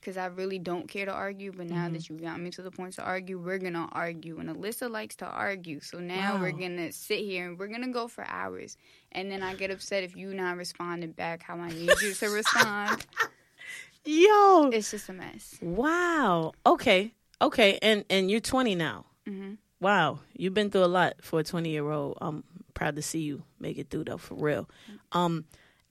because 0.06 0.16
I 0.16 0.26
really 0.26 0.60
don't 0.60 0.86
care 0.88 1.04
to 1.04 1.10
argue, 1.12 1.50
but 1.50 1.66
now 1.66 1.88
Mhm. 1.88 1.94
that 1.94 2.08
you 2.08 2.16
got 2.16 2.38
me 2.38 2.50
to 2.52 2.62
the 2.62 2.70
point 2.70 2.94
to 2.94 3.02
argue, 3.02 3.40
we're 3.40 3.58
gonna 3.58 3.88
argue. 3.90 4.38
And 4.38 4.48
Alyssa 4.48 4.88
likes 4.88 5.16
to 5.16 5.26
argue, 5.26 5.80
so 5.80 5.98
now 5.98 6.40
we're 6.40 6.52
gonna 6.52 6.92
sit 6.92 7.18
here 7.24 7.48
and 7.48 7.58
we're 7.58 7.66
gonna 7.66 7.88
go 7.90 8.06
for 8.06 8.24
hours. 8.28 8.76
And 9.10 9.32
then 9.32 9.42
I 9.42 9.56
get 9.56 9.72
upset 9.72 10.04
if 10.04 10.14
you 10.14 10.32
not 10.32 10.58
responding 10.58 11.10
back 11.10 11.42
how 11.42 11.58
I 11.58 11.70
need 11.70 12.00
you 12.00 12.14
to 12.14 12.28
respond. 12.28 13.04
Yo. 14.04 14.70
It's 14.72 14.92
just 14.92 15.08
a 15.08 15.12
mess. 15.12 15.56
Wow. 15.60 16.52
Okay. 16.64 17.12
Okay. 17.42 17.80
And 17.82 18.04
and 18.08 18.30
you're 18.30 18.38
20 18.38 18.76
now. 18.76 19.06
hmm 19.26 19.54
Wow. 19.80 20.20
You've 20.36 20.54
been 20.54 20.70
through 20.70 20.84
a 20.84 20.86
lot 20.86 21.14
for 21.20 21.40
a 21.40 21.44
20 21.44 21.68
year 21.70 21.90
old. 21.90 22.16
I'm 22.20 22.44
proud 22.74 22.94
to 22.94 23.02
see 23.02 23.22
you 23.22 23.42
make 23.58 23.76
it 23.76 23.90
through 23.90 24.04
though, 24.04 24.18
for 24.18 24.34
real. 24.36 24.70
Um, 25.10 25.46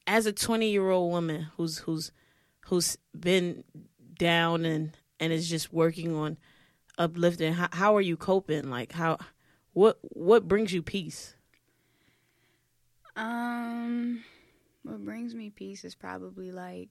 as 0.07 0.25
a 0.25 0.31
20 0.31 0.69
year 0.71 0.89
old 0.89 1.11
woman 1.11 1.47
who's 1.57 1.79
who's 1.79 2.13
who's 2.67 2.97
been 3.19 3.63
down 4.17 4.65
and 4.65 4.97
and 5.19 5.31
is 5.31 5.49
just 5.49 5.71
working 5.73 6.13
on 6.15 6.37
uplifting, 6.97 7.53
how, 7.53 7.69
how 7.71 7.95
are 7.95 8.01
you 8.01 8.17
coping? 8.17 8.69
Like 8.69 8.91
how 8.93 9.17
what 9.73 9.99
what 10.01 10.47
brings 10.47 10.73
you 10.73 10.81
peace? 10.81 11.35
Um, 13.15 14.23
what 14.83 15.03
brings 15.03 15.33
me 15.33 15.49
peace 15.49 15.85
is 15.85 15.95
probably 15.95 16.51
like 16.51 16.89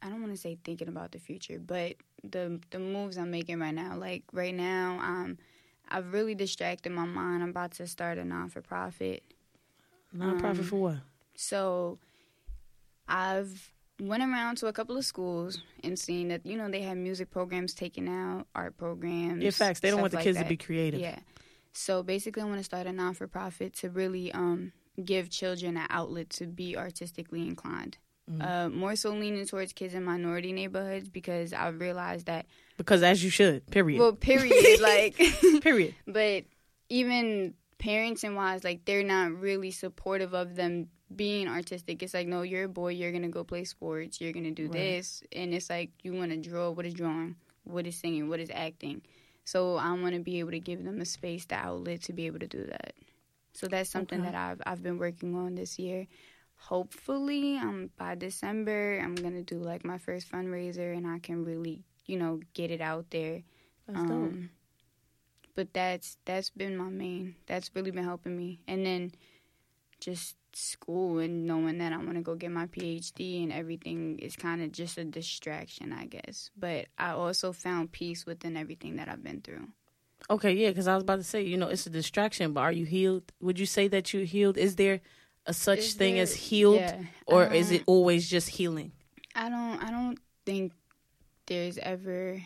I 0.00 0.08
don't 0.08 0.20
want 0.20 0.32
to 0.32 0.40
say 0.40 0.58
thinking 0.62 0.88
about 0.88 1.12
the 1.12 1.18
future, 1.18 1.58
but 1.58 1.96
the 2.22 2.60
the 2.70 2.78
moves 2.78 3.18
I'm 3.18 3.30
making 3.30 3.58
right 3.60 3.74
now. 3.74 3.96
Like 3.96 4.22
right 4.32 4.54
now, 4.54 4.98
um, 5.02 5.38
I've 5.88 6.12
really 6.12 6.34
distracted 6.34 6.92
my 6.92 7.04
mind. 7.04 7.42
I'm 7.42 7.50
about 7.50 7.72
to 7.72 7.86
start 7.86 8.18
a 8.18 8.24
non 8.24 8.48
for 8.48 8.62
profit. 8.62 9.22
Nonprofit 10.16 10.60
Um, 10.60 10.64
for 10.64 10.76
what? 10.76 10.96
So 11.34 11.98
I've 13.06 13.72
went 14.00 14.22
around 14.22 14.56
to 14.58 14.66
a 14.66 14.72
couple 14.72 14.96
of 14.96 15.04
schools 15.04 15.60
and 15.82 15.98
seen 15.98 16.28
that 16.28 16.46
you 16.46 16.56
know 16.56 16.70
they 16.70 16.82
had 16.82 16.96
music 16.98 17.30
programs 17.30 17.74
taken 17.74 18.08
out, 18.08 18.46
art 18.54 18.76
programs. 18.76 19.42
Yeah, 19.42 19.50
facts. 19.50 19.80
They 19.80 19.90
don't 19.90 20.00
want 20.00 20.12
the 20.12 20.16
like 20.18 20.24
kids 20.24 20.36
that. 20.36 20.44
to 20.44 20.48
be 20.48 20.56
creative. 20.56 21.00
Yeah. 21.00 21.18
So 21.72 22.02
basically, 22.02 22.42
I 22.42 22.46
want 22.46 22.58
to 22.58 22.64
start 22.64 22.86
a 22.86 22.92
non 22.92 23.14
for 23.14 23.26
profit 23.26 23.74
to 23.76 23.90
really 23.90 24.32
um, 24.32 24.72
give 25.04 25.30
children 25.30 25.76
an 25.76 25.86
outlet 25.90 26.30
to 26.30 26.46
be 26.46 26.76
artistically 26.76 27.42
inclined. 27.42 27.98
Mm-hmm. 28.30 28.42
Uh, 28.42 28.68
more 28.68 28.94
so 28.94 29.10
leaning 29.10 29.46
towards 29.46 29.72
kids 29.72 29.94
in 29.94 30.04
minority 30.04 30.52
neighborhoods 30.52 31.08
because 31.08 31.52
I 31.54 31.68
realized 31.68 32.26
that, 32.26 32.46
Because 32.76 33.02
as 33.02 33.24
you 33.24 33.30
should. 33.30 33.66
Period. 33.70 33.98
well, 33.98 34.12
period, 34.12 34.80
like, 34.82 35.16
period. 35.62 35.94
but 36.06 36.44
even 36.90 37.54
parents 37.78 38.24
and 38.24 38.36
wives, 38.36 38.64
like, 38.64 38.84
they're 38.84 39.02
not 39.02 39.32
really 39.32 39.70
supportive 39.70 40.34
of 40.34 40.56
them 40.56 40.88
being 41.14 41.48
artistic. 41.48 42.02
It's 42.02 42.14
like, 42.14 42.26
no, 42.26 42.42
you're 42.42 42.64
a 42.64 42.68
boy, 42.68 42.88
you're 42.92 43.12
gonna 43.12 43.28
go 43.28 43.44
play 43.44 43.64
sports, 43.64 44.20
you're 44.20 44.32
gonna 44.32 44.50
do 44.52 44.64
Right. 44.64 44.72
this, 44.72 45.22
and 45.32 45.54
it's 45.54 45.70
like 45.70 45.90
you 46.02 46.12
want 46.12 46.30
to 46.32 46.36
draw. 46.36 46.70
What 46.70 46.86
is 46.86 46.94
drawing? 46.94 47.36
What 47.64 47.86
is 47.86 47.96
singing? 47.96 48.28
What 48.28 48.40
is 48.40 48.50
acting? 48.52 49.02
So 49.44 49.76
I 49.76 49.92
want 49.92 50.14
to 50.14 50.20
be 50.20 50.38
able 50.40 50.50
to 50.50 50.60
give 50.60 50.84
them 50.84 51.00
a 51.00 51.04
space, 51.06 51.46
the 51.46 51.54
outlet 51.56 52.02
to 52.02 52.12
be 52.12 52.26
able 52.26 52.38
to 52.40 52.46
do 52.46 52.64
that. 52.64 52.92
So 53.54 53.66
that's 53.66 53.90
something 53.90 54.20
Okay. 54.20 54.30
that 54.30 54.34
I've 54.34 54.60
I've 54.66 54.82
been 54.82 54.98
working 54.98 55.34
on 55.34 55.54
this 55.54 55.78
year. 55.78 56.06
Hopefully, 56.56 57.56
um, 57.56 57.90
by 57.96 58.14
December, 58.14 59.00
I'm 59.02 59.14
gonna 59.14 59.42
do 59.42 59.58
like 59.58 59.84
my 59.84 59.98
first 59.98 60.30
fundraiser, 60.30 60.96
and 60.96 61.06
I 61.06 61.18
can 61.18 61.44
really, 61.44 61.84
you 62.06 62.18
know, 62.18 62.40
get 62.54 62.70
it 62.70 62.80
out 62.80 63.10
there. 63.10 63.42
That's. 63.86 63.98
Um, 64.10 64.50
but 65.54 65.72
that's 65.72 66.18
that's 66.24 66.50
been 66.50 66.76
my 66.76 66.88
main. 66.88 67.34
That's 67.46 67.70
really 67.74 67.90
been 67.90 68.04
helping 68.04 68.36
me. 68.36 68.60
And 68.68 68.84
then 68.86 69.12
just 70.00 70.36
school 70.58 71.18
and 71.18 71.46
knowing 71.46 71.78
that 71.78 71.92
I'm 71.92 72.04
gonna 72.06 72.22
go 72.22 72.34
get 72.34 72.50
my 72.50 72.66
PhD 72.66 73.42
and 73.42 73.52
everything 73.52 74.18
is 74.18 74.36
kind 74.36 74.62
of 74.62 74.72
just 74.72 74.98
a 74.98 75.04
distraction, 75.04 75.92
I 75.92 76.06
guess. 76.06 76.50
But 76.58 76.86
I 76.98 77.10
also 77.10 77.52
found 77.52 77.92
peace 77.92 78.26
within 78.26 78.56
everything 78.56 78.96
that 78.96 79.08
I've 79.08 79.22
been 79.22 79.40
through. 79.40 79.68
Okay, 80.30 80.52
yeah, 80.52 80.68
because 80.68 80.88
I 80.88 80.94
was 80.94 81.02
about 81.04 81.16
to 81.16 81.24
say, 81.24 81.42
you 81.42 81.56
know, 81.56 81.68
it's 81.68 81.86
a 81.86 81.90
distraction, 81.90 82.52
but 82.52 82.60
are 82.60 82.72
you 82.72 82.84
healed? 82.84 83.32
Would 83.40 83.58
you 83.58 83.66
say 83.66 83.88
that 83.88 84.12
you're 84.12 84.24
healed? 84.24 84.58
Is 84.58 84.76
there 84.76 85.00
a 85.46 85.54
such 85.54 85.78
Is 85.78 85.94
thing 85.94 86.14
there- 86.14 86.22
as 86.24 86.34
healed, 86.34 86.80
yeah, 86.80 87.02
or 87.26 87.46
is 87.46 87.70
it 87.70 87.84
always 87.86 88.28
just 88.28 88.48
healing? 88.50 88.92
I 89.34 89.48
don't. 89.48 89.82
I 89.82 89.90
don't 89.90 90.18
think 90.44 90.72
there's 91.46 91.78
ever 91.78 92.42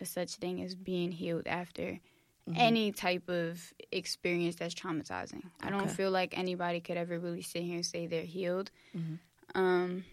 a 0.00 0.04
such 0.04 0.34
thing 0.34 0.60
as 0.62 0.74
being 0.74 1.12
healed 1.12 1.46
after 1.46 2.00
Mm-hmm. 2.48 2.60
any 2.60 2.90
type 2.90 3.28
of 3.28 3.72
experience 3.92 4.56
that's 4.56 4.74
traumatizing. 4.74 5.44
I 5.62 5.70
don't 5.70 5.88
feel 5.88 6.10
like 6.10 6.36
anybody 6.36 6.80
could 6.80 6.96
ever 6.96 7.16
really 7.20 7.40
sit 7.42 7.62
here 7.62 7.76
and 7.76 7.86
say 7.86 8.08
they're 8.08 8.22
healed. 8.24 8.72
Mhm. 8.96 9.18
Um, 9.54 10.04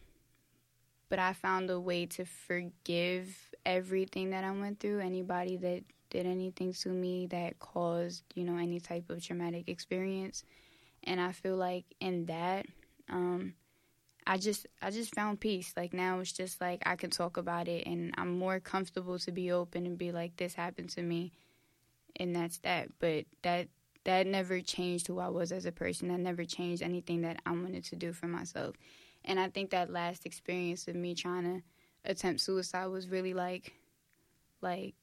but 1.10 1.18
I 1.18 1.34
found 1.34 1.72
a 1.72 1.80
way 1.80 2.06
to 2.06 2.26
forgive 2.26 3.36
everything 3.66 4.30
that 4.30 4.44
I 4.44 4.52
went 4.52 4.80
through. 4.80 5.00
Anybody 5.00 5.58
that 5.58 5.84
did 6.12 6.28
anything 6.28 6.72
to 6.74 6.90
me 6.90 7.26
that 7.28 7.58
caused, 7.58 8.24
you 8.36 8.44
know, 8.44 8.58
any 8.58 8.80
type 8.80 9.10
of 9.10 9.24
traumatic 9.24 9.68
experience. 9.68 10.44
And 11.04 11.20
I 11.20 11.32
feel 11.32 11.56
like 11.56 11.86
in 12.00 12.26
that, 12.28 12.68
um, 13.10 13.56
I 14.28 14.38
just 14.38 14.68
I 14.84 14.92
just 14.92 15.16
found 15.16 15.40
peace. 15.40 15.74
Like 15.76 15.94
now 15.94 16.20
it's 16.20 16.32
just 16.32 16.62
like 16.62 16.84
I 16.86 16.96
can 16.96 17.10
talk 17.10 17.38
about 17.38 17.68
it 17.68 17.88
and 17.88 18.14
I'm 18.20 18.38
more 18.38 18.60
comfortable 18.60 19.18
to 19.18 19.32
be 19.32 19.52
open 19.52 19.88
and 19.88 19.98
be 19.98 20.12
like 20.12 20.38
this 20.38 20.54
happened 20.54 20.90
to 20.92 21.02
me 21.02 21.32
and 22.16 22.36
that's 22.36 22.58
that. 22.60 22.90
But 23.00 23.26
that 23.44 23.68
that 24.06 24.28
never 24.28 24.62
changed 24.62 25.08
who 25.08 25.20
I 25.20 25.30
was 25.30 25.52
as 25.52 25.66
a 25.66 25.72
person. 25.72 26.08
That 26.08 26.20
never 26.20 26.46
changed 26.46 26.82
anything 26.82 27.22
that 27.22 27.42
I 27.46 27.52
wanted 27.52 27.84
to 27.86 27.96
do 27.96 28.14
for 28.14 28.28
myself. 28.28 28.76
And 29.26 29.40
I 29.40 29.50
think 29.50 29.72
that 29.72 29.92
last 29.92 30.26
experience 30.26 30.88
of 30.88 30.96
me 30.96 31.14
trying 31.14 31.44
to 31.44 31.62
attempt 32.10 32.42
suicide 32.42 32.88
was 32.88 33.08
really 33.08 33.34
like 33.34 33.74
like 34.62 34.96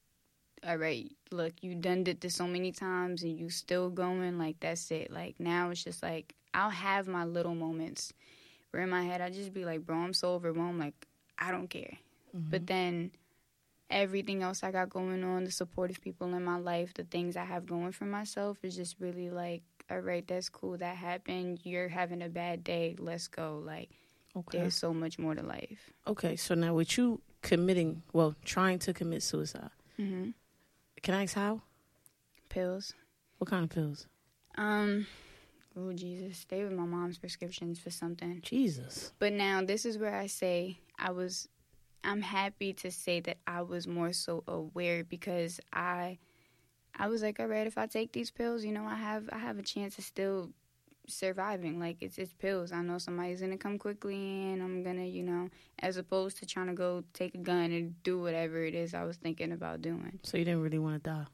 all 0.67 0.77
right, 0.77 1.11
look, 1.31 1.53
you 1.61 1.75
done 1.75 2.03
did 2.03 2.19
this 2.19 2.33
so 2.33 2.47
many 2.47 2.71
times 2.71 3.21
and 3.21 3.39
you 3.39 3.49
still 3.49 3.89
going, 3.89 4.39
like 4.39 4.59
that's 4.59 4.89
it. 4.89 5.11
Like 5.11 5.39
now 5.39 5.69
it's 5.69 5.83
just 5.83 6.01
like 6.01 6.33
I'll 6.53 6.71
have 6.71 7.07
my 7.07 7.25
little 7.25 7.55
moments 7.55 8.11
where 8.71 8.83
in 8.83 8.89
my 8.89 9.03
head 9.03 9.21
I 9.21 9.29
just 9.29 9.53
be 9.53 9.65
like, 9.65 9.85
bro, 9.85 9.97
I'm 9.97 10.13
so 10.13 10.33
overwhelmed, 10.33 10.79
like 10.79 11.07
I 11.37 11.51
don't 11.51 11.69
care. 11.69 11.97
But 12.33 12.65
mm-hmm. 12.65 12.65
then 12.65 13.11
everything 13.89 14.43
else 14.43 14.63
I 14.63 14.71
got 14.71 14.89
going 14.89 15.23
on, 15.23 15.43
the 15.45 15.51
supportive 15.51 16.01
people 16.01 16.33
in 16.33 16.43
my 16.43 16.57
life, 16.57 16.93
the 16.93 17.03
things 17.03 17.37
I 17.37 17.45
have 17.45 17.65
going 17.65 17.91
for 17.91 18.05
myself 18.05 18.57
is 18.63 18.75
just 18.75 18.95
really 18.99 19.29
like, 19.29 19.63
all 19.89 19.99
right, 19.99 20.27
that's 20.27 20.49
cool, 20.49 20.77
that 20.77 20.95
happened. 20.97 21.59
You're 21.63 21.87
having 21.87 22.21
a 22.21 22.29
bad 22.29 22.63
day, 22.63 22.95
let's 22.99 23.27
go. 23.27 23.61
Like 23.63 23.89
Okay. 24.35 24.59
there's 24.59 24.75
so 24.75 24.93
much 24.93 25.17
more 25.17 25.33
to 25.33 25.41
life. 25.41 25.91
Okay, 26.05 26.35
so 26.35 26.53
now 26.53 26.73
with 26.73 26.97
you 26.97 27.21
committing, 27.41 28.03
well, 28.13 28.35
trying 28.45 28.79
to 28.79 28.93
commit 28.93 29.23
suicide, 29.23 29.69
mm-hmm. 29.99 30.31
can 31.01 31.13
I 31.13 31.23
ask 31.23 31.35
how? 31.35 31.61
Pills. 32.49 32.93
What 33.39 33.49
kind 33.49 33.63
of 33.63 33.69
pills? 33.69 34.07
Um, 34.57 35.07
oh 35.75 35.93
Jesus, 35.93 36.45
they 36.49 36.63
were 36.63 36.71
my 36.71 36.85
mom's 36.85 37.17
prescriptions 37.17 37.79
for 37.79 37.89
something. 37.89 38.41
Jesus. 38.41 39.11
But 39.19 39.33
now 39.33 39.63
this 39.63 39.85
is 39.85 39.97
where 39.97 40.15
I 40.15 40.27
say 40.27 40.79
I 40.99 41.11
was 41.11 41.47
I'm 42.07 42.21
happy 42.21 42.71
to 42.73 42.89
say 42.89 43.19
that 43.19 43.37
I 43.45 43.61
was 43.63 43.85
more 43.85 44.13
so 44.13 44.43
aware 44.47 45.03
because 45.03 45.59
I 45.73 46.19
I 46.97 47.09
was 47.09 47.21
like, 47.21 47.39
all 47.39 47.47
right, 47.47 47.67
if 47.67 47.77
I 47.77 47.85
take 47.85 48.13
these 48.13 48.31
pills, 48.31 48.63
you 48.63 48.71
know, 48.71 48.85
I 48.85 48.95
have 48.95 49.29
I 49.31 49.37
have 49.37 49.59
a 49.59 49.61
chance 49.61 49.97
of 49.99 50.05
still 50.05 50.51
surviving. 51.05 51.79
Like 51.79 51.97
it's 51.99 52.17
it's 52.17 52.33
pills. 52.33 52.71
I 52.71 52.81
know 52.81 52.97
somebody's 52.97 53.41
gonna 53.41 53.57
come 53.57 53.77
quickly 53.77 54.15
and 54.53 54.63
I'm 54.63 54.83
gonna, 54.83 55.03
you 55.03 55.21
know, 55.21 55.49
as 55.79 55.97
opposed 55.97 56.37
to 56.37 56.45
trying 56.45 56.67
to 56.67 56.73
go 56.73 57.03
take 57.13 57.35
a 57.35 57.39
gun 57.39 57.71
and 57.73 58.01
do 58.03 58.19
whatever 58.21 58.63
it 58.63 58.73
is 58.73 58.93
I 58.93 59.03
was 59.03 59.17
thinking 59.17 59.51
about 59.51 59.81
doing. 59.81 60.19
So 60.23 60.37
you 60.37 60.45
didn't 60.45 60.61
really 60.61 60.79
want 60.79 61.03
to 61.03 61.09
die. 61.09 61.25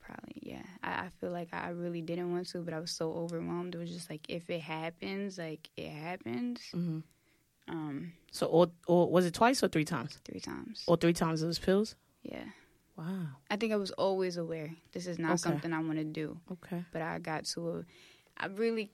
Probably, 0.00 0.38
yeah. 0.40 0.62
I, 0.84 1.06
I 1.06 1.08
feel 1.20 1.30
like 1.32 1.48
I 1.52 1.70
really 1.70 2.00
didn't 2.00 2.30
want 2.30 2.46
to, 2.50 2.58
but 2.62 2.72
I 2.74 2.78
was 2.78 2.92
so 2.92 3.12
overwhelmed. 3.12 3.74
It 3.74 3.78
was 3.78 3.90
just 3.90 4.08
like 4.08 4.24
if 4.28 4.48
it 4.50 4.60
happens, 4.60 5.36
like 5.36 5.68
it 5.76 5.90
happens. 5.90 6.60
hmm 6.72 7.00
Um, 7.68 8.12
So, 8.30 8.46
or, 8.46 8.68
or 8.86 9.10
was 9.10 9.26
it 9.26 9.34
twice 9.34 9.62
or 9.62 9.68
three 9.68 9.84
times? 9.84 10.18
three 10.24 10.40
times. 10.40 10.84
Or 10.86 10.96
three 10.96 11.12
times 11.12 11.40
those 11.40 11.58
pills? 11.58 11.96
Yeah. 12.22 12.44
Wow. 12.96 13.26
I 13.50 13.56
think 13.56 13.72
I 13.72 13.76
was 13.76 13.90
always 13.92 14.36
aware 14.36 14.70
this 14.92 15.06
is 15.06 15.18
not 15.18 15.32
Okay. 15.32 15.38
something 15.38 15.72
I 15.72 15.80
want 15.80 15.98
to 15.98 16.04
do, 16.04 16.38
Okay. 16.52 16.84
but 16.92 17.02
I 17.02 17.18
got 17.18 17.44
to 17.46 17.70
a. 17.70 17.84
I 18.38 18.46
really 18.46 18.90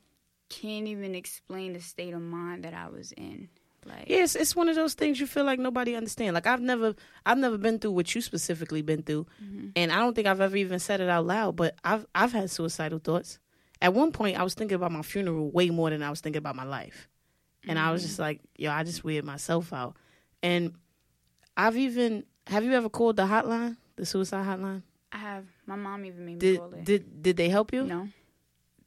can't 0.48 0.86
even 0.88 1.14
explain 1.14 1.72
the 1.72 1.80
state 1.80 2.12
of 2.14 2.20
mind 2.20 2.64
that 2.64 2.74
I 2.74 2.88
was 2.88 3.12
in. 3.12 3.48
Like, 3.84 4.04
Yes, 4.08 4.36
it's 4.36 4.54
one 4.54 4.68
of 4.68 4.76
those 4.76 4.94
things 4.94 5.18
you 5.18 5.26
feel 5.26 5.44
like 5.44 5.58
nobody 5.58 5.94
understands. 5.96 6.34
Like 6.34 6.46
I've 6.46 6.60
never, 6.60 6.94
I've 7.26 7.38
never 7.38 7.58
been 7.58 7.78
through 7.80 7.92
what 7.92 8.14
you 8.14 8.20
specifically 8.20 8.82
been 8.82 9.02
through, 9.02 9.26
Mhm. 9.42 9.72
and 9.76 9.90
I 9.92 9.96
don't 9.98 10.14
think 10.14 10.26
I've 10.28 10.40
ever 10.40 10.56
even 10.56 10.78
said 10.78 11.00
it 11.00 11.08
out 11.08 11.26
loud. 11.26 11.56
But 11.56 11.74
I've, 11.84 12.06
I've 12.14 12.32
had 12.32 12.50
suicidal 12.50 12.98
thoughts. 13.00 13.38
At 13.80 13.94
one 13.94 14.12
point, 14.12 14.38
I 14.38 14.42
was 14.44 14.54
thinking 14.54 14.76
about 14.76 14.92
my 14.92 15.02
funeral 15.02 15.50
way 15.50 15.70
more 15.70 15.90
than 15.90 16.02
I 16.02 16.10
was 16.10 16.20
thinking 16.20 16.38
about 16.38 16.54
my 16.54 16.62
life, 16.64 17.08
and 17.68 17.78
I 17.78 17.90
was 17.92 18.02
just 18.02 18.18
like, 18.18 18.40
yo, 18.56 18.70
I 18.70 18.82
just 18.84 19.04
weird 19.04 19.24
myself 19.24 19.72
out. 19.72 19.96
And 20.42 20.74
I've 21.56 21.76
even, 21.76 22.24
have 22.46 22.64
you 22.64 22.72
ever 22.72 22.88
called 22.88 23.16
the 23.16 23.22
hotline, 23.24 23.76
the 23.96 24.04
suicide 24.06 24.46
hotline? 24.46 24.82
I 25.12 25.18
have 25.18 25.44
my 25.66 25.76
mom 25.76 26.04
even 26.04 26.24
made 26.24 26.34
me 26.34 26.38
Did 26.40 26.58
call 26.58 26.72
it. 26.74 26.84
did 26.84 27.22
did 27.22 27.36
they 27.36 27.48
help 27.48 27.72
you? 27.72 27.84
no, 27.84 28.08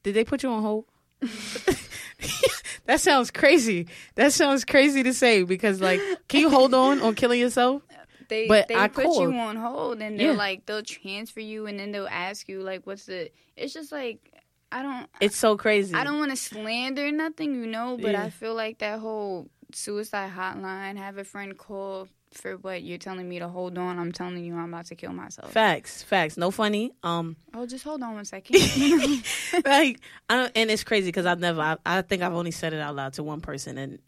Did 0.03 0.15
they 0.15 0.23
put 0.23 0.41
you 0.43 0.49
on 0.49 0.61
hold? 0.63 0.86
that 2.86 2.99
sounds 2.99 3.32
crazy. 3.32 3.88
That 4.15 4.34
sounds 4.34 4.65
crazy 4.65 5.03
to 5.03 5.13
say 5.13 5.43
because 5.43 5.82
like, 5.82 6.01
can 6.28 6.41
you 6.41 6.49
hold 6.49 6.73
on 6.73 7.01
on 7.01 7.15
killing 7.15 7.39
yourself? 7.39 7.84
they 8.28 8.47
But 8.47 8.67
they 8.67 8.76
I 8.76 8.88
put 8.88 9.05
called. 9.05 9.21
you 9.21 9.34
on 9.38 9.55
hold 9.55 10.01
and 10.01 10.19
they're 10.19 10.32
Yeah. 10.32 10.38
like 10.38 10.65
they'll 10.65 10.82
transfer 10.84 11.41
you 11.41 11.67
and 11.67 11.80
then 11.80 11.91
they'll 11.91 12.07
ask 12.07 12.47
you 12.49 12.61
like 12.63 12.86
what's 12.88 13.05
the. 13.05 13.30
It's 13.55 13.73
just 13.73 13.91
like 13.91 14.32
I 14.72 14.82
don't. 14.82 15.07
It's 15.22 15.38
so 15.38 15.57
crazy. 15.57 15.93
I 15.93 16.03
don't 16.03 16.18
want 16.20 16.32
to 16.32 16.38
slander 16.38 17.11
nothing, 17.11 17.55
you 17.55 17.68
know, 17.68 17.97
but 18.01 18.11
Yeah. 18.11 18.24
I 18.24 18.30
feel 18.30 18.53
like 18.55 18.80
that 18.80 18.99
whole 18.99 19.49
suicide 19.74 20.32
hotline, 20.32 20.97
have 20.97 21.18
a 21.18 21.24
friend 21.24 21.57
call 21.57 22.07
for 22.32 22.57
what 22.57 22.84
you're 22.84 22.97
telling 22.97 23.30
me 23.30 23.39
to 23.39 23.47
hold 23.47 23.78
on. 23.78 23.97
I'm 23.97 24.11
telling 24.11 24.43
you 24.43 24.55
I'm 24.55 24.74
about 24.74 24.88
to 24.88 24.95
kill 24.95 25.13
myself. 25.13 25.51
Facts, 25.51 26.03
facts. 26.03 26.36
No 26.36 26.51
funny. 26.51 26.91
Um, 27.03 27.38
oh, 27.53 27.66
just 27.66 27.84
hold 27.86 28.03
on 28.03 28.16
one 28.16 28.26
second. 28.26 28.55
Like, 29.66 30.01
I 30.30 30.36
don't, 30.36 30.51
and 30.55 30.70
it's 30.70 30.84
crazy 30.84 31.07
because 31.07 31.26
I've 31.26 31.39
never. 31.39 31.61
I, 31.61 31.78
I 31.86 32.01
think 32.01 32.22
I've 32.24 32.34
only 32.34 32.51
said 32.51 32.74
it 32.74 32.80
out 32.82 32.95
loud 32.95 33.13
to 33.13 33.24
one 33.24 33.39
person, 33.41 33.78
and 33.78 33.99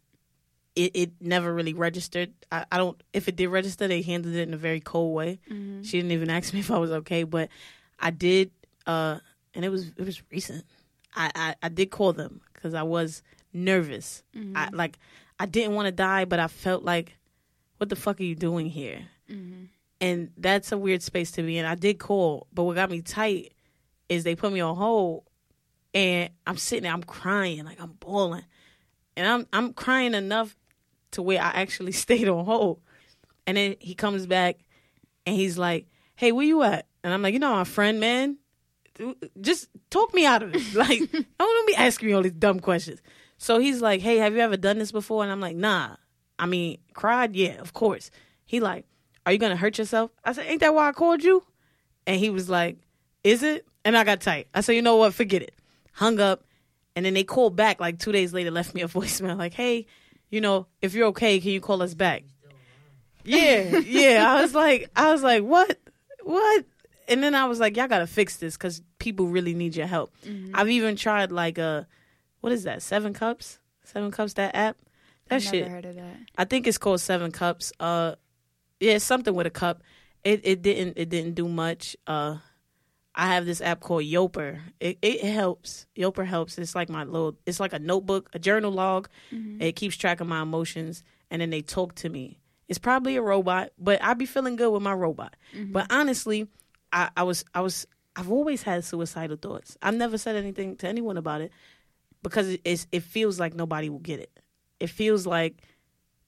it 0.75 0.91
it 0.93 1.11
never 1.21 1.53
really 1.53 1.73
registered. 1.73 2.33
I, 2.51 2.65
I 2.71 2.77
don't. 2.77 3.01
If 3.13 3.27
it 3.29 3.35
did 3.37 3.47
register, 3.47 3.87
they 3.87 4.01
handled 4.01 4.35
it 4.35 4.41
in 4.47 4.53
a 4.53 4.57
very 4.57 4.81
cold 4.81 5.15
way. 5.15 5.39
Mhm. 5.49 5.85
She 5.85 5.97
didn't 5.97 6.11
even 6.11 6.29
ask 6.29 6.53
me 6.53 6.59
if 6.59 6.71
I 6.71 6.77
was 6.79 6.91
okay, 6.91 7.23
but 7.23 7.49
I 7.99 8.09
did. 8.11 8.51
Uh, 8.85 9.19
and 9.57 9.65
it 9.65 9.69
was 9.69 9.91
it 9.97 10.05
was 10.05 10.21
recent. 10.31 10.63
I 11.13 11.31
I, 11.35 11.55
I 11.63 11.69
did 11.69 11.87
call 11.87 12.13
them 12.13 12.39
because 12.53 12.73
I 12.73 12.83
was 12.83 13.23
nervous. 13.51 14.23
Mm-hmm. 14.33 14.55
I 14.55 14.69
like 14.71 14.99
I 15.39 15.47
didn't 15.47 15.73
want 15.73 15.87
to 15.87 15.91
die, 15.91 16.23
but 16.25 16.39
I 16.39 16.47
felt 16.47 16.83
like, 16.83 17.17
what 17.77 17.89
the 17.89 17.95
fuck 17.95 18.21
are 18.21 18.23
you 18.23 18.35
doing 18.35 18.67
here? 18.67 19.01
Mm-hmm. 19.29 19.65
And 19.99 20.29
that's 20.37 20.71
a 20.71 20.77
weird 20.77 21.01
space 21.01 21.31
to 21.31 21.41
be 21.41 21.57
in. 21.57 21.65
I 21.65 21.73
did 21.73 21.97
call, 21.97 22.47
but 22.53 22.63
what 22.63 22.75
got 22.75 22.91
me 22.91 23.01
tight 23.01 23.53
is 24.09 24.23
they 24.23 24.35
put 24.35 24.53
me 24.53 24.61
on 24.61 24.75
hold, 24.75 25.23
and 25.93 26.29
I'm 26.45 26.57
sitting 26.57 26.83
there, 26.83 26.93
I'm 26.93 27.03
crying, 27.03 27.65
like 27.65 27.81
I'm 27.81 27.93
bawling, 27.99 28.45
and 29.17 29.27
I'm 29.27 29.47
I'm 29.51 29.73
crying 29.73 30.13
enough 30.13 30.55
to 31.11 31.23
where 31.23 31.41
I 31.41 31.49
actually 31.49 31.91
stayed 32.03 32.29
on 32.29 32.45
hold. 32.45 32.79
And 33.47 33.57
then 33.57 33.75
he 33.79 33.95
comes 33.95 34.27
back 34.27 34.59
and 35.25 35.35
he's 35.35 35.57
like, 35.57 35.87
"Hey, 36.15 36.31
where 36.31 36.45
you 36.45 36.61
at?" 36.61 36.85
And 37.03 37.11
I'm 37.11 37.23
like, 37.23 37.33
"You 37.33 37.39
know, 37.39 37.55
my 37.55 37.63
friend, 37.63 37.99
man. 37.99 38.37
Just 39.41 39.69
talk 39.89 40.13
me 40.13 40.25
out 40.25 40.43
of 40.43 40.55
it. 40.55 40.61
Like, 40.75 41.01
I 41.13 41.25
don't 41.37 41.67
be 41.67 41.75
asking 41.75 42.07
me 42.07 42.13
all 42.13 42.21
these 42.23 42.31
dumb 42.33 42.59
questions." 42.59 43.01
So 43.37 43.59
he's 43.59 43.81
like, 43.81 44.01
"Hey, 44.01 44.17
have 44.17 44.33
you 44.33 44.39
ever 44.39 44.57
done 44.57 44.79
this 44.79 44.91
before?" 44.91 45.23
And 45.23 45.31
I'm 45.31 45.41
like, 45.41 45.55
"Nah." 45.55 45.95
I 46.39 46.45
mean, 46.45 46.77
cried, 46.93 47.35
yeah, 47.35 47.59
of 47.59 47.73
course. 47.73 48.11
He 48.45 48.59
like, 48.59 48.85
"Are 49.25 49.31
you 49.31 49.37
gonna 49.37 49.55
hurt 49.55 49.77
yourself?" 49.77 50.11
I 50.23 50.33
said, 50.33 50.45
"Ain't 50.47 50.61
that 50.61 50.73
why 50.73 50.87
I 50.89 50.91
called 50.91 51.23
you?" 51.23 51.43
And 52.05 52.19
he 52.19 52.29
was 52.29 52.49
like, 52.49 52.77
"Is 53.23 53.43
it?" 53.43 53.65
And 53.85 53.97
I 53.97 54.03
got 54.03 54.21
tight. 54.21 54.47
I 54.53 54.61
said, 54.61 54.73
"You 54.73 54.81
know 54.81 54.95
what? 54.97 55.13
Forget 55.13 55.41
it." 55.41 55.53
Hung 55.93 56.19
up. 56.19 56.43
And 56.95 57.05
then 57.05 57.13
they 57.13 57.23
called 57.23 57.55
back 57.55 57.79
like 57.79 57.99
two 57.99 58.11
days 58.11 58.33
later, 58.33 58.51
left 58.51 58.73
me 58.73 58.81
a 58.81 58.87
voicemail 58.87 59.37
like, 59.37 59.53
"Hey, 59.53 59.85
you 60.29 60.41
know, 60.41 60.67
if 60.81 60.93
you're 60.93 61.07
okay, 61.07 61.39
can 61.39 61.51
you 61.51 61.61
call 61.61 61.81
us 61.81 61.93
back?" 61.93 62.23
Yeah, 63.23 63.79
yeah. 63.79 64.25
I 64.27 64.41
was 64.41 64.55
like, 64.55 64.89
I 64.95 65.11
was 65.11 65.21
like, 65.21 65.43
what, 65.43 65.77
what? 66.23 66.65
And 67.07 67.23
then 67.23 67.35
I 67.35 67.45
was 67.45 67.59
like, 67.59 67.77
y'all 67.77 67.87
gotta 67.87 68.07
fix 68.07 68.37
this 68.37 68.57
because 68.57 68.81
people 68.99 69.27
really 69.27 69.53
need 69.53 69.75
your 69.75 69.87
help. 69.87 70.13
Mm-hmm. 70.25 70.55
I've 70.55 70.69
even 70.69 70.95
tried 70.95 71.31
like 71.31 71.57
uh 71.57 71.83
what 72.41 72.53
is 72.53 72.63
that? 72.63 72.81
Seven 72.81 73.13
Cups, 73.13 73.59
Seven 73.83 74.11
Cups. 74.11 74.33
That 74.33 74.55
app. 74.55 74.77
That 75.27 75.37
I've 75.37 75.43
shit. 75.43 75.63
Never 75.63 75.75
heard 75.75 75.85
of 75.85 75.95
that. 75.95 76.17
I 76.37 76.45
think 76.45 76.67
it's 76.67 76.77
called 76.77 77.01
Seven 77.01 77.31
Cups. 77.31 77.73
Uh, 77.79 78.15
yeah, 78.79 78.97
something 78.99 79.33
with 79.33 79.47
a 79.47 79.51
cup. 79.51 79.81
It 80.23 80.41
it 80.43 80.61
didn't 80.61 80.93
it 80.97 81.09
didn't 81.09 81.33
do 81.35 81.47
much. 81.47 81.95
Uh, 82.05 82.37
I 83.15 83.33
have 83.33 83.45
this 83.45 83.61
app 83.61 83.79
called 83.79 84.03
Youper. 84.03 84.59
It 84.79 84.99
it 85.01 85.23
helps. 85.23 85.87
Youper 85.97 86.25
helps. 86.25 86.57
It's 86.57 86.75
like 86.75 86.89
my 86.89 87.03
little. 87.03 87.35
It's 87.45 87.59
like 87.59 87.73
a 87.73 87.79
notebook, 87.79 88.29
a 88.33 88.39
journal 88.39 88.71
log. 88.71 89.09
It 89.59 89.75
keeps 89.75 89.97
track 89.97 90.21
of 90.21 90.27
my 90.27 90.41
emotions, 90.41 91.03
and 91.31 91.41
then 91.41 91.49
they 91.49 91.61
talk 91.61 91.95
to 91.95 92.09
me. 92.09 92.39
It's 92.67 92.79
probably 92.79 93.15
a 93.15 93.21
robot, 93.21 93.71
but 93.79 94.03
I 94.03 94.13
be 94.13 94.25
feeling 94.25 94.57
good 94.57 94.71
with 94.71 94.83
my 94.83 94.93
robot. 94.93 95.35
But 95.71 95.87
honestly, 95.89 96.47
I, 96.93 97.09
I 97.17 97.23
was 97.23 97.43
I 97.53 97.61
was 97.61 97.85
I've 98.15 98.31
always 98.31 98.63
had 98.63 98.83
suicidal 98.83 99.37
thoughts. 99.37 99.77
I've 99.81 99.95
never 99.95 100.17
said 100.17 100.35
anything 100.35 100.75
to 100.77 100.87
anyone 100.87 101.17
about 101.17 101.41
it 101.41 101.51
because 102.23 102.57
it, 102.63 102.87
it 102.91 103.03
feels 103.03 103.39
like 103.39 103.53
nobody 103.53 103.89
will 103.89 103.99
get 103.99 104.19
it. 104.19 104.39
It 104.79 104.89
feels 104.89 105.25
like 105.27 105.61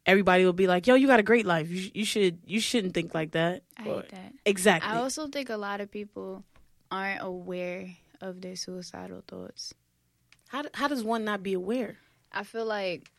everybody 0.05 0.45
will 0.45 0.53
be 0.53 0.68
like, 0.68 0.86
"Yo, 0.88 0.95
you 0.95 1.07
got 1.07 1.20
a 1.20 1.24
great 1.24 1.45
life. 1.45 1.70
You, 1.70 1.89
you 1.93 2.05
should 2.05 2.39
you 2.45 2.60
shouldn't 2.60 2.93
think 2.93 3.14
like 3.14 3.32
that." 3.32 3.64
I 3.78 3.88
Or- 3.88 4.01
hate 4.01 4.10
that. 4.12 4.34
Exactly. 4.45 4.89
I 4.91 4.97
also 5.01 5.28
think 5.28 5.49
a 5.49 5.57
lot 5.57 5.82
of 5.82 5.89
people 5.91 6.43
aren't 6.91 7.22
aware 7.22 7.95
of 8.22 8.41
their 8.41 8.55
suicidal 8.55 9.24
thoughts. 9.28 9.74
how 10.49 10.64
how 10.74 10.88
does 10.88 11.03
one 11.03 11.24
not 11.24 11.41
be 11.43 11.53
aware? 11.53 11.97
I 12.32 12.43
feel 12.43 12.66
like 12.66 13.10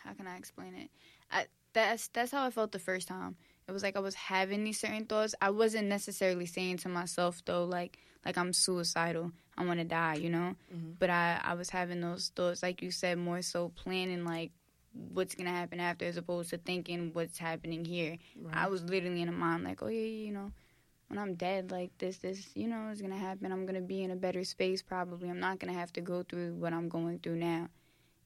how 0.00 0.12
can 0.14 0.26
I 0.26 0.36
explain 0.36 0.74
it? 0.74 0.90
I 1.30 1.46
that's 1.72 2.08
that's 2.08 2.32
how 2.32 2.44
I 2.46 2.50
felt 2.50 2.72
the 2.72 2.78
first 2.78 3.08
time. 3.08 3.36
It 3.68 3.72
was 3.72 3.82
like 3.82 3.96
I 3.96 4.00
was 4.00 4.14
having 4.14 4.64
these 4.64 4.80
certain 4.80 5.04
thoughts. 5.04 5.34
I 5.42 5.50
wasn't 5.50 5.88
necessarily 5.88 6.46
saying 6.46 6.78
to 6.78 6.88
myself 6.88 7.42
though, 7.44 7.64
like 7.64 7.98
like 8.24 8.38
I'm 8.38 8.52
suicidal. 8.52 9.32
I 9.56 9.64
want 9.64 9.80
to 9.80 9.84
die, 9.84 10.14
you 10.14 10.30
know. 10.30 10.54
Mm-hmm. 10.74 10.92
But 10.98 11.10
I 11.10 11.40
I 11.44 11.54
was 11.54 11.68
having 11.68 12.00
those 12.00 12.32
thoughts, 12.34 12.62
like 12.62 12.80
you 12.80 12.90
said, 12.90 13.18
more 13.18 13.42
so 13.42 13.68
planning 13.68 14.24
like 14.24 14.52
what's 15.12 15.34
gonna 15.34 15.50
happen 15.50 15.80
after, 15.80 16.06
as 16.06 16.16
opposed 16.16 16.50
to 16.50 16.58
thinking 16.58 17.10
what's 17.12 17.38
happening 17.38 17.84
here. 17.84 18.16
I 18.52 18.68
was 18.68 18.82
literally 18.84 19.20
in 19.20 19.28
a 19.28 19.32
mind 19.32 19.64
like, 19.64 19.82
oh 19.82 19.88
yeah, 19.88 20.00
yeah, 20.00 20.26
you 20.26 20.32
know, 20.32 20.50
when 21.08 21.18
I'm 21.18 21.34
dead, 21.34 21.70
like 21.70 21.90
this, 21.98 22.18
this, 22.18 22.48
you 22.54 22.68
know, 22.68 22.88
is 22.88 23.02
gonna 23.02 23.18
happen. 23.18 23.52
I'm 23.52 23.66
gonna 23.66 23.80
be 23.80 24.02
in 24.02 24.10
a 24.10 24.16
better 24.16 24.44
space 24.44 24.82
probably. 24.82 25.28
I'm 25.28 25.40
not 25.40 25.58
gonna 25.58 25.74
have 25.74 25.92
to 25.94 26.00
go 26.00 26.22
through 26.22 26.54
what 26.54 26.72
I'm 26.72 26.88
going 26.88 27.18
through 27.18 27.36
now. 27.36 27.68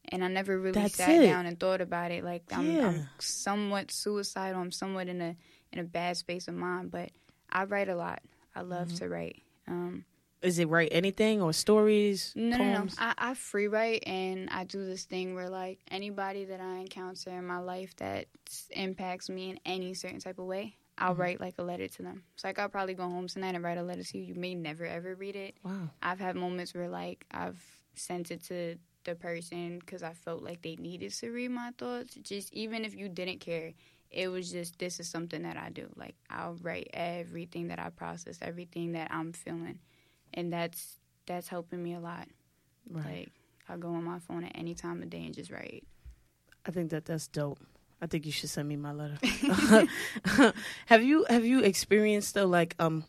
And 0.08 0.22
I 0.24 0.28
never 0.28 0.58
really 0.58 0.80
That's 0.80 0.96
sat 0.96 1.10
it. 1.22 1.26
down 1.26 1.46
and 1.46 1.58
thought 1.58 1.80
about 1.80 2.10
it. 2.10 2.24
Like 2.24 2.42
I'm, 2.52 2.66
Yeah. 2.76 2.86
I'm 2.86 3.08
somewhat 3.18 3.90
suicidal. 3.90 4.60
I'm 4.60 4.72
somewhat 4.72 5.08
in 5.08 5.20
a 5.20 5.36
in 5.72 5.78
a 5.78 5.84
bad 5.84 6.16
space 6.16 6.48
of 6.48 6.54
mind. 6.54 6.90
But 6.90 7.10
I 7.50 7.64
write 7.64 7.88
a 7.88 7.94
lot. 7.94 8.20
I 8.54 8.60
love 8.62 8.88
Mm-hmm. 8.88 8.96
to 8.96 9.08
write. 9.08 9.42
Um, 9.68 10.04
Is 10.42 10.58
it 10.58 10.68
write 10.68 10.88
anything 10.92 11.40
or 11.40 11.52
stories? 11.52 12.32
no, 12.34 12.56
no, 12.58 12.64
no. 12.84 12.88
I, 12.98 13.14
I 13.16 13.34
free 13.34 13.68
write, 13.68 14.02
and 14.06 14.50
I 14.50 14.64
do 14.64 14.84
this 14.84 15.04
thing 15.04 15.34
where 15.34 15.48
like 15.48 15.78
anybody 15.90 16.44
that 16.46 16.60
I 16.60 16.78
encounter 16.78 17.30
in 17.30 17.46
my 17.46 17.58
life 17.58 17.94
that 17.96 18.26
impacts 18.70 19.28
me 19.30 19.50
in 19.50 19.60
any 19.64 19.94
certain 19.94 20.18
type 20.18 20.38
of 20.38 20.46
way, 20.46 20.76
I'll 20.98 21.12
Mm-hmm. 21.12 21.20
write 21.20 21.40
like 21.40 21.54
a 21.58 21.62
letter 21.62 21.88
to 21.88 22.02
them. 22.02 22.24
So 22.36 22.48
like 22.48 22.58
I'll 22.58 22.68
probably 22.68 22.94
go 22.94 23.04
home 23.04 23.28
tonight 23.28 23.54
and 23.54 23.64
write 23.64 23.78
a 23.78 23.82
letter 23.82 24.02
to 24.02 24.18
you. 24.18 24.24
You 24.24 24.34
may 24.34 24.54
never 24.54 24.84
ever 24.84 25.14
read 25.14 25.36
it. 25.36 25.54
Wow. 25.62 25.90
I've 26.02 26.20
had 26.20 26.36
moments 26.36 26.74
where 26.74 26.88
like 26.88 27.24
I've 27.30 27.62
sent 27.94 28.30
it 28.30 28.42
to 28.44 28.76
the 29.04 29.14
person 29.14 29.78
because 29.78 30.02
I 30.02 30.12
felt 30.12 30.42
like 30.42 30.62
they 30.62 30.76
needed 30.76 31.12
to 31.14 31.30
read 31.30 31.50
my 31.50 31.72
thoughts. 31.78 32.14
Just 32.22 32.52
even 32.52 32.84
if 32.84 32.94
you 32.94 33.08
didn't 33.08 33.40
care, 33.40 33.72
it 34.10 34.28
was 34.28 34.50
just 34.50 34.78
this 34.78 35.00
is 35.00 35.08
something 35.08 35.42
that 35.42 35.56
I 35.56 35.70
do. 35.70 35.88
Like 35.96 36.14
I'll 36.30 36.56
write 36.62 36.90
everything 36.92 37.68
that 37.68 37.78
I 37.78 37.90
process, 37.90 38.38
everything 38.42 38.92
that 38.92 39.08
I'm 39.10 39.32
feeling, 39.32 39.78
and 40.34 40.52
that's 40.52 40.98
that's 41.26 41.48
helping 41.48 41.82
me 41.82 41.94
a 41.94 42.00
lot. 42.00 42.28
Right. 42.90 43.04
Like 43.04 43.28
I'll 43.68 43.78
go 43.78 43.88
on 43.88 44.04
my 44.04 44.18
phone 44.18 44.44
at 44.44 44.52
any 44.54 44.74
time 44.74 45.02
of 45.02 45.10
day 45.10 45.24
and 45.24 45.34
just 45.34 45.50
write. 45.50 45.84
I 46.66 46.70
think 46.70 46.90
that 46.90 47.04
that's 47.04 47.28
dope. 47.28 47.58
I 48.00 48.06
think 48.06 48.26
you 48.26 48.32
should 48.32 48.50
send 48.50 48.68
me 48.68 48.76
my 48.76 48.92
letter. 48.92 49.18
have 50.86 51.02
you 51.02 51.24
have 51.28 51.44
you 51.44 51.60
experienced 51.60 52.34
though 52.34 52.46
like 52.46 52.74
um 52.78 53.04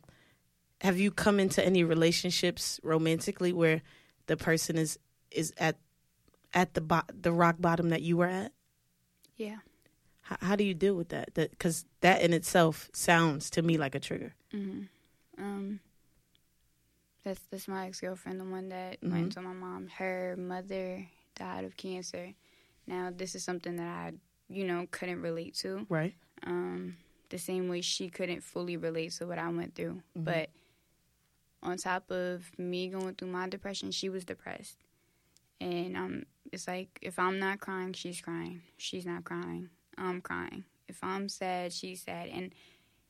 have 0.81 0.99
you 0.99 1.11
come 1.11 1.39
into 1.39 1.65
any 1.65 1.83
relationships 1.83 2.79
romantically 2.83 3.53
where 3.53 3.81
the 4.27 4.37
person 4.37 4.77
is 4.77 4.99
is 5.33 5.53
at 5.57 5.77
at 6.53 6.73
the 6.73 6.81
bo- 6.81 7.01
the 7.13 7.31
rock 7.31 7.55
bottom 7.59 7.89
that 7.89 8.01
you 8.01 8.17
were 8.17 8.27
at? 8.27 8.51
Yeah. 9.37 9.57
How, 10.21 10.37
how 10.41 10.55
do 10.55 10.63
you 10.63 10.73
deal 10.73 10.95
with 10.95 11.09
that? 11.09 11.33
That 11.35 11.51
because 11.51 11.85
that 12.01 12.21
in 12.21 12.33
itself 12.33 12.89
sounds 12.93 13.49
to 13.51 13.61
me 13.61 13.77
like 13.77 13.95
a 13.95 13.99
trigger. 13.99 14.33
hmm 14.51 14.83
Um, 15.37 15.79
that's 17.23 17.41
that's 17.49 17.67
my 17.67 17.87
ex 17.87 17.99
girlfriend, 18.01 18.39
the 18.39 18.45
one 18.45 18.69
that 18.69 19.01
Mhm. 19.01 19.11
went 19.11 19.31
to 19.33 19.41
my 19.41 19.53
mom. 19.53 19.87
Her 19.87 20.35
mother 20.37 21.07
died 21.35 21.63
of 21.65 21.75
cancer. 21.77 22.33
Now 22.87 23.11
this 23.15 23.33
is 23.35 23.43
something 23.43 23.75
that 23.77 23.87
I, 23.87 24.13
you 24.49 24.65
know, 24.65 24.87
couldn't 24.91 25.21
relate 25.21 25.55
to. 25.55 25.85
Right. 25.89 26.15
Um, 26.45 26.97
the 27.29 27.37
same 27.39 27.67
way 27.69 27.81
she 27.81 28.09
couldn't 28.09 28.43
fully 28.43 28.77
relate 28.77 29.13
to 29.13 29.25
what 29.25 29.39
I 29.39 29.49
went 29.49 29.73
through. 29.75 30.03
Mhm. 30.17 30.23
But 30.25 30.49
on 31.63 31.77
top 31.77 32.11
of 32.11 32.51
me 32.59 32.89
going 32.89 33.15
through 33.15 33.29
my 33.29 33.47
depression, 33.47 33.89
she 33.91 34.09
was 34.09 34.25
depressed. 34.25 34.77
And 35.63 35.95
um, 35.97 36.23
it's 36.51 36.67
like 36.67 36.89
if 37.01 37.17
I'm 37.17 37.39
not 37.39 37.59
crying, 37.61 37.93
she's 37.93 38.19
crying. 38.21 38.61
She's 38.77 39.05
not 39.05 39.23
crying, 39.23 39.69
I'm 39.97 40.19
crying. 40.21 40.65
If 40.87 41.01
I'm 41.03 41.29
sad, 41.29 41.71
she's 41.71 42.01
sad. 42.01 42.27
And 42.27 42.53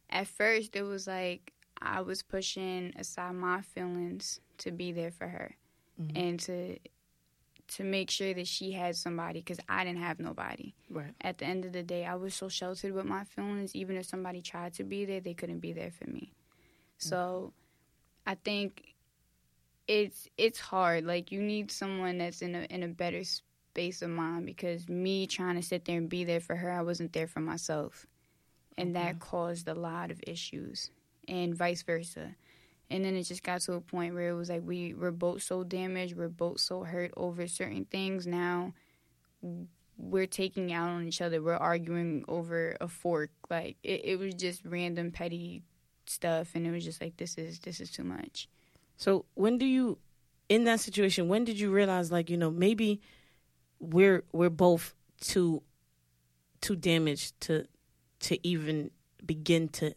at 0.10 0.28
first, 0.28 0.76
it 0.76 0.84
was 0.84 1.08
like 1.08 1.51
I 1.82 2.01
was 2.01 2.22
pushing 2.22 2.93
aside 2.97 3.34
my 3.36 3.62
feelings 3.62 4.39
to 4.60 4.72
be 4.72 4.91
there 4.91 5.12
for 5.12 5.28
her 5.28 5.56
Mhm. 5.99 6.12
and 6.16 6.39
to 6.41 6.78
to 7.70 7.84
make 7.84 8.12
sure 8.12 8.34
that 8.34 8.45
she 8.47 8.74
had 8.74 8.95
somebody 8.95 9.39
because 9.39 9.60
I 9.70 9.84
didn't 9.86 10.01
have 10.01 10.20
nobody 10.20 10.74
Right. 10.89 11.16
at 11.22 11.38
the 11.39 11.45
end 11.45 11.66
of 11.66 11.72
the 11.72 11.82
day, 11.82 12.06
I 12.06 12.14
was 12.16 12.36
so 12.36 12.49
sheltered 12.49 12.93
with 12.93 13.06
my 13.06 13.24
feelings. 13.24 13.74
Even 13.74 13.95
if 13.95 14.06
somebody 14.06 14.41
tried 14.41 14.74
to 14.76 14.84
be 14.84 15.06
there, 15.06 15.22
they 15.22 15.34
couldn't 15.34 15.60
be 15.60 15.72
there 15.74 15.89
for 15.89 16.06
me. 16.08 16.34
So, 16.97 17.54
I 18.28 18.36
think 18.36 18.93
it's 19.88 20.27
it's 20.38 20.59
hard. 20.59 21.05
Like 21.05 21.31
you 21.31 21.41
need 21.41 21.71
someone 21.71 22.17
that's 22.17 22.41
in 22.41 22.55
a 22.55 22.61
in 22.69 22.84
a 22.84 22.88
better 22.88 23.23
space 23.23 24.01
of 24.01 24.09
mind 24.09 24.45
because 24.45 24.88
me 24.88 25.27
trying 25.27 25.55
to 25.55 25.61
sit 25.61 25.86
there 25.86 25.97
and 25.97 26.09
be 26.09 26.23
there 26.23 26.39
for 26.39 26.55
her, 26.55 26.71
I 26.71 26.81
wasn't 26.81 27.13
there 27.13 27.27
for 27.27 27.39
myself, 27.39 28.05
and 28.77 28.95
that 28.95 29.19
caused 29.19 29.67
a 29.67 29.73
lot 29.73 30.11
of 30.11 30.21
issues, 30.25 30.91
and 31.27 31.55
vice 31.55 31.84
versa. 31.84 32.36
And 32.89 33.03
then 33.03 33.15
it 33.15 33.23
just 33.23 33.43
got 33.43 33.61
to 33.61 33.73
a 33.73 33.81
point 33.81 34.13
where 34.13 34.29
it 34.29 34.36
was 34.36 34.49
like 34.49 34.61
we 34.63 34.93
were 34.93 35.11
both 35.11 35.41
so 35.41 35.63
damaged, 35.63 36.15
we're 36.15 36.27
both 36.27 36.59
so 36.59 36.84
hurt 36.84 37.11
over 37.17 37.47
certain 37.47 37.86
things. 37.86 38.27
Now 38.27 38.73
we're 39.97 40.27
taking 40.27 40.71
out 40.73 40.89
on 40.89 41.07
each 41.07 41.21
other. 41.21 41.41
We're 41.41 41.55
arguing 41.55 42.25
over 42.27 42.77
a 42.79 42.88
fork. 42.88 43.31
Like 43.49 43.77
it, 43.84 44.01
it 44.03 44.19
was 44.19 44.34
just 44.36 44.63
random 44.65 45.11
petty 45.11 45.63
stuff, 46.05 46.51
and 46.55 46.67
it 46.67 46.71
was 46.71 46.84
just 46.84 47.01
like 47.01 47.17
this 47.17 47.38
is 47.38 47.59
this 47.59 47.79
is 47.79 47.91
too 47.91 48.03
much. 48.03 48.47
So 48.98 49.26
when 49.34 49.58
do 49.58 49.66
you, 49.66 49.98
in 50.50 50.64
that 50.66 50.80
situation, 50.80 51.28
when 51.28 51.44
did 51.44 51.60
you 51.60 51.72
realize 51.72 52.12
like 52.12 52.30
you 52.30 52.38
know 52.38 52.52
maybe 52.52 53.02
we're 53.80 54.24
we're 54.32 54.50
both 54.50 54.94
too 55.20 55.62
too 56.62 56.76
damaged 56.76 57.39
to 57.41 57.68
to 58.22 58.48
even 58.48 58.91
begin 59.26 59.68
to 59.70 59.94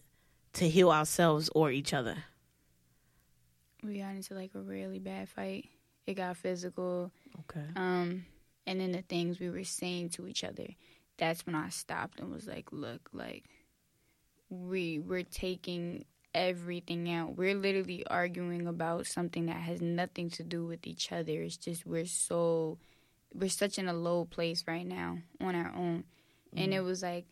to 0.55 0.69
heal 0.69 0.91
ourselves 0.91 1.51
or 1.55 1.71
each 1.71 1.93
other? 1.93 2.17
We 3.83 3.99
got 3.99 4.15
into 4.15 4.35
like 4.35 4.53
a 4.55 4.61
really 4.61 4.99
bad 4.99 5.29
fight. 5.29 5.69
It 6.07 6.15
got 6.15 6.37
physical. 6.37 7.13
Okay. 7.41 7.67
Um, 7.77 8.25
and 8.67 8.81
then 8.81 8.93
the 8.93 9.03
things 9.03 9.39
we 9.39 9.51
were 9.51 9.65
saying 9.65 10.11
to 10.11 10.27
each 10.27 10.43
other, 10.43 10.67
that's 11.19 11.47
when 11.47 11.55
I 11.55 11.69
stopped 11.69 12.21
and 12.21 12.33
was 12.33 12.47
like, 12.47 12.73
look, 12.73 13.09
like 13.13 13.45
we 14.49 14.99
we're 14.99 15.23
taking 15.23 16.05
everything 16.37 17.11
out. 17.11 17.34
We're 17.37 17.55
literally 17.55 18.07
arguing 18.07 18.66
about 18.66 19.07
something 19.07 19.47
that 19.47 19.57
has 19.57 19.80
nothing 19.80 20.28
to 20.30 20.45
do 20.45 20.66
with 20.66 20.87
each 20.87 21.11
other. 21.11 21.43
It's 21.43 21.57
just 21.57 21.87
we're 21.87 22.07
so 22.07 22.78
we're 23.34 23.49
such 23.49 23.78
in 23.78 23.89
a 23.89 23.95
low 23.95 24.26
place 24.26 24.62
right 24.68 24.87
now 24.87 25.18
on 25.41 25.55
our 25.55 25.72
own, 25.74 26.05
mm-hmm. 26.05 26.59
and 26.59 26.74
it 26.74 26.80
was 26.80 27.03
like 27.03 27.24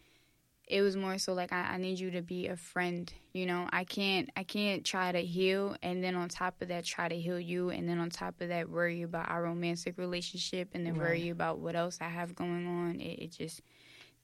it 0.67 0.81
was 0.81 0.97
more 0.97 1.19
so 1.19 1.35
like 1.35 1.53
I, 1.53 1.75
I, 1.75 1.77
need 1.77 1.99
you 1.99 2.13
to 2.13 2.23
be 2.23 2.47
a 2.47 2.57
friend 2.57 3.13
you 3.35 3.45
know 3.45 3.69
i 3.71 3.85
can't 3.85 4.31
i 4.35 4.45
can't 4.45 4.83
try 4.83 5.13
to 5.13 5.21
heal 5.21 5.77
and 5.83 6.03
then 6.03 6.15
on 6.15 6.31
top 6.31 6.63
of 6.63 6.69
that 6.69 6.87
try 6.87 7.07
to 7.07 7.15
heal 7.15 7.39
you 7.39 7.69
and 7.69 7.87
then 7.87 7.99
on 7.99 8.09
top 8.09 8.41
of 8.41 8.49
that 8.49 8.71
worry 8.71 9.03
about 9.03 9.29
our 9.29 9.43
romantic 9.43 9.99
relationship 9.99 10.71
and 10.73 10.87
then 10.87 10.95
right. 10.95 11.03
worry 11.03 11.29
about 11.29 11.59
what 11.59 11.77
else 11.77 11.99
i 12.01 12.09
have 12.09 12.35
going 12.35 12.67
on 12.67 12.99
it, 12.99 13.25
it 13.25 13.31
just 13.33 13.61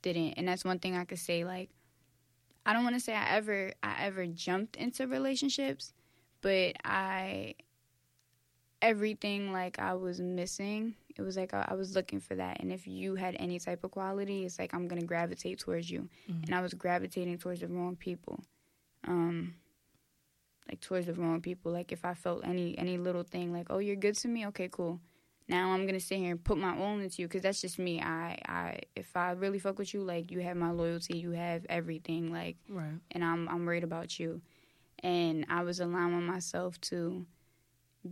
didn't 0.01 0.33
and 0.39 0.49
that's 0.49 0.65
one 0.65 0.79
thing 0.79 0.97
i 0.97 1.05
could 1.05 1.19
say 1.19 1.45
like 1.45 1.69
i 2.67 2.73
don't 2.73 2.85
want 2.85 2.95
to 2.95 3.01
say 3.01 3.15
i 3.15 3.37
ever 3.37 3.73
i 3.83 4.05
ever 4.05 4.27
jumped 4.27 4.77
into 4.77 5.07
relationships 5.07 5.93
but 6.41 6.75
i 6.85 7.55
everything 8.83 9.53
like 9.53 9.79
i 9.79 9.95
was 9.95 10.21
missing 10.21 10.95
it 11.17 11.23
was 11.23 11.37
like 11.37 11.53
I, 11.53 11.67
I, 11.69 11.75
was 11.75 11.95
looking 11.95 12.21
for 12.21 12.35
that. 12.37 12.61
And 12.61 12.73
if 12.73 12.87
you 12.87 13.15
had 13.15 13.37
any 13.39 13.59
type 13.59 13.85
of 13.85 13.91
quality 13.91 14.45
it's 14.45 14.59
like 14.59 14.75
i'm 14.75 14.89
gonna 14.89 15.03
gravitate 15.03 15.59
towards 15.59 15.91
you. 15.91 16.09
Mm-hmm. 16.31 16.45
and 16.45 16.55
i 16.55 16.63
was 16.63 16.75
gravitating 16.75 17.39
towards 17.39 17.61
the 17.61 17.69
wrong 17.69 17.97
people. 17.97 18.43
Um 19.07 19.55
like 20.69 20.81
towards 20.81 21.07
the 21.07 21.15
wrong 21.15 21.41
people. 21.41 21.73
Like 21.73 21.93
if 21.93 22.05
i 22.05 22.15
felt 22.15 22.47
any 22.47 22.77
any 22.79 22.99
little 22.99 23.23
thing 23.23 23.53
like 23.53 23.67
oh 23.71 23.79
you're 23.79 23.97
good 23.97 24.17
to 24.19 24.29
me? 24.29 24.47
Okay 24.49 24.69
cool 24.71 25.01
now 25.51 25.71
i'm 25.73 25.87
gonna 25.87 26.01
sit 26.01 26.19
here 26.19 26.31
and 26.31 26.43
put 26.43 26.57
my 26.57 26.77
own 26.79 27.03
into 27.03 27.23
you 27.23 27.29
because 27.29 27.43
that's 27.43 27.61
just 27.61 27.79
me 27.79 28.01
i 28.01 28.39
i 28.47 28.79
if 28.97 29.17
i 29.17 29.33
really 29.33 29.59
fuck 29.59 29.79
with 29.79 29.93
you 29.93 30.03
like 30.03 30.31
you 30.31 30.41
have 30.41 30.57
my 30.57 30.71
loyalty 30.71 31.19
you 31.19 31.33
have 31.33 31.67
everything 31.69 32.33
like 32.33 32.57
right 32.69 32.99
and 33.11 33.25
i'm 33.25 33.49
i'm 33.49 33.67
worried 33.67 33.85
about 33.85 34.19
you 34.19 34.41
and 35.03 35.45
i 35.49 35.63
was 35.63 35.81
allowing 35.81 36.25
myself 36.25 36.81
to 36.81 37.27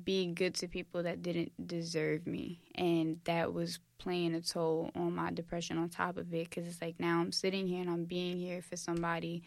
be 0.04 0.26
good 0.26 0.54
to 0.54 0.68
people 0.68 1.02
that 1.02 1.22
didn't 1.22 1.52
deserve 1.66 2.26
me. 2.26 2.60
And 2.74 3.20
that 3.24 3.52
was 3.52 3.78
playing 3.98 4.34
a 4.34 4.40
toll 4.40 4.90
on 4.94 5.14
my 5.14 5.30
depression 5.30 5.78
on 5.78 5.88
top 5.88 6.16
of 6.16 6.32
it 6.34 6.48
because 6.48 6.66
it's 6.66 6.82
like 6.82 7.00
now 7.00 7.20
I'm 7.20 7.32
sitting 7.32 7.66
here 7.66 7.80
and 7.80 7.90
I'm 7.90 8.04
being 8.04 8.36
here 8.36 8.62
for 8.62 8.76
somebody 8.76 9.42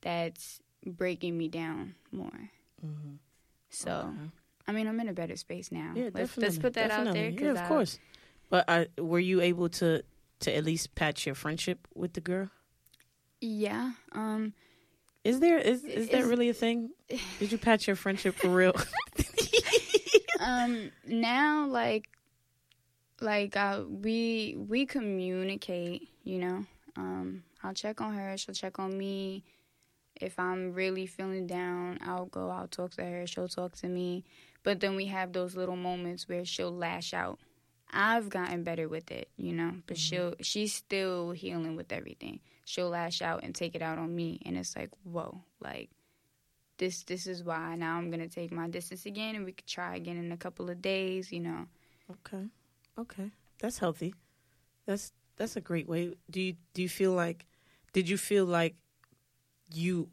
that's 0.00 0.60
breaking 0.86 1.36
me 1.36 1.48
down 1.48 1.94
more. 2.12 2.50
Mm-hmm. 2.84 3.14
So, 3.70 4.12
okay. 4.14 4.30
I 4.66 4.72
mean, 4.72 4.86
I'm 4.86 4.98
in 5.00 5.08
a 5.08 5.12
better 5.12 5.36
space 5.36 5.70
now. 5.70 5.92
Yeah, 5.94 6.04
let's, 6.04 6.34
definitely. 6.34 6.42
let's 6.42 6.58
put 6.58 6.74
that 6.74 6.88
definitely. 6.88 7.08
out 7.08 7.36
there. 7.36 7.44
Yeah, 7.46 7.50
of 7.52 7.58
I, 7.58 7.68
course. 7.68 7.98
But 8.50 8.64
uh, 8.68 8.84
were 8.98 9.20
you 9.20 9.40
able 9.40 9.68
to 9.70 10.02
to 10.40 10.56
at 10.56 10.64
least 10.64 10.94
patch 10.94 11.26
your 11.26 11.34
friendship 11.34 11.86
with 11.94 12.12
the 12.14 12.20
girl? 12.20 12.50
Yeah. 13.40 13.92
Um, 14.12 14.54
is 15.22 15.40
there 15.40 15.58
is 15.58 15.84
is, 15.84 16.04
is 16.04 16.08
that 16.10 16.24
really 16.24 16.48
a 16.48 16.54
thing? 16.54 16.90
Did 17.38 17.52
you 17.52 17.58
patch 17.58 17.86
your 17.86 17.96
friendship 17.96 18.34
for 18.36 18.48
real? 18.48 18.74
um 20.40 20.90
now 21.06 21.66
like 21.66 22.08
like 23.20 23.56
uh, 23.56 23.82
we 23.88 24.56
we 24.68 24.86
communicate 24.86 26.08
you 26.24 26.38
know 26.38 26.66
um 26.96 27.42
i'll 27.62 27.72
check 27.72 28.00
on 28.00 28.14
her 28.14 28.36
she'll 28.36 28.54
check 28.54 28.78
on 28.78 28.96
me 28.96 29.42
if 30.20 30.38
i'm 30.38 30.72
really 30.72 31.06
feeling 31.06 31.46
down 31.46 31.98
i'll 32.04 32.26
go 32.26 32.50
i'll 32.50 32.68
talk 32.68 32.90
to 32.90 33.02
her 33.02 33.26
she'll 33.26 33.48
talk 33.48 33.74
to 33.74 33.88
me 33.88 34.24
but 34.64 34.80
then 34.80 34.96
we 34.96 35.06
have 35.06 35.32
those 35.32 35.54
little 35.54 35.76
moments 35.76 36.28
where 36.28 36.44
she'll 36.44 36.76
lash 36.76 37.14
out 37.14 37.38
i've 37.92 38.28
gotten 38.28 38.64
better 38.64 38.88
with 38.88 39.12
it 39.12 39.28
you 39.36 39.52
know 39.52 39.72
but 39.86 39.96
mm-hmm. 39.96 40.16
she'll 40.16 40.34
she's 40.40 40.74
still 40.74 41.30
healing 41.30 41.76
with 41.76 41.92
everything 41.92 42.40
she'll 42.64 42.90
lash 42.90 43.22
out 43.22 43.44
and 43.44 43.54
take 43.54 43.76
it 43.76 43.82
out 43.82 43.98
on 43.98 44.14
me 44.14 44.40
and 44.44 44.56
it's 44.56 44.74
like 44.74 44.90
whoa 45.04 45.40
like 45.60 45.90
this 46.78 47.04
this 47.04 47.26
is 47.26 47.44
why 47.44 47.76
now 47.76 47.96
I'm 47.96 48.10
gonna 48.10 48.28
take 48.28 48.52
my 48.52 48.68
distance 48.68 49.06
again, 49.06 49.36
and 49.36 49.44
we 49.44 49.52
could 49.52 49.66
try 49.66 49.96
again 49.96 50.16
in 50.16 50.32
a 50.32 50.36
couple 50.36 50.70
of 50.70 50.82
days. 50.82 51.32
You 51.32 51.40
know. 51.40 51.66
Okay, 52.10 52.46
okay, 52.98 53.30
that's 53.60 53.78
healthy. 53.78 54.14
That's 54.86 55.12
that's 55.36 55.56
a 55.56 55.60
great 55.60 55.88
way. 55.88 56.14
Do 56.30 56.40
you 56.40 56.56
do 56.74 56.82
you 56.82 56.88
feel 56.88 57.12
like? 57.12 57.46
Did 57.92 58.08
you 58.08 58.16
feel 58.16 58.44
like 58.44 58.74
you? 59.72 60.08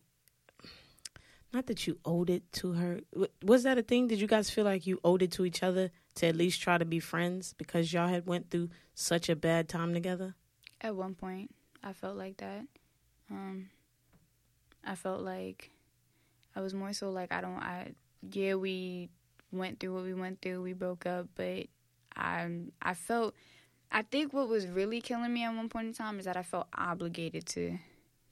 Not 1.54 1.68
that 1.68 1.86
you 1.86 1.97
owed 2.06 2.30
it 2.30 2.43
to 2.54 2.74
her. 2.74 3.02
Was 3.43 3.64
that 3.64 3.78
a 3.78 3.84
thing? 3.84 4.08
Did 4.08 4.22
you 4.22 4.28
guys 4.28 4.49
feel 4.49 4.64
like 4.64 4.88
you 4.88 4.99
owed 5.04 5.22
it 5.22 5.32
to 5.34 5.45
each 5.45 5.64
other 5.64 5.91
to 6.16 6.28
at 6.28 6.36
least 6.36 6.62
try 6.62 6.78
to 6.78 6.86
be 6.86 6.99
friends 6.99 7.54
because 7.58 7.91
y'all 7.91 8.08
had 8.08 8.26
went 8.26 8.49
through 8.49 8.70
such 8.93 9.28
a 9.28 9.36
bad 9.36 9.68
time 9.68 9.93
together? 9.93 10.36
At 10.80 10.95
one 10.95 11.14
point, 11.14 11.54
I 11.84 11.93
felt 11.93 12.16
like 12.16 12.38
that. 12.38 12.66
Um, 13.30 13.70
I 14.86 14.95
felt 14.95 15.22
like 15.22 15.72
I 16.56 16.62
was 16.62 16.74
more 16.74 16.93
so 16.93 17.12
like 17.12 17.32
I 17.32 17.41
don't 17.41 17.58
I 17.58 17.93
yeah 18.32 18.56
we 18.56 19.10
went 19.52 19.80
through 19.80 19.93
what 19.93 20.04
we 20.04 20.14
went 20.14 20.41
through 20.41 20.62
we 20.62 20.74
broke 20.74 21.06
up 21.06 21.28
but 21.36 21.68
I 22.16 22.49
I 22.82 22.93
felt 22.93 23.36
I 23.91 24.04
think 24.04 24.34
what 24.34 24.47
was 24.47 24.68
really 24.68 25.02
killing 25.02 25.34
me 25.34 25.43
at 25.43 25.54
one 25.54 25.70
point 25.70 25.88
in 25.88 25.93
time 25.93 26.20
is 26.20 26.26
that 26.26 26.38
I 26.38 26.43
felt 26.43 26.68
obligated 26.78 27.45
to 27.47 27.78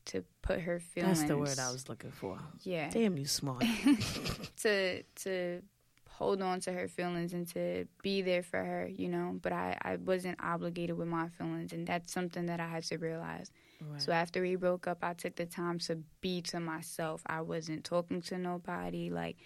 to 0.10 0.24
put 0.41 0.62
her 0.62 0.80
feelings. 0.80 1.20
That's 1.20 1.30
the 1.30 1.38
word 1.38 1.60
I 1.60 1.72
was 1.72 1.88
looking 1.88 2.12
for. 2.12 2.39
Yeah. 2.64 2.89
Damn, 2.89 3.18
you 3.18 3.26
smart. 3.26 3.64
to 4.62 5.03
to 5.03 5.62
hold 6.10 6.41
on 6.41 6.60
to 6.60 6.74
her 6.74 6.88
feelings 6.88 7.34
and 7.34 7.47
to 7.47 7.86
be 8.01 8.22
there 8.22 8.43
for 8.43 8.57
her, 8.57 8.88
you 8.88 9.07
know. 9.07 9.38
But 9.41 9.53
I 9.53 9.78
I 9.82 9.95
wasn't 9.97 10.38
obligated 10.43 10.97
with 10.97 11.07
my 11.07 11.30
feelings, 11.30 11.74
and 11.74 11.88
that's 11.88 12.12
something 12.12 12.47
that 12.47 12.60
I 12.60 12.68
had 12.68 12.84
to 12.86 12.97
realize. 12.97 13.51
Right. 13.82 14.01
So 14.01 14.12
after 14.12 14.41
we 14.41 14.55
broke 14.55 14.88
up, 14.88 14.99
I 15.03 15.14
took 15.14 15.36
the 15.36 15.45
time 15.45 15.80
to 15.80 15.99
be 16.22 16.41
to 16.43 16.60
myself. 16.60 17.22
I 17.26 17.41
wasn't 17.41 17.84
talking 17.84 18.22
to 18.24 18.38
nobody. 18.38 19.10
Like 19.12 19.38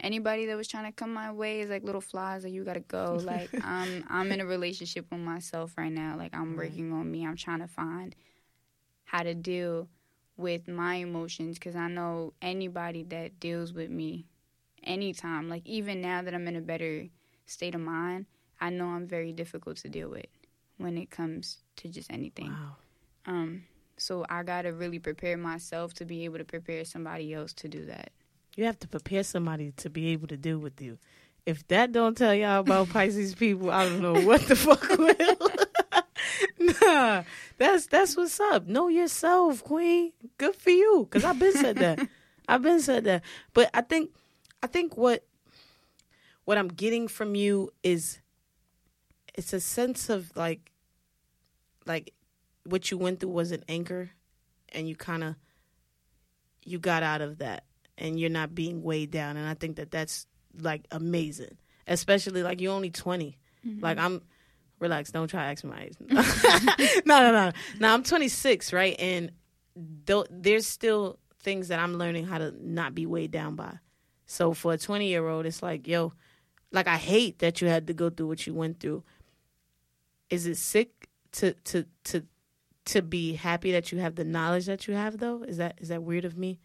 anybody 0.00 0.46
that 0.46 0.56
was 0.56 0.68
trying 0.68 0.86
to 0.86 0.92
come 0.92 1.12
my 1.12 1.32
way 1.32 1.60
is 1.60 1.70
like 1.70 1.82
little 1.82 2.00
flies. 2.00 2.44
Like 2.44 2.52
you 2.52 2.64
gotta 2.64 2.80
go. 2.80 3.18
Like 3.24 3.50
I'm 3.64 4.04
I'm 4.08 4.30
in 4.30 4.40
a 4.40 4.46
relationship 4.46 5.06
with 5.10 5.20
myself 5.20 5.74
right 5.76 5.92
now. 5.92 6.16
Like 6.16 6.34
I'm 6.34 6.50
right. 6.50 6.70
working 6.70 6.92
on 6.92 7.10
me. 7.10 7.26
I'm 7.26 7.36
trying 7.36 7.60
to 7.60 7.68
find 7.68 8.14
how 9.04 9.22
to 9.24 9.34
deal 9.34 9.88
with 10.42 10.68
my 10.68 10.96
emotions 10.96 11.58
because 11.58 11.76
I 11.76 11.88
know 11.88 12.34
anybody 12.42 13.04
that 13.04 13.40
deals 13.40 13.72
with 13.72 13.90
me 13.90 14.26
anytime, 14.84 15.48
like 15.48 15.64
even 15.64 16.02
now 16.02 16.20
that 16.22 16.34
I'm 16.34 16.46
in 16.48 16.56
a 16.56 16.60
better 16.60 17.06
state 17.46 17.74
of 17.74 17.80
mind, 17.80 18.26
I 18.60 18.70
know 18.70 18.86
I'm 18.86 19.06
very 19.06 19.32
difficult 19.32 19.78
to 19.78 19.88
deal 19.88 20.10
with 20.10 20.26
when 20.76 20.98
it 20.98 21.10
comes 21.10 21.58
to 21.76 21.88
just 21.88 22.12
anything. 22.12 22.50
Wow. 22.50 22.76
Um, 23.26 23.64
so 23.96 24.24
I 24.28 24.42
got 24.42 24.62
to 24.62 24.70
really 24.70 24.98
prepare 24.98 25.36
myself 25.36 25.94
to 25.94 26.04
be 26.04 26.24
able 26.24 26.38
to 26.38 26.44
prepare 26.44 26.84
somebody 26.84 27.32
else 27.32 27.52
to 27.54 27.68
do 27.68 27.86
that. 27.86 28.10
You 28.56 28.64
have 28.64 28.78
to 28.80 28.88
prepare 28.88 29.22
somebody 29.22 29.72
to 29.78 29.88
be 29.88 30.08
able 30.08 30.28
to 30.28 30.36
deal 30.36 30.58
with 30.58 30.80
you. 30.80 30.98
If 31.46 31.66
that 31.68 31.92
don't 31.92 32.16
tell 32.16 32.34
y'all 32.34 32.60
about 32.60 32.90
Pisces 32.90 33.34
people, 33.34 33.70
I 33.70 33.88
don't 33.88 34.02
know 34.02 34.20
what 34.26 34.42
the 34.42 34.56
fuck 34.56 34.88
will. 34.90 35.51
that's 37.58 37.86
that's 37.86 38.16
what's 38.16 38.38
up. 38.40 38.66
Know 38.66 38.88
yourself, 38.88 39.62
queen. 39.62 40.12
Good 40.38 40.56
for 40.56 40.70
you. 40.70 41.06
Cause 41.10 41.24
I've 41.24 41.38
been 41.38 41.52
said 41.52 41.76
that. 41.76 42.08
I've 42.48 42.62
been 42.62 42.80
said 42.80 43.04
that. 43.04 43.22
But 43.54 43.70
I 43.72 43.82
think, 43.82 44.10
I 44.62 44.66
think 44.66 44.96
what 44.96 45.24
what 46.44 46.58
I'm 46.58 46.68
getting 46.68 47.08
from 47.08 47.34
you 47.34 47.70
is 47.82 48.18
it's 49.34 49.52
a 49.52 49.60
sense 49.60 50.08
of 50.10 50.34
like 50.36 50.72
like 51.86 52.12
what 52.64 52.90
you 52.90 52.98
went 52.98 53.20
through 53.20 53.30
was 53.30 53.52
an 53.52 53.64
anchor 53.68 54.10
and 54.70 54.88
you 54.88 54.96
kind 54.96 55.24
of 55.24 55.34
you 56.64 56.78
got 56.78 57.02
out 57.02 57.20
of 57.20 57.38
that 57.38 57.64
and 57.98 58.18
you're 58.18 58.30
not 58.30 58.54
being 58.54 58.82
weighed 58.82 59.10
down 59.10 59.36
and 59.36 59.48
i 59.48 59.54
think 59.54 59.76
that 59.76 59.90
that's 59.90 60.26
like 60.60 60.86
amazing 60.90 61.56
especially 61.86 62.42
like 62.42 62.60
you're 62.60 62.72
only 62.72 62.90
20 62.90 63.36
mm-hmm. 63.66 63.82
like 63.82 63.98
i'm 63.98 64.22
relax 64.82 65.10
don't 65.10 65.28
try 65.28 65.44
to 65.44 65.50
ask 65.52 65.64
my 65.64 65.84
age. 65.84 65.96
No 67.06 67.20
no 67.20 67.32
no. 67.32 67.52
No 67.80 67.94
i'm 67.94 68.02
26 68.02 68.72
right? 68.72 68.96
And 68.98 69.32
th- 70.06 70.26
there's 70.30 70.66
still 70.66 71.18
things 71.40 71.68
that 71.68 71.78
i'm 71.78 71.94
learning 71.94 72.26
how 72.26 72.38
to 72.38 72.52
not 72.60 72.94
be 72.94 73.06
weighed 73.06 73.30
down 73.30 73.56
by. 73.56 73.78
So 74.26 74.52
for 74.52 74.72
a 74.74 74.78
20 74.78 75.08
year 75.08 75.26
old 75.26 75.46
it's 75.46 75.62
like 75.62 75.86
yo 75.88 76.12
like 76.70 76.86
i 76.88 76.96
hate 76.96 77.38
that 77.38 77.60
you 77.60 77.68
had 77.68 77.86
to 77.86 77.94
go 77.94 78.10
through 78.10 78.28
what 78.28 78.46
you 78.46 78.54
went 78.54 78.80
through. 78.80 79.02
Is 80.28 80.46
it 80.46 80.56
sick 80.56 81.08
to 81.32 81.54
to 81.64 81.86
to 82.04 82.24
to 82.86 83.02
be 83.02 83.34
happy 83.34 83.72
that 83.72 83.92
you 83.92 83.98
have 83.98 84.16
the 84.16 84.24
knowledge 84.24 84.66
that 84.66 84.88
you 84.88 84.94
have 84.94 85.18
though? 85.18 85.42
Is 85.42 85.56
that 85.58 85.78
is 85.80 85.88
that 85.88 86.02
weird 86.02 86.24
of 86.24 86.36
me 86.36 86.58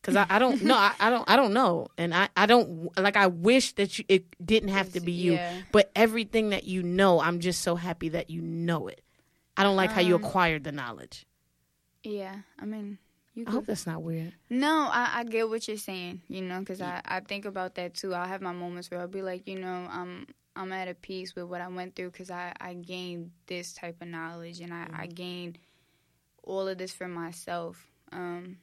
because 0.00 0.16
I, 0.16 0.26
I 0.28 0.38
don't 0.38 0.62
know 0.62 0.76
I, 0.76 0.92
I, 0.98 1.10
don't 1.10 1.28
i 1.28 1.36
don't 1.36 1.52
know 1.52 1.88
and 1.98 2.14
i 2.14 2.28
i 2.36 2.46
don't 2.46 2.96
like 2.98 3.16
i 3.16 3.26
wish 3.26 3.72
that 3.74 3.98
you 3.98 4.04
it 4.08 4.24
didn't 4.44 4.70
have 4.70 4.92
to 4.92 5.00
be 5.00 5.12
you 5.12 5.32
yeah. 5.32 5.54
but 5.72 5.90
everything 5.94 6.50
that 6.50 6.64
you 6.64 6.82
know 6.82 7.20
i'm 7.20 7.40
just 7.40 7.62
so 7.62 7.76
happy 7.76 8.08
that 8.10 8.30
you 8.30 8.40
know 8.40 8.88
it 8.88 9.02
i 9.56 9.62
don't 9.62 9.76
like 9.76 9.90
um, 9.90 9.96
how 9.96 10.00
you 10.00 10.14
um, 10.14 10.24
acquired 10.24 10.64
the 10.64 10.72
knowledge 10.72 11.26
yeah 12.02 12.36
i 12.58 12.64
mean 12.64 12.98
you 13.34 13.44
I 13.46 13.52
hope 13.52 13.66
that's 13.66 13.86
not 13.86 14.02
weird. 14.02 14.34
No, 14.50 14.88
I, 14.90 15.20
I 15.20 15.24
get 15.24 15.48
what 15.48 15.68
you're 15.68 15.76
saying, 15.76 16.22
you 16.26 16.42
know, 16.42 16.58
because 16.58 16.80
I, 16.80 17.00
I 17.04 17.20
think 17.20 17.44
about 17.44 17.76
that 17.76 17.94
too. 17.94 18.12
I'll 18.12 18.26
have 18.26 18.42
my 18.42 18.50
moments 18.50 18.90
where 18.90 18.98
I'll 18.98 19.06
be 19.06 19.22
like, 19.22 19.46
you 19.46 19.60
know, 19.60 19.86
I'm 19.88 20.26
I'm 20.56 20.72
at 20.72 20.88
a 20.88 20.94
peace 20.94 21.34
with 21.34 21.44
what 21.44 21.60
I 21.60 21.68
went 21.68 21.94
through 21.94 22.10
because 22.10 22.30
I, 22.30 22.52
I 22.60 22.74
gained 22.74 23.30
this 23.46 23.72
type 23.72 24.02
of 24.02 24.08
knowledge 24.08 24.60
and 24.60 24.74
I, 24.74 24.84
mm-hmm. 24.84 25.00
I 25.00 25.06
gained 25.06 25.58
all 26.42 26.66
of 26.66 26.78
this 26.78 26.92
for 26.92 27.08
myself. 27.08 27.86
Um, 28.12 28.58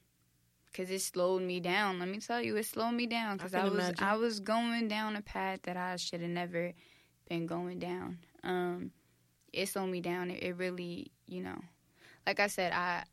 because 0.78 0.92
it 0.92 1.02
slowed 1.02 1.42
me 1.42 1.60
down. 1.60 2.00
Let 2.00 2.08
me 2.08 2.20
tell 2.20 2.42
you, 2.42 2.56
it 2.56 2.66
slowed 2.66 2.94
me 2.94 3.08
down 3.08 3.38
because 3.38 3.56
I, 3.56 3.62
I, 3.62 3.64
was 3.64 3.74
imagine. 3.74 4.04
I 4.04 4.16
was 4.16 4.40
going 4.40 4.88
down 4.88 5.16
a 5.16 5.22
path 5.22 5.62
that 5.64 5.76
I 5.76 5.96
should 5.96 6.22
have 6.22 6.30
never 6.30 6.74
been 7.28 7.48
going 7.48 7.80
down. 7.80 8.20
Um, 8.44 8.92
it 9.52 9.68
slowed 9.70 9.90
me 9.90 10.02
down. 10.02 10.30
It, 10.30 10.44
it 10.44 10.56
really, 10.56 11.12
you 11.26 11.42
know, 11.42 11.60
like 12.28 12.40
I 12.40 12.48
said, 12.48 12.74
I 12.74 13.06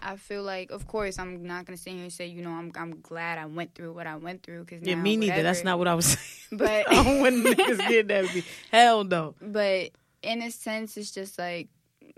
I 0.00 0.16
feel 0.16 0.42
like, 0.42 0.70
of 0.70 0.86
course, 0.86 1.18
I'm 1.18 1.44
not 1.44 1.66
gonna 1.66 1.76
sit 1.76 1.92
here 1.92 2.02
and 2.02 2.12
say, 2.12 2.26
you 2.26 2.42
know, 2.42 2.50
I'm 2.50 2.72
I'm 2.76 3.00
glad 3.02 3.38
I 3.38 3.44
went 3.44 3.74
through 3.74 3.92
what 3.92 4.06
I 4.06 4.16
went 4.16 4.42
through 4.42 4.64
because 4.64 4.82
Yeah, 4.82 4.94
me 4.94 5.16
neither. 5.16 5.42
That's 5.42 5.64
not 5.64 5.78
what 5.78 5.88
I 5.88 5.94
was 5.94 6.06
saying. 6.06 6.58
But 6.58 6.86
niggas 6.86 7.88
get 7.88 8.08
that. 8.08 8.44
Hell 8.70 9.04
no. 9.04 9.34
But 9.40 9.90
in 10.22 10.40
a 10.40 10.50
sense, 10.50 10.96
it's 10.96 11.10
just 11.10 11.38
like, 11.38 11.68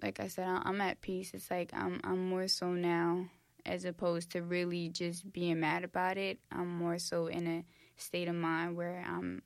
like 0.00 0.20
I 0.20 0.28
said, 0.28 0.46
I'm 0.46 0.80
at 0.80 1.00
peace. 1.00 1.32
It's 1.34 1.50
like 1.50 1.70
I'm 1.74 2.00
I'm 2.04 2.28
more 2.28 2.46
so 2.46 2.72
now, 2.72 3.26
as 3.66 3.84
opposed 3.84 4.30
to 4.30 4.42
really 4.42 4.88
just 4.88 5.32
being 5.32 5.60
mad 5.60 5.84
about 5.84 6.16
it. 6.18 6.38
I'm 6.52 6.68
more 6.68 6.98
so 6.98 7.26
in 7.26 7.46
a 7.46 7.64
state 7.96 8.28
of 8.28 8.34
mind 8.34 8.76
where 8.76 9.04
I'm. 9.06 9.42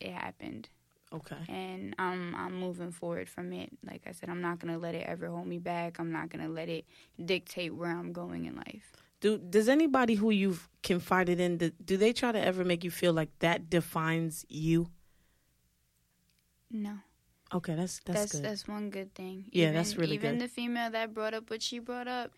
It 0.00 0.12
happened, 0.12 0.68
Okay. 1.12 1.34
and 1.48 1.92
I'm 1.98 2.32
I'm 2.36 2.54
moving 2.54 2.92
forward 2.92 3.28
from 3.28 3.52
it. 3.52 3.70
Like 3.84 4.02
I 4.06 4.12
said, 4.12 4.28
I'm 4.28 4.40
not 4.40 4.60
gonna 4.60 4.78
let 4.78 4.94
it 4.94 5.04
ever 5.08 5.26
hold 5.28 5.48
me 5.48 5.58
back. 5.58 5.98
I'm 5.98 6.12
not 6.12 6.28
gonna 6.30 6.48
let 6.48 6.68
it 6.68 6.84
dictate 7.24 7.74
where 7.74 7.90
I'm 7.90 8.12
going 8.12 8.44
in 8.44 8.54
life. 8.54 8.92
Do 9.20 9.38
does 9.38 9.68
anybody 9.68 10.14
who 10.14 10.30
you've 10.30 10.68
confided 10.84 11.40
in 11.40 11.56
do, 11.58 11.72
do 11.84 11.96
they 11.96 12.12
try 12.12 12.30
to 12.30 12.38
ever 12.40 12.64
make 12.64 12.84
you 12.84 12.92
feel 12.92 13.12
like 13.12 13.30
that 13.40 13.68
defines 13.68 14.46
you? 14.48 14.90
No. 16.70 16.98
Okay, 17.52 17.74
that's 17.74 18.00
that's, 18.04 18.20
that's 18.20 18.32
good. 18.32 18.44
that's 18.44 18.68
one 18.68 18.90
good 18.90 19.14
thing. 19.14 19.46
Yeah, 19.50 19.64
even, 19.64 19.74
that's 19.74 19.96
really 19.96 20.14
even 20.14 20.20
good. 20.20 20.36
Even 20.36 20.38
the 20.38 20.48
female 20.48 20.90
that 20.90 21.14
brought 21.14 21.34
up 21.34 21.50
what 21.50 21.62
she 21.62 21.78
brought 21.78 22.06
up, 22.06 22.30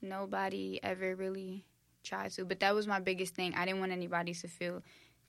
nobody 0.00 0.80
ever 0.82 1.14
really 1.16 1.64
tried 2.04 2.30
to. 2.32 2.44
But 2.44 2.60
that 2.60 2.74
was 2.74 2.86
my 2.86 3.00
biggest 3.00 3.34
thing. 3.34 3.54
I 3.54 3.64
didn't 3.64 3.80
want 3.80 3.92
anybody 3.92 4.34
to 4.34 4.48
feel 4.48 4.82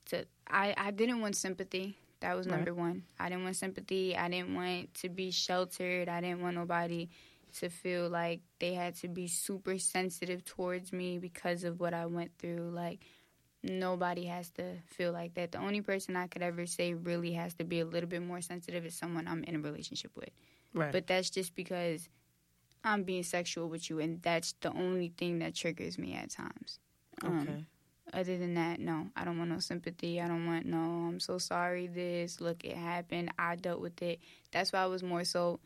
to. 0.06 0.24
I 0.48 0.74
I 0.76 0.90
didn't 0.90 1.20
want 1.20 1.36
sympathy. 1.36 1.96
That 2.20 2.36
was 2.36 2.46
Right. 2.46 2.56
number 2.56 2.74
one. 2.74 3.04
I 3.18 3.28
didn't 3.28 3.44
want 3.44 3.56
sympathy. 3.56 4.14
I 4.16 4.28
didn't 4.28 4.54
want 4.54 4.92
to 4.94 5.08
be 5.08 5.30
sheltered. 5.30 6.08
I 6.08 6.20
didn't 6.20 6.42
want 6.42 6.54
nobody 6.56 7.08
to 7.58 7.68
feel 7.68 8.08
like 8.08 8.40
they 8.60 8.74
had 8.74 8.94
to 8.96 9.08
be 9.08 9.26
super 9.26 9.78
sensitive 9.78 10.44
towards 10.44 10.92
me 10.92 11.18
because 11.18 11.64
of 11.64 11.80
what 11.80 11.94
I 11.94 12.06
went 12.06 12.30
through. 12.38 12.70
Like 12.72 13.00
nobody 13.62 14.26
has 14.26 14.50
to 14.50 14.76
feel 14.86 15.12
like 15.12 15.34
that. 15.34 15.52
The 15.52 15.58
only 15.58 15.80
person 15.80 16.16
I 16.16 16.26
could 16.28 16.42
ever 16.42 16.64
say 16.66 16.94
really 16.94 17.32
has 17.32 17.54
to 17.54 17.64
be 17.64 17.80
a 17.80 17.84
little 17.84 18.08
bit 18.08 18.22
more 18.22 18.40
sensitive 18.40 18.86
is 18.86 18.94
someone 18.94 19.26
I'm 19.28 19.42
in 19.44 19.56
a 19.56 19.60
relationship 19.60 20.12
with. 20.16 20.30
right. 20.74 20.92
But 20.92 21.06
that's 21.06 21.28
just 21.30 21.54
because 21.54 22.08
I'm 22.84 23.02
being 23.02 23.22
sexual 23.22 23.68
with 23.68 23.90
you, 23.90 23.98
and 23.98 24.22
that's 24.22 24.54
the 24.60 24.72
only 24.72 25.12
thing 25.16 25.40
that 25.40 25.54
triggers 25.54 25.98
me 25.98 26.14
at 26.14 26.30
times. 26.30 26.78
Um, 27.22 27.40
okay. 27.40 27.64
Other 28.12 28.38
than 28.38 28.54
that, 28.54 28.80
no, 28.80 29.08
I 29.14 29.24
don't 29.24 29.38
want 29.38 29.50
no 29.50 29.60
sympathy. 29.60 30.20
I 30.20 30.26
don't 30.26 30.46
want 30.46 30.66
no. 30.66 30.78
I'm 30.78 31.20
so 31.20 31.38
sorry. 31.38 31.86
This 31.86 32.40
look, 32.40 32.64
it 32.64 32.76
happened. 32.76 33.32
I 33.38 33.56
dealt 33.56 33.80
with 33.80 34.00
it. 34.02 34.20
That's 34.50 34.72
why 34.72 34.80
I 34.80 34.86
was 34.86 35.02
more 35.02 35.24
so 35.24 35.60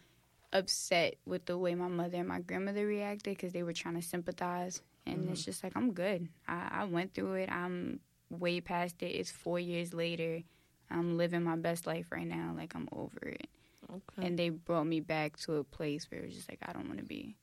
upset 0.52 1.14
with 1.24 1.46
the 1.46 1.56
way 1.56 1.74
my 1.74 1.88
mother 1.88 2.18
and 2.18 2.28
my 2.28 2.40
grandmother 2.40 2.86
reacted 2.86 3.36
because 3.36 3.52
they 3.52 3.62
were 3.62 3.72
trying 3.72 3.94
to 3.94 4.02
sympathize, 4.02 4.82
and 5.06 5.30
it's 5.30 5.44
just 5.44 5.64
like 5.64 5.72
I'm 5.76 5.92
good. 5.92 6.28
I, 6.46 6.68
I 6.70 6.84
went 6.84 7.14
through 7.14 7.34
it. 7.34 7.50
I'm 7.50 8.00
way 8.28 8.60
past 8.60 9.02
it. 9.02 9.06
It's 9.06 9.30
four 9.30 9.58
years 9.58 9.94
later. 9.94 10.42
I'm 10.90 11.16
living 11.16 11.42
my 11.42 11.56
best 11.56 11.86
life 11.86 12.08
right 12.10 12.26
now. 12.26 12.52
Like 12.56 12.74
I'm 12.74 12.88
over 12.92 13.28
it 13.28 13.48
Okay. 13.90 14.26
and 14.26 14.38
they 14.38 14.48
brought 14.50 14.84
me 14.84 15.00
back 15.00 15.36
to 15.38 15.56
a 15.56 15.64
place 15.64 16.06
where 16.10 16.20
it 16.20 16.26
was 16.26 16.34
just 16.34 16.48
like 16.50 16.58
I 16.62 16.72
don't 16.72 16.86
want 16.88 16.98
to 16.98 17.04
be. 17.04 17.36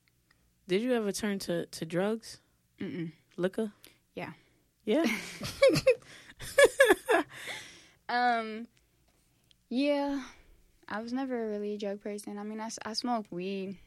Did 0.68 0.82
you 0.82 0.92
ever 0.94 1.12
turn 1.12 1.38
to 1.40 1.66
to 1.66 1.84
drugs, 1.84 2.40
Mm-mm. 2.80 3.12
liquor? 3.36 3.72
Yeah. 4.14 4.32
Yeah. 4.84 5.04
Um, 8.08 8.66
yeah, 9.70 10.22
I 10.88 11.00
was 11.00 11.12
never 11.14 11.48
really 11.48 11.74
a 11.74 11.78
drug 11.78 12.02
person. 12.02 12.36
I 12.36 12.42
mean, 12.42 12.60
I, 12.60 12.68
I 12.84 12.92
smoke 12.92 13.24
weed 13.30 13.78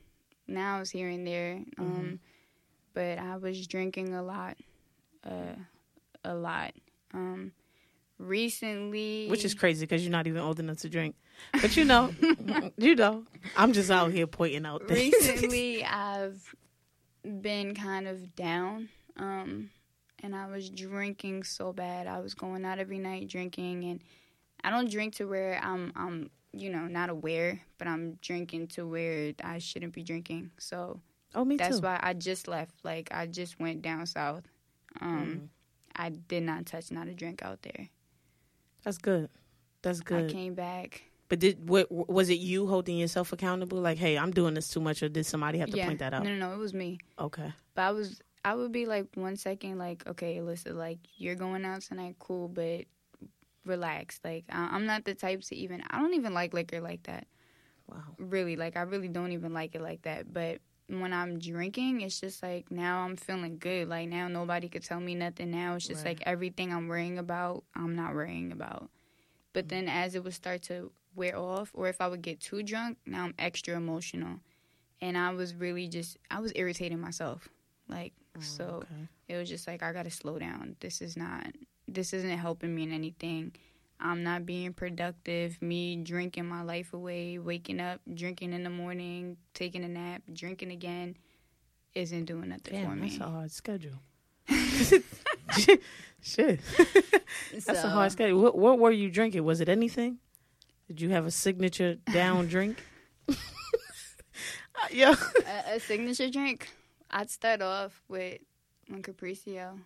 now, 0.47 0.79
it's 0.81 0.89
here 0.89 1.09
and 1.09 1.27
there. 1.27 1.61
Um, 1.77 1.85
Mhm. 1.85 2.19
but 2.93 3.19
I 3.19 3.37
was 3.37 3.67
drinking 3.67 4.15
a 4.15 4.23
lot, 4.23 4.57
uh, 5.23 5.55
a 6.23 6.33
lot. 6.33 6.73
Um, 7.13 7.51
recently, 8.17 9.27
Which 9.29 9.45
is 9.45 9.53
crazy 9.53 9.85
because 9.85 10.01
you're 10.03 10.11
not 10.11 10.25
even 10.27 10.41
old 10.41 10.59
enough 10.59 10.77
to 10.77 10.89
drink. 10.89 11.15
But 11.53 11.75
you 11.77 11.85
know, 11.85 12.13
you 12.77 12.95
know, 12.95 13.23
I'm 13.55 13.73
just 13.73 13.89
out 13.91 14.11
here 14.11 14.27
pointing 14.27 14.65
out 14.65 14.87
things. 14.87 15.13
recently 15.13 15.83
I've 15.85 16.53
been 17.23 17.73
kind 17.75 18.07
of 18.07 18.35
down. 18.35 18.89
Um, 19.17 19.69
and 20.21 20.35
I 20.35 20.47
was 20.47 20.69
drinking 20.69 21.43
so 21.43 21.71
bad. 21.71 22.07
I 22.07 22.19
was 22.19 22.33
going 22.33 22.65
out 22.65 22.79
every 22.79 22.99
night 22.99 23.27
drinking, 23.29 23.83
and 23.85 24.01
I 24.63 24.69
don't 24.69 24.89
drink 24.89 25.15
to 25.15 25.25
where 25.25 25.59
I'm, 25.63 25.93
I'm, 25.95 26.29
you 26.51 26.69
know, 26.69 26.87
not 26.87 27.09
aware, 27.09 27.61
but 27.77 27.87
I'm 27.87 28.17
drinking 28.21 28.67
to 28.69 28.87
where 28.87 29.33
I 29.43 29.59
shouldn't 29.59 29.93
be 29.93 30.03
drinking. 30.03 30.51
So 30.57 30.99
oh, 31.35 31.45
me 31.45 31.57
that's 31.57 31.77
too. 31.79 31.85
why 31.85 31.99
I 32.01 32.13
just 32.13 32.47
left. 32.47 32.75
Like 32.83 33.09
I 33.11 33.27
just 33.27 33.59
went 33.59 33.81
down 33.81 34.05
south. 34.05 34.43
Um, 35.01 35.25
Mhm. 35.27 35.47
I 35.97 36.09
did 36.09 36.43
not 36.43 36.65
touch 36.65 36.91
not 36.91 37.07
a 37.07 37.13
drink 37.13 37.41
out 37.41 37.61
there. 37.61 37.87
That's 38.83 38.97
good. 38.97 39.29
That's 39.81 40.01
good. 40.01 40.29
I 40.29 40.33
came 40.33 40.53
back. 40.53 41.03
But 41.27 41.39
did 41.39 41.67
what, 41.67 41.91
was 41.91 42.29
it 42.29 42.39
you 42.39 42.67
holding 42.67 42.97
yourself 42.97 43.33
accountable? 43.33 43.79
Like, 43.79 43.97
hey, 43.97 44.17
I'm 44.17 44.31
doing 44.31 44.53
this 44.53 44.69
too 44.69 44.79
much, 44.79 45.01
or 45.01 45.09
did 45.09 45.25
somebody 45.25 45.57
have 45.59 45.71
to 45.71 45.77
yeah, 45.77 45.87
point 45.87 45.99
that 45.99 46.13
out? 46.13 46.23
no, 46.23 46.29
no, 46.29 46.49
no, 46.49 46.53
it 46.53 46.59
was 46.59 46.73
me. 46.73 46.99
Okay. 47.19 47.51
But 47.73 47.81
I 47.81 47.91
was, 47.91 48.21
I 48.43 48.53
would 48.53 48.71
be 48.71 48.85
like 48.85 49.07
one 49.15 49.35
second, 49.35 49.79
like, 49.79 50.05
okay, 50.05 50.37
Alyssa, 50.37 50.73
like 50.75 50.99
you're 51.17 51.35
going 51.35 51.65
out 51.65 51.81
tonight, 51.81 52.17
cool, 52.19 52.47
but 52.47 52.85
relax. 53.65 54.19
Like 54.23 54.45
I, 54.49 54.69
I'm 54.71 54.85
not 54.85 55.05
the 55.05 55.15
type 55.15 55.41
to 55.41 55.55
even. 55.55 55.83
I 55.89 55.99
don't 55.99 56.13
even 56.13 56.33
like 56.33 56.53
liquor 56.53 56.81
like 56.81 57.03
that. 57.03 57.27
Wow. 57.87 58.03
Really, 58.17 58.55
like 58.55 58.77
I 58.77 58.81
really 58.81 59.07
don't 59.07 59.31
even 59.31 59.53
like 59.53 59.75
it 59.75 59.81
like 59.81 60.03
that. 60.03 60.31
But 60.31 60.59
when 60.87 61.13
I'm 61.13 61.39
drinking, 61.39 62.01
it's 62.01 62.19
just 62.19 62.43
like 62.43 62.71
now 62.71 62.99
I'm 62.99 63.15
feeling 63.15 63.57
good. 63.57 63.89
Like 63.89 64.09
now 64.09 64.27
nobody 64.27 64.69
could 64.69 64.83
tell 64.83 64.99
me 64.99 65.15
nothing. 65.15 65.51
Now 65.51 65.75
it's 65.75 65.87
just 65.87 66.05
Right. 66.05 66.17
like 66.17 66.27
everything 66.27 66.71
I'm 66.71 66.87
worrying 66.87 67.17
about, 67.17 67.63
I'm 67.75 67.95
not 67.95 68.13
worrying 68.13 68.51
about. 68.51 68.89
But 69.53 69.65
mm. 69.65 69.69
then 69.69 69.89
as 69.89 70.15
it 70.15 70.23
would 70.23 70.33
start 70.33 70.61
to 70.63 70.91
wear 71.15 71.37
off, 71.37 71.71
or 71.73 71.87
if 71.87 72.01
I 72.01 72.07
would 72.07 72.21
get 72.21 72.39
too 72.39 72.63
drunk, 72.63 72.97
now 73.05 73.23
I'm 73.25 73.33
extra 73.39 73.75
emotional. 73.75 74.39
And 75.01 75.17
I 75.17 75.31
was 75.33 75.53
really 75.55 75.87
just, 75.87 76.17
I 76.31 76.39
was 76.39 76.51
irritating 76.55 76.99
myself. 76.99 77.47
Like, 77.87 78.13
oh, 78.37 78.41
so 78.41 78.63
Oh, 78.65 78.75
Okay. 78.77 79.07
it 79.29 79.37
was 79.37 79.49
just 79.49 79.67
like, 79.67 79.83
I 79.83 79.91
gotta 79.93 80.09
slow 80.11 80.39
down. 80.39 80.75
This 80.79 81.01
is 81.01 81.15
not, 81.17 81.47
this 81.87 82.13
isn't 82.13 82.37
helping 82.37 82.73
me 82.73 82.83
in 82.83 82.91
anything. 82.91 83.53
I'm 83.99 84.23
not 84.23 84.45
being 84.45 84.73
productive. 84.73 85.61
Me 85.61 85.95
drinking 85.95 86.45
my 86.45 86.61
life 86.63 86.93
away, 86.93 87.37
waking 87.39 87.79
up, 87.79 88.01
drinking 88.13 88.53
in 88.53 88.63
the 88.63 88.69
morning, 88.69 89.37
taking 89.53 89.83
a 89.83 89.87
nap, 89.87 90.21
drinking 90.33 90.71
again, 90.71 91.15
isn't 91.93 92.25
doing 92.25 92.49
nothing 92.49 92.73
for 92.83 92.87
Damn, 92.89 92.99
me. 92.99 93.07
that's 93.09 93.21
a 93.21 93.29
hard 93.29 93.51
schedule. 93.51 93.99
Shit, 96.21 96.59
that's 97.53 97.83
a 97.83 97.89
hard 97.89 98.11
schedule. 98.11 98.41
What, 98.41 98.57
what 98.57 98.79
were 98.79 98.91
you 98.91 99.09
drinking? 99.11 99.43
Was 99.43 99.61
it 99.61 99.69
anything? 99.69 100.17
Did 100.87 101.01
you 101.01 101.09
have 101.09 101.25
a 101.25 101.31
signature 101.31 101.95
down 102.13 102.47
drink? 102.55 102.83
yeah. 104.91 105.15
a, 105.67 105.75
a 105.75 105.79
signature 105.79 106.29
drink. 106.29 106.69
I'd 107.09 107.29
start 107.29 107.61
off 107.61 108.01
with 108.07 108.39
one 108.87 109.01
Capriccio. 109.01 109.79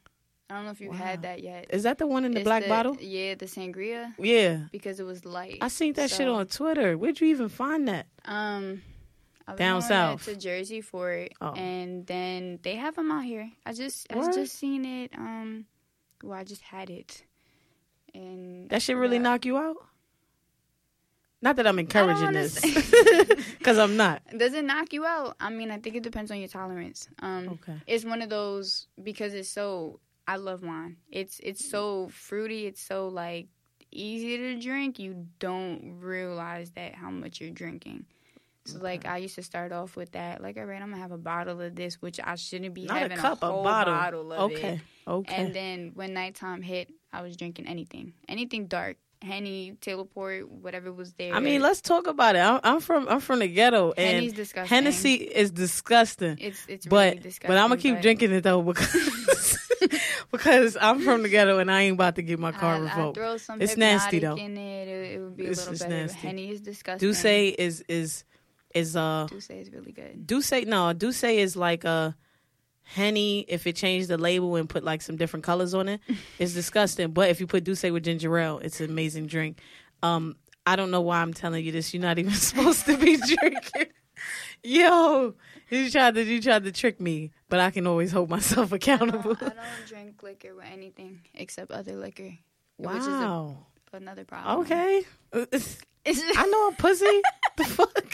I 0.50 0.56
don't 0.56 0.66
know 0.66 0.72
if 0.72 0.82
you've 0.82 0.92
Wow. 0.92 0.98
had 0.98 1.22
that 1.22 1.44
yet. 1.44 1.68
Is 1.70 1.84
that 1.84 2.00
the 2.00 2.08
one 2.08 2.26
in 2.26 2.32
the 2.32 2.40
It's 2.40 2.46
black 2.48 2.68
bottle? 2.68 2.98
Yeah, 3.00 3.36
the 3.36 3.46
sangria 3.46 4.14
Yeah. 4.18 4.62
because 4.72 5.00
it 5.00 5.04
was 5.04 5.24
light. 5.24 5.60
I 5.62 5.68
seen 5.68 5.94
that 5.94 6.10
shit 6.10 6.28
on 6.28 6.48
Twitter. 6.48 6.98
Where'd 6.98 7.22
you 7.22 7.28
even 7.28 7.50
find 7.50 7.88
that? 7.88 8.08
Um, 8.26 8.82
I 9.48 9.52
was 9.52 9.60
Down 9.60 9.80
going 9.82 9.90
south. 9.90 10.26
to 10.26 10.36
Jersey 10.36 10.82
for 10.82 11.12
it, 11.12 11.34
Oh. 11.40 11.54
and 11.54 12.06
then 12.08 12.60
they 12.64 12.76
have 12.76 12.96
them 12.96 13.12
out 13.12 13.24
here. 13.26 13.52
I 13.66 13.74
just 13.74 14.08
I 14.12 14.16
just 14.32 14.56
seen 14.56 14.86
it. 14.86 15.12
Um, 15.16 15.66
well, 16.24 16.38
I 16.40 16.44
just 16.44 16.62
had 16.62 16.90
it, 16.90 17.24
and 18.16 18.70
That 18.70 18.82
shit 18.82 18.98
really 18.98 19.18
yeah. 19.18 19.22
knock 19.24 19.46
you 19.46 19.58
out? 19.58 19.78
Not 21.42 21.56
that 21.56 21.66
I'm 21.68 21.80
encouraging 21.80 22.34
this, 22.34 22.60
because 23.58 23.78
I'm 23.84 23.96
not. 23.96 24.22
Does 24.38 24.54
it 24.54 24.66
knock 24.66 24.92
you 24.92 25.06
out? 25.06 25.38
I 25.40 25.50
mean, 25.50 25.72
I 25.72 25.78
think 25.78 25.96
it 25.96 26.04
depends 26.04 26.32
on 26.32 26.40
your 26.40 26.50
tolerance. 26.50 27.08
Um, 27.20 27.50
Okay. 27.50 27.78
it's 27.88 28.04
one 28.04 28.22
of 28.22 28.30
those 28.30 28.88
because 29.02 29.34
it's 29.34 29.50
so. 29.50 30.00
I 30.28 30.36
love 30.36 30.64
wine. 30.64 30.98
It's 31.12 31.40
it's 31.42 31.68
so 31.70 32.10
fruity. 32.10 32.66
It's 32.68 32.82
so 32.82 33.08
like 33.08 33.48
easy 33.92 34.38
to 34.38 34.60
drink. 34.60 35.00
You 35.00 35.28
don't 35.40 35.98
realize 36.00 36.72
that 36.72 36.94
how 36.96 37.10
much 37.10 37.40
you're 37.42 37.50
drinking. 37.52 38.06
So 38.66 38.78
like 38.80 39.06
I 39.08 39.18
used 39.18 39.36
to 39.36 39.42
start 39.44 39.72
off 39.72 39.96
with 39.96 40.12
that. 40.12 40.42
Like, 40.44 40.58
all 40.58 40.66
right, 40.66 40.82
I'm 40.82 40.90
gonna 40.92 41.02
have 41.02 41.12
a 41.14 41.18
bottle 41.18 41.62
of 41.62 41.74
this, 41.76 41.96
which 42.02 42.20
I 42.24 42.36
shouldn't 42.36 42.76
be 42.76 42.84
Not 42.86 42.98
having 43.00 43.18
a 43.18 43.22
cup, 43.22 43.42
a, 43.42 43.48
whole 43.48 43.64
bottle. 43.64 44.32
of 44.34 44.52
okay. 44.52 44.74
it. 44.74 44.82
Okay. 45.08 45.36
And 45.36 45.56
then 45.56 45.92
when 45.96 46.14
nighttime 46.14 46.62
hit, 46.62 46.92
I 47.12 47.22
was 47.24 47.36
drinking 47.36 47.66
anything, 47.68 48.14
anything 48.28 48.68
dark, 48.68 48.98
henny, 49.22 49.78
Taylor 49.82 50.06
port, 50.06 50.50
whatever 50.50 50.92
was 50.92 51.14
there. 51.14 51.34
I 51.34 51.40
mean, 51.40 51.62
let's 51.62 51.82
talk 51.82 52.08
about 52.08 52.36
it. 52.36 52.40
I'm, 52.40 52.60
I'm 52.64 52.80
from 52.80 53.08
I'm 53.10 53.20
from 53.20 53.40
the 53.40 53.48
ghetto, 53.48 53.94
Henny's 53.98 54.30
and 54.32 54.36
disgusting. 54.36 54.70
Hennessy 54.76 55.14
is 55.16 55.52
disgusting. 55.52 56.38
It's 56.40 56.66
it's 56.68 56.86
but 56.86 57.14
really 57.14 57.16
disgusting. 57.24 57.48
but 57.48 57.58
I'm 57.58 57.70
gonna 57.70 57.82
keep 57.82 57.96
but 57.96 58.02
drinking 58.02 58.32
it 58.32 58.42
though 58.44 58.62
because 58.62 59.58
because 60.32 60.78
I'm 60.80 61.02
from 61.02 61.24
the 61.24 61.30
ghetto 61.30 61.60
and 61.60 61.72
I 61.72 61.82
ain't 61.84 61.94
about 61.96 62.16
to 62.16 62.22
get 62.22 62.40
my 62.40 62.52
car 62.52 62.76
I, 62.76 62.78
I 62.78 62.80
revoked. 62.82 63.18
throw 63.18 63.38
some 63.38 63.62
It's 63.62 63.78
nasty, 63.78 64.20
though. 64.20 64.36
In 64.36 64.58
it, 64.58 64.88
it, 64.88 65.16
it 65.16 65.20
would 65.20 65.36
be 65.38 65.46
a 65.48 65.50
little 65.50 65.74
better. 65.74 65.90
nasty. 65.90 66.20
Henny 66.20 66.50
is 66.52 66.62
disgusting. 66.62 67.10
D'ussé 67.10 67.56
is 67.58 67.84
is 67.88 68.24
is 68.74 68.96
uh 68.96 69.28
D'ussé 69.30 69.62
is 69.62 69.72
really 69.72 69.92
good. 69.92 70.26
D'ussé 70.28 70.66
no, 70.68 70.94
D'ussé 70.94 71.38
is 71.38 71.56
like 71.56 71.84
a 71.84 72.16
Henny 72.94 73.42
if 73.48 73.68
it 73.68 73.76
changed 73.76 74.08
the 74.08 74.18
label 74.18 74.56
and 74.56 74.68
put 74.68 74.84
like 74.84 75.02
some 75.04 75.16
different 75.16 75.44
colors 75.44 75.74
on 75.76 75.88
it. 75.90 76.02
It's 76.40 76.54
disgusting. 76.54 77.12
But 77.12 77.30
if 77.30 77.40
you 77.40 77.46
put 77.48 77.64
D'ussé 77.64 77.94
with 77.94 78.04
ginger 78.04 78.36
ale, 78.38 78.60
it's 78.64 78.80
an 78.82 78.90
amazing 78.90 79.28
drink. 79.28 79.60
Um 80.02 80.36
I 80.66 80.76
don't 80.76 80.92
know 80.92 81.02
why 81.02 81.22
I'm 81.22 81.34
telling 81.34 81.64
you 81.66 81.72
this. 81.72 81.94
You're 81.94 82.02
not 82.02 82.18
even 82.20 82.34
supposed 82.50 82.86
to 82.88 82.98
be 82.98 83.18
drinking. 83.18 83.88
Yo, 84.64 85.36
you 85.70 85.90
tried 85.92 86.16
to 86.16 86.24
you 86.24 86.42
tried 86.42 86.64
to 86.64 86.72
trick 86.72 87.00
me, 87.00 87.32
but 87.48 87.60
I 87.60 87.70
can 87.72 87.86
always 87.88 88.12
hold 88.12 88.30
myself 88.30 88.72
accountable. 88.72 89.36
I 89.40 89.50
don't 89.50 89.88
drink 89.88 90.22
liquor 90.24 90.56
with 90.56 90.66
anything 90.74 91.22
except 91.36 91.72
other 91.72 91.96
liquor, 91.96 92.34
which 92.78 92.98
is 92.98 93.08
a, 93.08 93.12
Wow. 93.12 93.58
another 93.94 94.26
problem. 94.26 94.62
Okay. 94.62 95.04
It's 95.34 95.78
I 96.36 96.46
know 96.48 96.68
I'm 96.70 96.76
pussy. 96.76 97.22
the 97.58 97.66
fuck? 97.66 98.14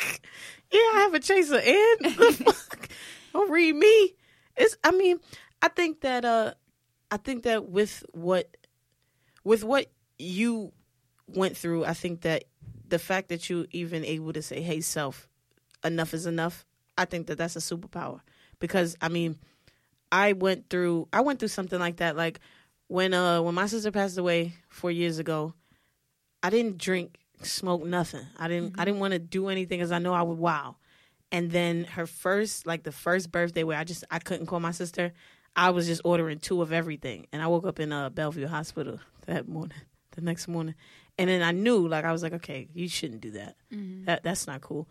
Yeah, 0.72 0.80
I 0.80 1.00
have 1.06 1.14
a 1.14 1.20
chaser 1.20 1.60
in. 1.60 1.96
The 2.02 2.44
fuck? 2.46 2.90
Don't 3.34 3.50
read 3.50 3.74
me. 3.76 4.16
It's 4.58 4.78
I 4.84 4.92
mean, 4.92 5.20
I 5.62 5.68
think 5.68 6.02
that 6.02 6.26
uh 6.26 6.54
I 7.12 7.18
think 7.18 7.44
that 7.44 7.70
with 7.70 8.04
what 8.14 8.56
with 9.44 9.64
what 9.64 9.92
you 10.18 10.72
went 11.28 11.58
through, 11.58 11.86
I 11.86 11.94
think 11.94 12.22
that 12.22 12.46
the 12.88 13.00
fact 13.00 13.30
that 13.30 13.50
you 13.50 13.68
even 13.72 14.06
able 14.06 14.34
to 14.34 14.42
say, 14.42 14.62
"Hey, 14.62 14.82
self, 14.82 15.28
enough 15.84 16.14
is 16.14 16.26
enough." 16.26 16.66
I 16.98 17.06
think 17.06 17.28
that 17.28 17.38
that's 17.38 17.56
a 17.56 17.60
superpower 17.60 18.22
because 18.60 18.96
I 19.02 19.10
mean, 19.10 19.38
I 20.12 20.34
went 20.34 20.70
through 20.70 21.08
I 21.12 21.22
went 21.22 21.40
through 21.40 21.50
something 21.50 21.80
like 21.80 21.98
that. 21.98 22.16
Like 22.16 22.40
when 22.88 23.14
uh 23.14 23.42
when 23.42 23.56
my 23.56 23.66
sister 23.68 23.92
passed 23.92 24.18
away 24.18 24.54
four 24.70 24.92
years 24.92 25.20
ago, 25.20 25.54
I 26.44 26.50
didn't 26.50 26.78
drink, 26.78 27.20
smoke 27.42 27.84
nothing. 27.84 28.26
I 28.38 28.48
didn't 28.48 28.80
I 28.80 28.86
didn't 28.86 29.00
want 29.00 29.14
to 29.14 29.20
do 29.20 29.50
anything 29.50 29.80
because 29.80 29.92
I 29.92 30.00
know 30.00 30.14
I 30.14 30.22
would 30.22 30.38
wow. 30.38 30.78
And 31.32 31.52
then 31.52 31.86
her 31.86 32.06
first 32.06 32.66
like 32.66 32.84
the 32.84 32.92
first 32.92 33.32
birthday 33.32 33.64
where 33.64 33.78
I 33.78 33.84
just 33.84 34.04
I 34.10 34.20
couldn't 34.20 34.46
call 34.46 34.60
my 34.60 34.72
sister, 34.72 35.14
I 35.56 35.72
was 35.72 35.88
just 35.88 36.02
ordering 36.06 36.40
two 36.40 36.62
of 36.62 36.72
everything. 36.72 37.28
And 37.32 37.42
I 37.42 37.48
woke 37.48 37.66
up 37.66 37.80
in 37.80 37.92
uh 37.92 38.10
Bellevue 38.10 38.48
Hospital 38.48 39.00
that 39.26 39.48
morning, 39.48 39.78
the 40.12 40.22
next 40.22 40.48
morning. 40.48 40.76
And 41.18 41.30
then 41.30 41.42
I 41.42 41.52
knew 41.52 41.88
like 41.88 42.06
I 42.06 42.12
was 42.12 42.24
like, 42.24 42.34
okay, 42.34 42.68
you 42.74 42.88
shouldn't 42.88 43.22
do 43.22 43.32
that. 43.32 43.56
That 44.06 44.24
that's 44.24 44.48
not 44.48 44.62
cool. 44.62 44.88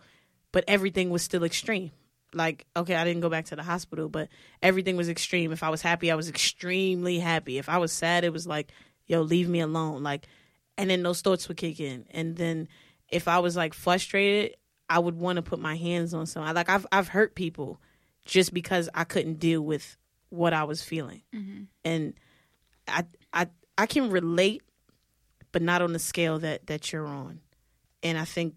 But 0.52 0.64
everything 0.68 1.10
was 1.10 1.22
still 1.22 1.44
extreme. 1.44 1.90
Like, 2.32 2.66
okay, 2.76 2.96
I 2.96 3.04
didn't 3.04 3.20
go 3.22 3.28
back 3.28 3.44
to 3.46 3.56
the 3.56 3.62
hospital, 3.62 4.08
but 4.08 4.28
everything 4.60 4.96
was 4.96 5.08
extreme. 5.08 5.52
If 5.52 5.62
I 5.62 5.68
was 5.68 5.82
happy, 5.82 6.10
I 6.10 6.16
was 6.16 6.28
extremely 6.28 7.20
happy. 7.20 7.58
If 7.58 7.68
I 7.68 7.78
was 7.78 7.92
sad, 7.92 8.24
it 8.24 8.32
was 8.32 8.46
like, 8.46 8.72
yo, 9.06 9.20
leave 9.22 9.48
me 9.48 9.60
alone. 9.60 10.02
Like 10.02 10.26
and 10.76 10.90
then 10.90 11.02
those 11.02 11.20
thoughts 11.20 11.48
would 11.48 11.56
kick 11.56 11.80
in. 11.80 12.06
And 12.10 12.36
then 12.36 12.68
if 13.08 13.28
I 13.28 13.38
was 13.38 13.56
like 13.56 13.74
frustrated, 13.74 14.56
I 14.94 15.00
would 15.00 15.18
want 15.18 15.36
to 15.36 15.42
put 15.42 15.58
my 15.58 15.74
hands 15.74 16.14
on 16.14 16.24
someone. 16.26 16.54
Like 16.54 16.68
I've 16.68 16.86
I've 16.92 17.08
hurt 17.08 17.34
people 17.34 17.80
just 18.24 18.54
because 18.54 18.88
I 18.94 19.02
couldn't 19.02 19.40
deal 19.40 19.60
with 19.60 19.96
what 20.28 20.52
I 20.52 20.62
was 20.62 20.84
feeling. 20.84 21.22
Mm-hmm. 21.34 21.62
And 21.84 22.14
I 22.86 23.04
I 23.32 23.48
I 23.76 23.86
can 23.86 24.08
relate, 24.08 24.62
but 25.50 25.62
not 25.62 25.82
on 25.82 25.92
the 25.92 25.98
scale 25.98 26.38
that 26.38 26.68
that 26.68 26.92
you're 26.92 27.08
on. 27.08 27.40
And 28.04 28.16
I 28.16 28.24
think 28.24 28.54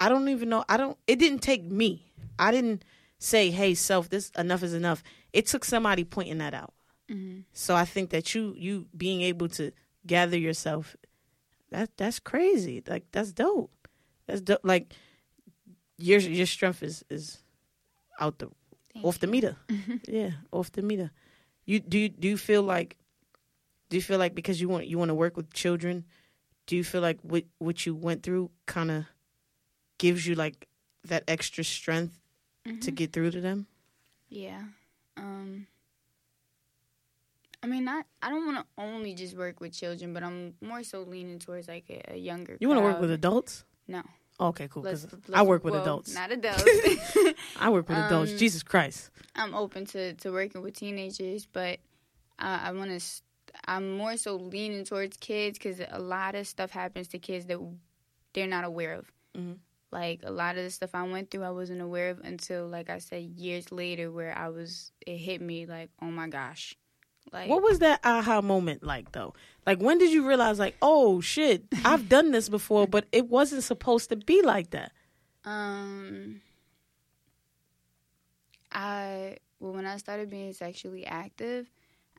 I 0.00 0.08
don't 0.08 0.28
even 0.28 0.48
know. 0.48 0.64
I 0.68 0.76
don't. 0.76 0.98
It 1.06 1.20
didn't 1.20 1.38
take 1.38 1.62
me. 1.64 2.04
I 2.36 2.50
didn't 2.50 2.84
say, 3.20 3.52
"Hey, 3.52 3.74
self, 3.74 4.08
this 4.08 4.30
enough 4.36 4.64
is 4.64 4.74
enough." 4.74 5.04
It 5.32 5.46
took 5.46 5.64
somebody 5.64 6.02
pointing 6.02 6.38
that 6.38 6.52
out. 6.52 6.74
Mm-hmm. 7.08 7.42
So 7.52 7.76
I 7.76 7.84
think 7.84 8.10
that 8.10 8.34
you 8.34 8.56
you 8.58 8.86
being 8.96 9.22
able 9.22 9.46
to 9.50 9.70
gather 10.04 10.36
yourself, 10.36 10.96
that 11.70 11.96
that's 11.96 12.18
crazy. 12.18 12.82
Like 12.84 13.04
that's 13.12 13.32
dope. 13.32 13.86
That's 14.26 14.40
dope. 14.40 14.60
Like 14.64 14.94
your 15.98 16.20
your 16.20 16.46
strength 16.46 16.82
is 16.82 17.04
is 17.10 17.38
out 18.20 18.38
the 18.38 18.50
Thank 18.92 19.06
off 19.06 19.18
the 19.18 19.26
you. 19.26 19.32
meter. 19.32 19.56
yeah, 20.08 20.30
off 20.52 20.72
the 20.72 20.82
meter. 20.82 21.10
You 21.66 21.80
do 21.80 21.98
you, 21.98 22.08
do 22.08 22.28
you 22.28 22.36
feel 22.36 22.62
like 22.62 22.96
do 23.90 23.96
you 23.96 24.02
feel 24.02 24.18
like 24.18 24.34
because 24.34 24.60
you 24.60 24.68
want 24.68 24.86
you 24.86 24.98
want 24.98 25.08
to 25.10 25.14
work 25.14 25.36
with 25.36 25.52
children, 25.52 26.04
do 26.66 26.76
you 26.76 26.84
feel 26.84 27.00
like 27.00 27.18
what 27.22 27.44
what 27.58 27.86
you 27.86 27.94
went 27.94 28.22
through 28.22 28.50
kind 28.66 28.90
of 28.90 29.04
gives 29.98 30.26
you 30.26 30.34
like 30.34 30.68
that 31.04 31.24
extra 31.28 31.64
strength 31.64 32.18
to 32.80 32.90
get 32.90 33.12
through 33.12 33.30
to 33.32 33.40
them? 33.40 33.66
Yeah. 34.28 34.62
Um 35.16 35.66
I 37.62 37.66
mean, 37.66 37.86
not. 37.86 38.04
I 38.22 38.28
don't 38.28 38.44
want 38.44 38.58
to 38.58 38.64
only 38.76 39.14
just 39.14 39.34
work 39.34 39.58
with 39.58 39.72
children, 39.72 40.12
but 40.12 40.22
I'm 40.22 40.52
more 40.60 40.82
so 40.82 41.00
leaning 41.00 41.38
towards 41.38 41.66
like 41.66 41.88
a, 41.88 42.12
a 42.12 42.16
younger. 42.16 42.58
You 42.60 42.68
want 42.68 42.78
to 42.78 42.84
work 42.84 43.00
with 43.00 43.10
adults? 43.10 43.64
No. 43.88 44.02
Okay, 44.40 44.66
cool. 44.68 44.82
'cause 44.82 45.06
Let's, 45.12 45.30
I 45.32 45.42
work 45.42 45.62
with 45.64 45.74
well, 45.74 45.82
adults. 45.82 46.12
Not 46.14 46.32
adults. 46.32 46.64
I 47.56 47.70
work 47.70 47.88
with 47.88 47.98
adults. 47.98 48.32
Um, 48.32 48.38
Jesus 48.38 48.62
Christ. 48.62 49.10
I'm 49.36 49.54
open 49.54 49.86
to, 49.86 50.14
to 50.14 50.30
working 50.32 50.60
with 50.62 50.74
teenagers, 50.74 51.46
but 51.46 51.78
uh, 52.38 52.58
I 52.62 52.72
want 52.72 52.90
to. 52.98 53.22
I'm 53.66 53.96
more 53.96 54.16
so 54.16 54.34
leaning 54.36 54.84
towards 54.84 55.16
kids 55.18 55.58
because 55.58 55.80
a 55.88 56.00
lot 56.00 56.34
of 56.34 56.46
stuff 56.48 56.70
happens 56.70 57.06
to 57.08 57.18
kids 57.18 57.46
that 57.46 57.60
they're 58.32 58.48
not 58.48 58.64
aware 58.64 58.94
of. 58.94 59.12
Mhm. 59.36 59.58
Like 59.92 60.22
a 60.24 60.32
lot 60.32 60.56
of 60.58 60.64
the 60.64 60.70
stuff 60.70 60.90
I 60.94 61.04
went 61.04 61.30
through, 61.30 61.44
I 61.44 61.50
wasn't 61.50 61.80
aware 61.80 62.10
of 62.10 62.18
until, 62.24 62.66
like 62.66 62.90
I 62.90 62.98
said, 62.98 63.22
years 63.22 63.70
later, 63.70 64.10
where 64.10 64.36
I 64.36 64.48
was. 64.48 64.90
It 65.06 65.18
hit 65.18 65.40
me 65.40 65.66
like, 65.66 65.90
oh 66.02 66.06
my 66.06 66.26
gosh, 66.28 66.74
like 67.32 67.48
What 67.50 67.62
was 67.62 67.80
that 67.80 68.00
aha 68.04 68.40
moment 68.40 68.82
like 68.82 69.12
though? 69.12 69.34
Like 69.66 69.80
when 69.80 69.98
did 69.98 70.12
you 70.12 70.26
realize 70.26 70.58
like, 70.58 70.76
oh 70.82 71.20
shit, 71.20 71.64
I've 71.84 72.08
done 72.08 72.32
this 72.32 72.48
before, 72.48 72.86
but 72.86 73.06
it 73.12 73.28
wasn't 73.28 73.62
supposed 73.62 74.10
to 74.10 74.16
be 74.16 74.42
like 74.42 74.70
that. 74.70 74.92
Um, 75.44 76.40
I 78.72 79.36
well, 79.60 79.72
when 79.72 79.86
I 79.86 79.96
started 79.96 80.30
being 80.30 80.52
sexually 80.52 81.06
active, 81.06 81.70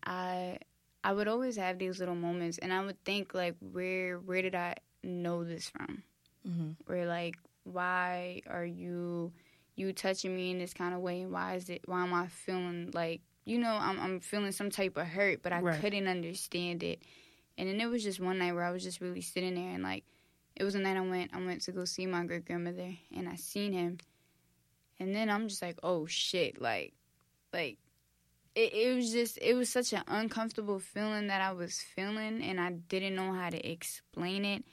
I 0.03 0.59
I 1.03 1.13
would 1.13 1.27
always 1.27 1.57
have 1.57 1.77
these 1.77 1.99
little 1.99 2.15
moments, 2.15 2.57
and 2.57 2.73
I 2.73 2.83
would 2.83 3.03
think 3.03 3.33
like, 3.33 3.55
where 3.59 4.17
where 4.19 4.41
did 4.41 4.55
I 4.55 4.75
know 5.03 5.43
this 5.43 5.69
from? 5.69 6.03
Mm-hmm. 6.47 6.71
Where 6.87 7.05
like, 7.05 7.35
why 7.63 8.41
are 8.47 8.65
you 8.65 9.31
you 9.75 9.93
touching 9.93 10.35
me 10.35 10.51
in 10.51 10.59
this 10.59 10.73
kind 10.73 10.93
of 10.95 11.01
way? 11.01 11.21
And 11.21 11.31
why 11.31 11.55
is 11.55 11.69
it? 11.69 11.81
Why 11.85 12.03
am 12.03 12.13
I 12.13 12.27
feeling 12.27 12.91
like 12.93 13.21
you 13.45 13.57
know 13.59 13.71
I'm 13.79 13.99
I'm 13.99 14.19
feeling 14.19 14.51
some 14.51 14.69
type 14.69 14.97
of 14.97 15.07
hurt, 15.07 15.41
but 15.43 15.53
I 15.53 15.61
Right. 15.61 15.79
couldn't 15.79 16.07
understand 16.07 16.83
it. 16.83 17.01
And 17.57 17.69
then 17.69 17.79
it 17.79 17.85
was 17.85 18.03
just 18.03 18.19
one 18.19 18.37
night 18.39 18.53
where 18.53 18.65
I 18.65 18.71
was 18.71 18.83
just 18.83 18.99
really 19.01 19.21
sitting 19.21 19.55
there 19.55 19.69
and 19.73 19.83
like 19.83 20.03
it 20.55 20.63
was 20.63 20.75
a 20.75 20.79
night 20.79 20.97
I 20.97 21.01
went 21.01 21.33
I 21.33 21.43
went 21.45 21.61
to 21.63 21.71
go 21.71 21.85
see 21.85 22.05
my 22.05 22.25
great 22.25 22.45
grandmother 22.45 22.93
and 23.15 23.29
I 23.29 23.35
seen 23.35 23.71
him 23.73 23.97
and 24.99 25.13
then 25.15 25.29
I'm 25.29 25.47
just 25.47 25.61
like, 25.61 25.77
oh 25.83 26.05
shit, 26.05 26.61
like 26.61 26.93
like 27.53 27.77
it, 28.55 28.73
it 28.73 28.95
was 28.95 29.11
just 29.11 29.37
it 29.41 29.53
was 29.53 29.69
such 29.69 29.93
an 29.93 30.03
uncomfortable 30.07 30.79
feeling 30.79 31.27
that 31.27 31.41
I 31.41 31.51
was 31.51 31.79
feeling 31.95 32.41
and 32.41 32.59
I 32.59 32.71
didn't 32.71 33.15
know 33.15 33.31
how 33.33 33.49
to 33.49 33.69
explain 33.71 34.45
it. 34.45 34.63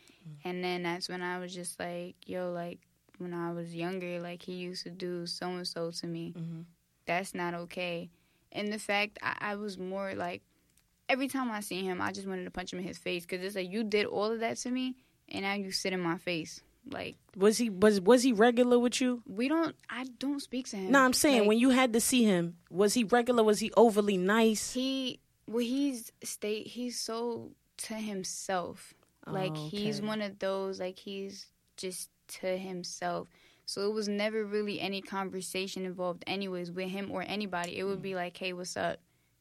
And 0.44 0.62
then 0.64 0.82
that's 0.82 1.08
when 1.08 1.22
I 1.22 1.38
was 1.38 1.54
just 1.54 1.78
like, 1.78 2.16
yo, 2.26 2.50
like 2.52 2.80
when 3.18 3.32
I 3.34 3.52
was 3.52 3.74
younger, 3.74 4.18
like 4.20 4.42
he 4.42 4.54
used 4.54 4.82
to 4.84 4.90
do 4.90 5.26
so 5.26 5.48
and 5.50 5.66
so 5.66 5.90
to 5.92 6.06
me. 6.06 6.34
Mhm. 6.36 6.64
That's 7.06 7.34
not 7.34 7.54
okay. 7.54 8.10
And 8.52 8.72
the 8.72 8.78
fact 8.78 9.18
I, 9.22 9.36
I 9.40 9.56
was 9.56 9.78
more 9.78 10.14
like 10.14 10.42
every 11.08 11.28
time 11.28 11.50
I 11.50 11.60
see 11.60 11.82
him, 11.82 12.00
I 12.00 12.12
just 12.12 12.26
wanted 12.26 12.44
to 12.44 12.50
punch 12.50 12.72
him 12.72 12.78
in 12.78 12.84
his 12.84 12.98
face 12.98 13.24
because 13.26 13.44
it's 13.44 13.56
like 13.56 13.70
you 13.70 13.82
did 13.84 14.06
all 14.06 14.30
of 14.30 14.40
that 14.40 14.56
to 14.58 14.70
me, 14.70 14.96
and 15.28 15.42
now 15.42 15.54
you 15.54 15.72
sit 15.72 15.92
in 15.92 16.00
my 16.00 16.18
face. 16.18 16.60
Like 16.90 17.16
Was 17.36 17.58
he 17.58 17.70
was 17.70 18.00
was 18.00 18.24
he 18.24 18.32
regular 18.32 18.76
with 18.78 19.00
you? 19.00 19.22
we 19.26 19.48
don't, 19.48 19.76
I 19.88 20.04
don't 20.18 20.40
speak 20.40 20.68
to 20.70 20.76
him. 20.76 20.90
No, 20.90 20.98
I'm 21.00 21.12
saying 21.12 21.40
Like, 21.40 21.48
when 21.48 21.58
you 21.58 21.70
had 21.70 21.92
to 21.92 22.00
see 22.00 22.24
him, 22.24 22.56
was 22.70 22.94
he 22.94 23.04
regular? 23.04 23.44
Was 23.44 23.60
he 23.60 23.70
overly 23.76 24.16
nice? 24.16 24.72
he, 24.74 25.20
well, 25.46 25.60
he's 25.64 26.10
state, 26.24 26.66
he's 26.66 26.98
so 26.98 27.52
to 27.78 27.94
himself. 27.94 28.94
Like 29.26 29.52
Oh, 29.54 29.68
he's 29.70 30.02
one 30.02 30.20
of 30.20 30.40
those, 30.40 30.80
like 30.80 30.98
he's 30.98 31.46
just 31.76 32.10
to 32.40 32.56
himself. 32.58 33.28
So 33.66 33.88
it 33.88 33.92
was 33.94 34.08
never 34.08 34.44
really 34.44 34.80
any 34.80 35.00
conversation 35.00 35.84
involved, 35.84 36.24
anyways, 36.26 36.70
with 36.70 36.90
him 36.90 37.10
or 37.10 37.22
anybody. 37.22 37.78
It 37.78 37.84
would 37.84 38.00
Mm. 38.00 38.02
be 38.02 38.14
like, 38.14 38.36
"Hey, 38.36 38.52
what's 38.52 38.76
up?" 38.76 39.00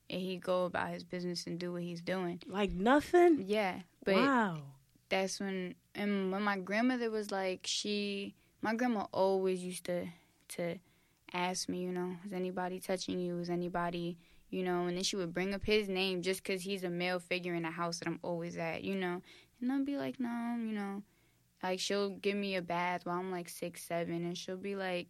and 0.10 0.22
he'd 0.22 0.42
go 0.44 0.66
about 0.66 0.90
his 0.90 1.04
business 1.06 1.48
and 1.48 1.58
do 1.58 1.72
what 1.72 1.84
he's 1.84 2.02
doing. 2.02 2.42
Like 2.46 2.72
nothing. 2.72 3.46
Yeah, 3.48 3.82
but 4.04 4.16
wow. 4.16 4.62
that's 5.10 5.40
when 5.40 5.76
and 5.96 6.32
when 6.32 6.42
my 6.42 6.58
grandmother 6.58 7.10
was 7.10 7.32
like 7.32 7.62
she 7.66 8.36
my 8.62 8.76
grandma 8.76 9.08
always 9.14 9.64
used 9.64 9.86
to 9.86 10.08
to 10.50 10.78
ask 11.34 11.70
me 11.70 11.82
you 11.82 11.92
know 11.92 12.16
is 12.26 12.34
anybody 12.34 12.80
touching 12.80 13.20
you 13.20 13.40
is 13.40 13.50
anybody 13.50 14.18
you 14.50 14.64
know 14.64 14.86
and 14.88 14.96
then 14.98 15.04
she 15.04 15.16
would 15.16 15.34
bring 15.34 15.54
up 15.54 15.64
his 15.66 15.88
name 15.88 16.22
just 16.22 16.44
because 16.44 16.62
he's 16.62 16.84
a 16.84 16.90
male 16.90 17.20
figure 17.20 17.54
in 17.54 17.64
the 17.64 17.72
house 17.72 18.00
that 18.00 18.08
i'm 18.08 18.20
always 18.22 18.58
at 18.58 18.84
you 18.84 18.96
know 18.96 19.22
and 19.62 19.72
i'd 19.72 19.86
be 19.86 19.98
like 19.98 20.20
no 20.20 20.56
you 20.60 20.74
know 20.74 21.02
like 21.64 21.80
she'll 21.80 22.10
give 22.10 22.36
me 22.36 22.56
a 22.56 22.62
bath 22.62 23.06
while 23.06 23.18
i'm 23.18 23.32
like 23.32 23.50
six 23.50 23.84
seven 23.84 24.24
and 24.24 24.38
she'll 24.38 24.58
be 24.58 24.76
like 24.76 25.08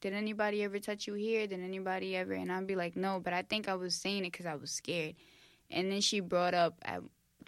did 0.00 0.12
anybody 0.12 0.62
ever 0.62 0.78
touch 0.78 1.06
you 1.06 1.14
here 1.14 1.46
did 1.46 1.60
anybody 1.60 2.16
ever 2.16 2.32
and 2.32 2.52
i'd 2.52 2.66
be 2.66 2.76
like 2.76 2.96
no 2.96 3.20
but 3.22 3.32
i 3.32 3.42
think 3.42 3.68
i 3.68 3.74
was 3.74 3.94
saying 3.94 4.24
it 4.24 4.32
because 4.32 4.46
i 4.46 4.54
was 4.54 4.70
scared 4.70 5.14
and 5.70 5.90
then 5.90 6.00
she 6.00 6.20
brought 6.20 6.54
up 6.54 6.80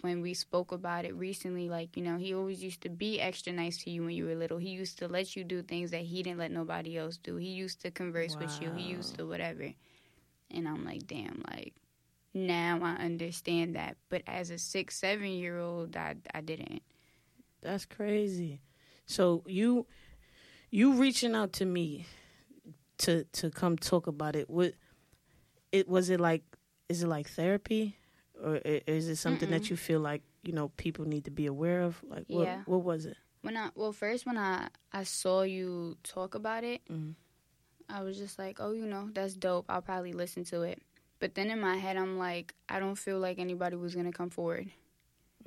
when 0.01 0.21
we 0.21 0.33
spoke 0.33 0.71
about 0.71 1.05
it 1.05 1.13
recently, 1.15 1.69
like, 1.69 1.97
you 1.97 2.03
know, 2.03 2.17
he 2.17 2.33
always 2.33 2.63
used 2.63 2.81
to 2.81 2.89
be 2.89 3.19
extra 3.19 3.51
nice 3.51 3.77
to 3.83 3.89
you 3.89 4.03
when 4.03 4.15
you 4.15 4.25
were 4.25 4.35
little. 4.35 4.57
He 4.57 4.69
used 4.69 4.97
to 4.99 5.07
let 5.07 5.35
you 5.35 5.43
do 5.43 5.61
things 5.61 5.91
that 5.91 6.01
he 6.01 6.23
didn't 6.23 6.39
let 6.39 6.51
nobody 6.51 6.97
else 6.97 7.17
do. 7.17 7.35
He 7.35 7.47
used 7.47 7.81
to 7.81 7.91
converse 7.91 8.35
wow. 8.35 8.41
with 8.41 8.61
you. 8.61 8.71
He 8.71 8.83
used 8.83 9.17
to 9.17 9.25
whatever. 9.25 9.73
And 10.51 10.67
I'm 10.67 10.85
like, 10.85 11.05
damn, 11.05 11.43
like 11.51 11.73
now 12.33 12.79
I 12.81 13.03
understand 13.03 13.75
that. 13.75 13.97
But 14.09 14.23
as 14.25 14.51
a 14.51 14.57
six, 14.57 14.97
seven 14.97 15.27
year 15.27 15.59
old, 15.59 15.95
I 15.95 16.15
I 16.33 16.41
didn't. 16.41 16.81
That's 17.61 17.85
crazy. 17.85 18.61
So 19.05 19.43
you 19.47 19.85
you 20.71 20.93
reaching 20.93 21.35
out 21.35 21.53
to 21.53 21.65
me 21.65 22.05
to 22.99 23.23
to 23.23 23.49
come 23.49 23.77
talk 23.77 24.07
about 24.07 24.35
it. 24.35 24.49
What 24.49 24.73
it 25.71 25.87
was 25.87 26.09
it 26.09 26.19
like? 26.19 26.43
Is 26.87 27.03
it 27.03 27.07
like 27.07 27.29
therapy, 27.29 27.97
or 28.43 28.57
is 28.57 29.09
it 29.09 29.17
something 29.17 29.49
Mm-mm. 29.49 29.51
that 29.51 29.69
you 29.69 29.75
feel 29.75 29.99
like 29.99 30.21
you 30.43 30.53
know 30.53 30.69
people 30.77 31.05
need 31.05 31.25
to 31.25 31.31
be 31.31 31.45
aware 31.45 31.81
of? 31.81 32.01
Like 32.07 32.25
what 32.27 32.45
yeah. 32.45 32.61
what 32.65 32.83
was 32.83 33.05
it? 33.05 33.17
When 33.41 33.57
I 33.57 33.69
well 33.75 33.93
first 33.93 34.25
when 34.25 34.37
I 34.37 34.69
I 34.91 35.03
saw 35.03 35.43
you 35.43 35.97
talk 36.03 36.35
about 36.35 36.63
it, 36.63 36.81
mm-hmm. 36.89 37.11
I 37.89 38.03
was 38.03 38.17
just 38.17 38.37
like, 38.37 38.59
oh, 38.59 38.71
you 38.71 38.85
know, 38.85 39.09
that's 39.13 39.33
dope. 39.33 39.65
I'll 39.69 39.81
probably 39.81 40.13
listen 40.13 40.43
to 40.45 40.61
it. 40.61 40.81
But 41.19 41.35
then 41.35 41.49
in 41.49 41.59
my 41.59 41.75
head, 41.75 41.97
I'm 41.97 42.17
like, 42.17 42.53
I 42.69 42.79
don't 42.79 42.95
feel 42.95 43.19
like 43.19 43.39
anybody 43.39 43.75
was 43.75 43.95
gonna 43.95 44.11
come 44.11 44.29
forward 44.29 44.69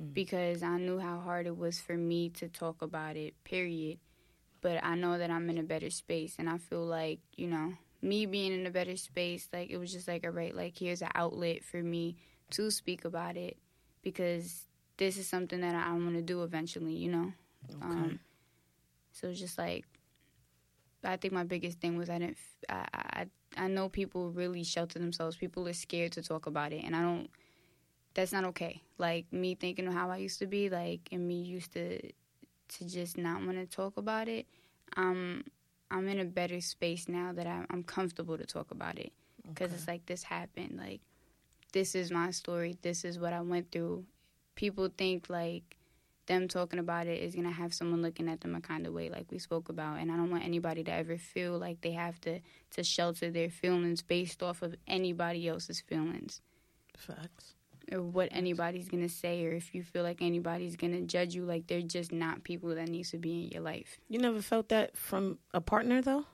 mm. 0.01 0.13
because 0.13 0.63
I 0.63 0.77
knew 0.77 0.99
how 0.99 1.19
hard 1.19 1.47
it 1.47 1.57
was 1.57 1.79
for 1.79 1.95
me 1.95 2.29
to 2.31 2.47
talk 2.47 2.81
about 2.81 3.15
it. 3.15 3.33
Period. 3.43 3.99
But 4.61 4.83
I 4.83 4.95
know 4.95 5.17
that 5.17 5.29
I'm 5.29 5.49
in 5.49 5.57
a 5.57 5.63
better 5.63 5.89
space, 5.89 6.35
and 6.39 6.49
I 6.49 6.57
feel 6.57 6.85
like 6.85 7.19
you 7.35 7.47
know, 7.47 7.73
me 8.01 8.25
being 8.25 8.53
in 8.53 8.65
a 8.65 8.71
better 8.71 8.95
space, 8.95 9.49
like 9.51 9.69
it 9.69 9.77
was 9.77 9.91
just 9.91 10.07
like, 10.07 10.23
all 10.23 10.31
right, 10.31 10.55
like 10.55 10.77
here's 10.77 11.01
an 11.01 11.11
outlet 11.15 11.63
for 11.63 11.81
me 11.81 12.15
to 12.51 12.71
speak 12.71 13.03
about 13.03 13.35
it 13.35 13.57
because 14.03 14.65
this 14.97 15.17
is 15.17 15.27
something 15.27 15.61
that 15.61 15.75
I 15.75 15.91
want 15.91 16.15
to 16.15 16.21
do 16.21 16.43
eventually. 16.43 16.93
You 16.93 17.11
know. 17.11 17.33
Okay. 17.75 17.85
Um, 17.85 18.19
so 19.11 19.27
it's 19.27 19.39
just 19.39 19.57
like 19.57 19.85
I 21.03 21.17
think 21.17 21.33
my 21.33 21.43
biggest 21.43 21.79
thing 21.79 21.97
was 21.97 22.09
I 22.09 22.19
didn't. 22.19 22.37
I, 22.69 22.85
I 22.93 23.25
I 23.55 23.67
know 23.67 23.89
people 23.89 24.31
really 24.31 24.63
shelter 24.63 24.99
themselves. 24.99 25.35
People 25.35 25.67
are 25.67 25.73
scared 25.73 26.13
to 26.13 26.23
talk 26.23 26.45
about 26.45 26.73
it, 26.73 26.83
and 26.83 26.95
I 26.95 27.01
don't. 27.01 27.29
That's 28.13 28.31
not 28.31 28.43
okay. 28.45 28.81
Like 28.97 29.31
me 29.31 29.55
thinking 29.55 29.87
of 29.87 29.93
how 29.93 30.09
I 30.09 30.17
used 30.17 30.39
to 30.39 30.47
be, 30.47 30.69
like, 30.69 31.01
and 31.11 31.27
me 31.27 31.41
used 31.41 31.73
to 31.73 31.99
to 31.99 32.87
just 32.87 33.17
not 33.17 33.43
want 33.43 33.57
to 33.57 33.65
talk 33.65 33.97
about 33.97 34.27
it. 34.27 34.47
Um, 34.97 35.43
I'm 35.91 36.07
in 36.07 36.19
a 36.19 36.25
better 36.25 36.59
space 36.61 37.07
now 37.07 37.31
that 37.33 37.45
I'm, 37.45 37.67
I'm 37.69 37.83
comfortable 37.83 38.37
to 38.37 38.45
talk 38.45 38.71
about 38.71 38.97
it 38.97 39.11
because 39.47 39.67
okay. 39.67 39.75
it's 39.75 39.87
like 39.87 40.05
this 40.05 40.23
happened. 40.23 40.79
Like 40.81 41.01
this 41.71 41.95
is 41.95 42.11
my 42.11 42.31
story. 42.31 42.77
This 42.81 43.05
is 43.05 43.19
what 43.19 43.33
I 43.33 43.41
went 43.41 43.71
through. 43.71 44.05
People 44.55 44.89
think 44.95 45.29
like 45.29 45.77
them 46.25 46.47
talking 46.47 46.79
about 46.79 47.07
it 47.07 47.21
is 47.21 47.35
going 47.35 47.47
to 47.47 47.51
have 47.51 47.73
someone 47.73 48.01
looking 48.01 48.29
at 48.29 48.41
them 48.41 48.55
a 48.55 48.61
kind 48.61 48.87
of 48.87 48.93
way 48.93 49.09
like 49.09 49.25
we 49.29 49.37
spoke 49.37 49.67
about 49.69 49.99
and 49.99 50.11
i 50.11 50.15
don't 50.15 50.31
want 50.31 50.43
anybody 50.43 50.83
to 50.83 50.91
ever 50.91 51.17
feel 51.17 51.57
like 51.57 51.81
they 51.81 51.91
have 51.91 52.19
to 52.21 52.39
to 52.71 52.83
shelter 52.83 53.29
their 53.29 53.49
feelings 53.49 54.01
based 54.01 54.41
off 54.41 54.61
of 54.61 54.73
anybody 54.87 55.47
else's 55.47 55.81
feelings 55.81 56.41
facts 56.95 57.55
or 57.91 58.01
what 58.01 58.29
anybody's 58.31 58.87
to 59.07 59.13
say 59.13 59.45
or 59.45 59.51
if 59.51 59.73
you 59.75 59.83
feel 59.83 60.03
like 60.03 60.21
anybody's 60.21 60.75
to 60.93 61.01
judge 61.01 61.35
you 61.35 61.43
like 61.43 61.67
they're 61.67 61.81
just 61.81 62.11
not 62.11 62.43
people 62.43 62.73
that 62.75 62.87
needs 62.87 63.11
to 63.11 63.17
be 63.17 63.43
in 63.43 63.49
your 63.49 63.61
life. 63.61 63.99
You 64.07 64.19
never 64.19 64.41
felt 64.41 64.69
that 64.69 64.95
from 64.97 65.39
a 65.53 65.61
partner 65.61 66.01
though? 66.01 66.25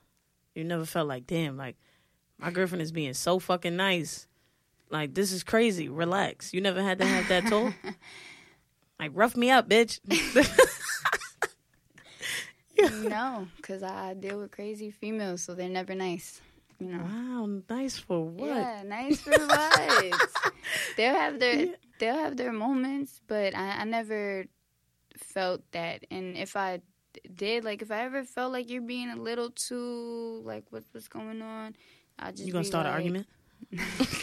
You 0.56 0.64
never 0.64 0.86
felt 0.86 1.08
like 1.08 1.28
damn 1.28 1.58
like 1.58 1.76
my 2.38 2.52
girlfriend 2.52 2.82
is 2.82 2.92
being 2.92 3.14
so 3.14 3.40
fucking 3.40 3.76
nice. 3.76 4.28
Like 4.90 5.14
this 5.14 5.32
is 5.32 5.44
crazy. 5.44 5.90
Relax. 5.90 6.54
You 6.54 6.62
never 6.62 6.82
had 6.82 7.00
to 7.00 7.06
have 7.06 7.28
that 7.28 7.48
talk? 7.48 7.74
Like, 9.00 9.12
rough 9.14 9.38
me 9.38 9.50
up, 9.50 9.70
bitch. 9.70 10.00
no, 13.10 13.48
because 13.56 13.82
I 13.82 14.14
deal 14.14 14.40
with 14.40 14.52
crazy 14.52 14.92
females, 14.92 15.42
so 15.42 15.56
they're 15.56 15.70
never 15.70 15.96
nice. 15.96 16.42
You 16.80 16.88
know. 16.88 17.04
Wow, 17.04 17.60
nice 17.70 17.98
for 17.98 18.24
what? 18.26 18.48
Yeah, 18.48 18.84
nice 18.86 19.20
for 19.20 19.32
what? 19.32 20.32
they'll 20.98 21.14
have 21.14 21.40
their 21.40 21.56
yeah. 21.56 21.72
they'll 22.00 22.16
have 22.16 22.38
their 22.38 22.54
moments, 22.54 23.20
but 23.28 23.56
I, 23.56 23.82
I 23.82 23.84
never 23.84 24.46
felt 25.18 25.62
that. 25.72 26.06
And 26.10 26.38
if 26.38 26.56
I 26.56 26.82
did, 27.36 27.66
like, 27.66 27.82
if 27.82 27.92
I 27.92 28.04
ever 28.04 28.24
felt 28.24 28.54
like 28.54 28.70
you're 28.70 28.82
being 28.82 29.10
a 29.10 29.18
little 29.18 29.50
too 29.52 30.42
like, 30.46 30.66
what's 30.70 30.88
what's 30.94 31.10
going 31.10 31.42
on? 31.42 31.76
I 32.18 32.32
just 32.32 32.46
you 32.46 32.54
gonna 32.54 32.64
start 32.64 32.86
like, 32.86 32.94
an 32.94 32.98
argument? 32.98 33.28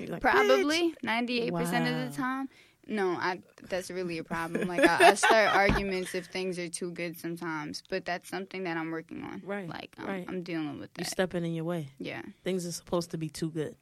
like, 0.08 0.20
Probably 0.22 0.94
ninety 1.02 1.42
eight 1.42 1.54
percent 1.54 1.88
of 1.88 2.10
the 2.10 2.16
time. 2.16 2.48
No, 2.86 3.10
I 3.10 3.40
that's 3.68 3.90
really 3.90 4.18
a 4.18 4.24
problem. 4.24 4.68
Like 4.68 4.84
I, 4.86 5.10
I, 5.10 5.14
start 5.14 5.54
arguments 5.54 6.14
if 6.14 6.26
things 6.26 6.58
are 6.58 6.68
too 6.68 6.90
good 6.90 7.18
sometimes, 7.18 7.82
but 7.88 8.04
that's 8.04 8.28
something 8.28 8.64
that 8.64 8.76
I'm 8.76 8.90
working 8.90 9.22
on. 9.22 9.40
Right. 9.44 9.68
Like 9.68 9.94
I'm, 9.98 10.06
right. 10.06 10.24
I'm 10.28 10.42
dealing 10.42 10.80
with 10.80 10.92
that. 10.94 11.00
You're 11.00 11.06
stepping 11.06 11.44
in 11.44 11.54
your 11.54 11.64
way. 11.64 11.88
Yeah. 11.98 12.22
Things 12.42 12.66
are 12.66 12.72
supposed 12.72 13.12
to 13.12 13.18
be 13.18 13.28
too 13.28 13.50
good. 13.50 13.76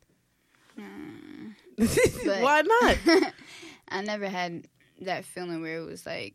Mm. 0.79 1.55
Why 2.43 2.63
not? 2.63 3.33
I 3.89 4.03
never 4.03 4.29
had 4.29 4.67
that 5.01 5.25
feeling 5.25 5.63
where 5.63 5.79
it 5.79 5.87
was 5.87 6.05
like 6.05 6.35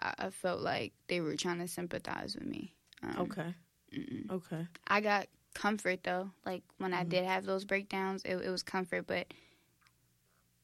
I, 0.00 0.14
I 0.18 0.30
felt 0.30 0.60
like 0.60 0.92
they 1.08 1.20
were 1.20 1.36
trying 1.36 1.58
to 1.60 1.68
sympathize 1.68 2.34
with 2.34 2.46
me. 2.46 2.74
Um, 3.02 3.16
okay. 3.20 3.54
Mm-mm. 3.96 4.30
Okay. 4.30 4.66
I 4.86 5.00
got 5.00 5.28
comfort 5.54 6.02
though. 6.02 6.30
Like 6.44 6.62
when 6.78 6.90
mm-hmm. 6.90 7.00
I 7.00 7.04
did 7.04 7.24
have 7.24 7.44
those 7.44 7.64
breakdowns, 7.64 8.22
it, 8.24 8.36
it 8.36 8.50
was 8.50 8.62
comfort, 8.62 9.06
but 9.06 9.32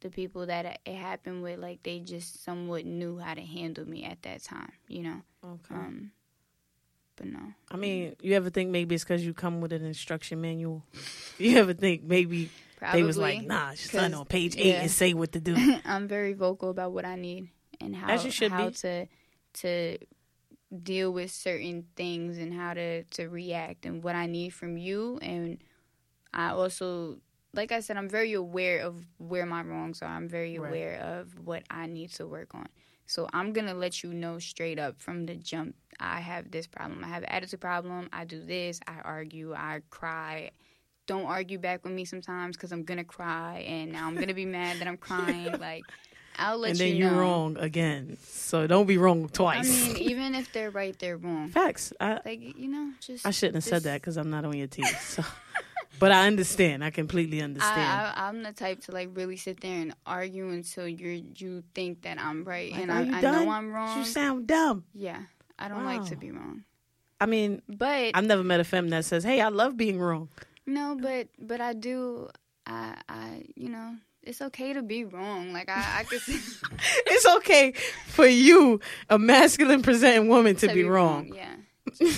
the 0.01 0.11
people 0.11 0.47
that 0.47 0.81
it 0.85 0.95
happened 0.95 1.43
with, 1.43 1.59
like 1.59 1.83
they 1.83 2.01
just 2.01 2.45
somewhat 2.45 2.85
knew 2.85 3.19
how 3.19 3.35
to 3.35 3.43
handle 3.43 3.89
me 3.89 4.05
at 4.05 4.23
that 4.23 4.43
time, 4.43 4.73
you 4.89 5.03
know. 5.03 5.23
Okay. 5.45 5.75
Um, 5.75 6.11
but 7.17 7.27
no. 7.27 7.41
I 7.71 7.77
mean, 7.77 8.15
you 8.21 8.35
ever 8.35 8.51
think 8.51 8.71
maybe 8.71 8.95
it's 8.95 9.05
because 9.05 9.25
you 9.25 9.33
come 9.33 9.61
with 9.61 9.73
an 9.73 9.85
instruction 9.85 10.41
manual? 10.41 10.85
You 11.39 11.59
ever 11.59 11.75
think 11.75 12.03
maybe 12.03 12.49
Probably, 12.79 13.01
they 13.01 13.07
was 13.07 13.19
like, 13.19 13.43
nah, 13.43 13.73
just 13.73 13.91
sign 13.91 14.15
on 14.15 14.25
page 14.25 14.57
eight 14.57 14.67
yeah. 14.67 14.81
and 14.81 14.91
say 14.91 15.13
what 15.13 15.33
to 15.33 15.41
do? 15.41 15.55
I'm 15.85 16.09
very 16.09 16.33
vocal 16.33 16.71
about 16.71 16.93
what 16.93 17.05
I 17.05 17.17
need 17.17 17.51
and 17.79 17.95
how 17.95 18.17
how 18.17 18.69
be. 18.69 18.75
to 18.75 19.07
to 19.53 19.99
deal 20.83 21.13
with 21.13 21.31
certain 21.31 21.85
things 21.95 22.39
and 22.39 22.55
how 22.55 22.73
to 22.73 23.05
to 23.05 23.29
react 23.29 23.85
and 23.85 24.03
what 24.03 24.15
I 24.15 24.25
need 24.25 24.51
from 24.51 24.79
you 24.79 25.19
and 25.21 25.59
I 26.33 26.51
also 26.51 27.19
like 27.57 27.73
I 27.73 27.81
said, 27.81 27.97
I'm 27.97 28.09
very 28.09 28.35
aware 28.35 28.81
of 28.81 29.05
where 29.19 29.47
my 29.47 29.63
wrongs 29.63 30.03
are. 30.03 30.09
I'm 30.09 30.29
very 30.29 30.59
right. 30.59 30.69
aware 30.69 31.01
of 31.01 31.47
what 31.47 31.63
I 31.71 31.87
need 31.87 32.13
to 32.15 32.27
work 32.27 32.55
on. 32.55 32.69
So 33.07 33.29
I'm 33.33 33.53
gonna 33.53 33.75
let 33.75 34.03
you 34.03 34.13
know 34.13 34.39
straight 34.39 34.79
up 34.79 35.01
from 35.01 35.27
the 35.27 35.37
jump. 35.37 35.75
I 36.01 36.21
have 36.21 36.51
this 36.51 36.67
problem. 36.67 37.05
I 37.05 37.09
have 37.09 37.25
attitude 37.25 37.61
problem. 37.61 38.09
I 38.13 38.25
do 38.25 38.45
this. 38.45 38.81
I 38.87 38.99
argue. 39.05 39.55
I 39.55 39.81
cry. 39.91 40.51
Don't 41.07 41.27
argue 41.27 41.59
back 41.59 41.85
with 41.85 41.93
me 41.93 42.05
sometimes 42.05 42.57
because 42.57 42.73
I'm 42.73 42.83
gonna 42.83 43.05
cry 43.05 43.65
and 43.67 43.93
now 43.93 44.07
I'm 44.07 44.17
gonna 44.17 44.35
be 44.35 44.45
mad 44.45 44.81
that 44.81 44.89
I'm 44.89 44.97
crying. 44.97 45.55
Like 45.61 45.85
I'll 46.39 46.59
let 46.59 46.73
and 46.73 46.79
then 46.79 46.97
you 46.97 47.05
know. 47.05 47.11
you're 47.13 47.21
wrong 47.21 47.57
again. 47.59 48.19
So 48.23 48.67
don't 48.67 48.87
be 48.87 48.99
wrong 48.99 49.29
twice. 49.29 49.89
I 49.89 49.93
mean, 49.93 49.97
even 50.11 50.35
if 50.35 50.53
they're 50.53 50.71
right, 50.71 50.99
they're 50.99 51.17
wrong. 51.17 51.49
Facts. 51.49 51.93
I, 52.01 52.21
like 52.25 52.59
you 52.59 52.69
know, 52.69 52.91
just 53.01 53.25
I 53.25 53.31
shouldn't 53.31 53.57
have 53.57 53.65
just, 53.65 53.71
said 53.71 53.83
that 53.85 54.01
because 54.01 54.17
I'm 54.17 54.31
not 54.31 54.45
on 54.45 54.57
your 54.57 54.67
team. 54.67 54.87
So. 55.01 55.23
But 55.99 56.13
I 56.13 56.27
understand. 56.27 56.85
I 56.85 56.91
completely 56.91 57.41
understand. 57.41 57.81
I, 57.81 58.29
am 58.29 58.43
the 58.43 58.53
type 58.53 58.81
to 58.83 58.93
like 58.93 59.11
really 59.15 59.37
sit 59.37 59.61
there 59.61 59.81
and 59.81 59.95
argue 60.05 60.49
until 60.51 60.87
you 60.87 61.25
you 61.37 61.63
think 61.75 62.03
that 62.03 62.21
I'm 62.21 62.45
right, 62.45 62.73
like, 62.73 62.81
and 62.81 62.93
I, 62.93 63.19
I, 63.19 63.21
know 63.21 63.51
I'm 63.51 63.73
wrong. 63.73 63.99
You 63.99 64.05
sound 64.05 64.47
dumb. 64.47 64.85
Yeah, 64.95 65.23
I 65.59 65.69
don't 65.69 65.85
wow. 65.85 65.99
like 65.99 66.11
to 66.11 66.17
be 66.17 66.31
wrong. 66.31 66.65
I 67.21 67.27
mean, 67.27 67.63
but 67.69 68.11
I've 68.15 68.27
never 68.27 68.45
met 68.45 68.61
a 68.61 68.65
femme 68.65 68.89
that 68.91 69.05
says, 69.05 69.25
"Hey, 69.25 69.41
I 69.41 69.49
love 69.49 69.77
being 69.77 69.99
wrong." 69.99 70.29
No, 70.67 70.97
but 71.01 71.29
but 71.39 71.61
I 71.61 71.73
do. 71.73 72.29
I 72.67 72.97
I 73.09 73.45
you 73.55 73.71
know 73.71 73.97
it's 74.23 74.43
okay 74.43 74.73
to 74.73 74.83
be 74.83 75.05
wrong. 75.05 75.53
Like 75.53 75.69
I, 75.69 76.01
I 76.01 76.05
could. 76.05 76.21
it's 76.29 77.27
okay 77.37 77.73
for 78.07 78.27
you, 78.27 78.81
a 79.09 79.19
masculine 79.19 79.83
presenting 79.83 80.29
woman, 80.29 80.57
to, 80.57 80.67
to 80.67 80.75
be, 80.75 80.83
be, 80.83 80.89
wrong. 80.89 81.31
wrong. 81.31 81.39
Yeah. 81.39 82.07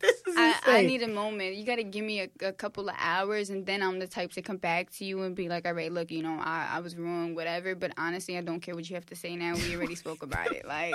I, 0.36 0.54
I, 0.66 0.82
need 0.82 1.02
a 1.02 1.08
moment. 1.08 1.56
You 1.56 1.64
got 1.64 1.76
to 1.76 1.82
give 1.82 2.04
me 2.04 2.20
a, 2.20 2.28
a, 2.42 2.52
couple 2.52 2.88
of 2.88 2.94
hours, 2.98 3.50
and 3.50 3.66
then 3.66 3.82
I'm 3.82 3.98
the 3.98 4.06
type 4.06 4.32
to 4.32 4.42
come 4.42 4.58
back 4.58 4.90
to 4.92 5.04
you 5.04 5.22
and 5.22 5.34
be 5.34 5.48
like, 5.48 5.66
all 5.66 5.72
right, 5.72 5.90
look, 5.90 6.10
you 6.10 6.22
know, 6.22 6.38
I, 6.40 6.68
I 6.74 6.80
was 6.80 6.96
wrong, 6.96 7.34
whatever. 7.34 7.74
But 7.74 7.92
honestly, 7.96 8.38
I 8.38 8.42
don't 8.42 8.60
care 8.60 8.74
what 8.74 8.88
you 8.88 8.94
have 8.94 9.06
to 9.06 9.16
say 9.16 9.34
now. 9.34 9.54
We 9.54 9.74
already 9.74 9.96
spoke 9.96 10.22
about 10.22 10.52
it. 10.52 10.66
Like, 10.66 10.94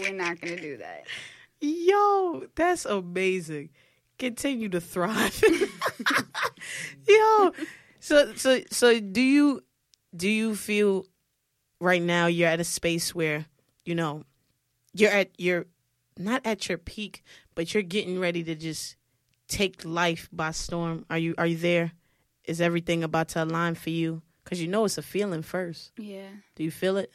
we're 0.00 0.12
not 0.12 0.40
going 0.40 0.56
to 0.56 0.62
do 0.62 0.76
that. 0.78 1.04
Yo, 1.60 2.44
that's 2.54 2.84
amazing. 2.84 3.70
Continue 4.18 4.68
to 4.70 4.80
thrive. 4.80 5.42
Yo, 7.08 7.52
so 8.00 8.34
so 8.34 8.60
so 8.70 9.00
do 9.00 9.20
you 9.20 9.62
do 10.14 10.28
you 10.28 10.54
feel 10.54 11.06
right 11.80 12.00
now 12.00 12.26
you're 12.26 12.48
at 12.48 12.60
a 12.60 12.64
space 12.64 13.14
where 13.14 13.46
you 13.84 13.94
know 13.94 14.24
you're 14.94 15.10
at 15.10 15.30
you're 15.38 15.66
not 16.18 16.40
at 16.44 16.68
your 16.68 16.78
peak, 16.78 17.22
but 17.56 17.74
you're 17.74 17.82
getting 17.82 18.20
ready 18.20 18.44
to 18.44 18.54
just 18.54 18.94
take 19.48 19.84
life 19.84 20.28
by 20.32 20.52
storm. 20.52 21.04
Are 21.10 21.18
you 21.18 21.34
are 21.38 21.46
you 21.48 21.56
there? 21.56 21.92
Is 22.44 22.60
everything 22.60 23.02
about 23.02 23.28
to 23.30 23.42
align 23.42 23.74
for 23.74 23.90
you 23.90 24.22
Because 24.44 24.62
you 24.62 24.68
know 24.68 24.84
it's 24.84 24.98
a 24.98 25.02
feeling 25.02 25.42
first. 25.42 25.90
Yeah. 25.98 26.28
Do 26.54 26.62
you 26.62 26.70
feel 26.70 26.96
it? 26.96 27.10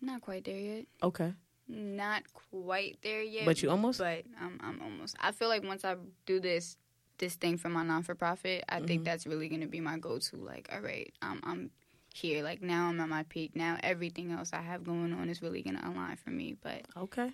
Not 0.00 0.22
quite 0.22 0.44
there 0.44 0.58
yet. 0.58 0.86
Okay. 1.02 1.34
Not 1.68 2.22
quite 2.32 2.96
there 3.02 3.22
yet. 3.22 3.44
But 3.44 3.62
you 3.62 3.68
almost? 3.70 3.98
But 3.98 4.24
I'm 4.40 4.58
I'm 4.62 4.80
almost. 4.80 5.14
I 5.20 5.32
feel 5.32 5.48
like 5.48 5.62
once 5.62 5.84
I 5.84 5.96
do 6.24 6.40
this 6.40 6.78
this 7.18 7.34
thing 7.36 7.58
for 7.58 7.68
my 7.68 7.84
non 7.84 8.02
for 8.02 8.14
profit, 8.14 8.64
I 8.68 8.80
think 8.80 9.02
Mhm. 9.02 9.04
that's 9.04 9.26
really 9.26 9.48
gonna 9.48 9.66
be 9.68 9.80
my 9.80 9.98
go 9.98 10.18
to. 10.18 10.36
Like, 10.36 10.68
all 10.72 10.80
right, 10.80 11.12
I'm 11.20 11.40
I'm 11.44 11.70
here. 12.14 12.42
Like 12.42 12.62
now 12.62 12.88
I'm 12.88 12.98
at 13.00 13.08
my 13.08 13.24
peak. 13.24 13.54
Now 13.54 13.76
everything 13.82 14.32
else 14.32 14.52
I 14.54 14.62
have 14.62 14.84
going 14.84 15.12
on 15.12 15.28
is 15.28 15.42
really 15.42 15.62
gonna 15.62 15.82
align 15.84 16.16
for 16.16 16.30
me. 16.30 16.56
But 16.60 16.86
Okay. 16.96 17.30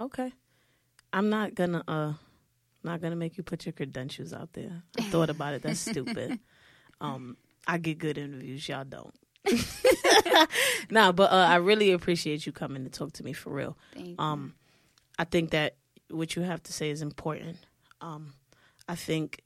Okay. 0.00 0.32
I'm 1.12 1.30
not 1.30 1.54
gonna 1.54 1.82
uh 1.88 2.12
not 2.84 3.00
gonna 3.00 3.16
make 3.16 3.36
you 3.36 3.42
put 3.42 3.66
your 3.66 3.72
credentials 3.72 4.32
out 4.32 4.52
there. 4.52 4.82
I 4.98 5.02
thought 5.02 5.30
about 5.30 5.54
it. 5.54 5.62
That's 5.62 5.80
stupid. 5.80 6.38
Um 7.00 7.36
I 7.64 7.78
get 7.78 7.98
good 7.98 8.18
interviews, 8.18 8.68
y'all 8.68 8.82
don't. 8.84 9.14
nah, 10.90 11.12
but 11.12 11.30
uh, 11.30 11.36
I 11.48 11.56
really 11.56 11.92
appreciate 11.92 12.44
you 12.44 12.50
coming 12.50 12.82
to 12.82 12.90
talk 12.90 13.12
to 13.14 13.22
me 13.22 13.32
for 13.32 13.50
real. 13.52 13.76
Um 14.18 14.54
I 15.16 15.22
think 15.24 15.50
that 15.50 15.76
what 16.10 16.34
you 16.34 16.42
have 16.42 16.60
to 16.64 16.72
say 16.72 16.90
is 16.90 17.02
important. 17.02 17.58
Um 18.00 18.32
I 18.88 18.96
think 18.96 19.42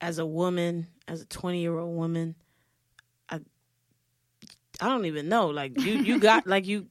as 0.00 0.18
a 0.18 0.24
woman, 0.26 0.86
as 1.06 1.22
a 1.22 1.26
20-year-old 1.26 1.94
woman, 1.94 2.36
I 3.28 3.40
I 4.80 4.88
don't 4.88 5.04
even 5.06 5.28
know. 5.28 5.48
Like 5.48 5.78
you 5.80 5.94
you 5.98 6.18
got 6.18 6.46
like 6.46 6.66
you 6.66 6.86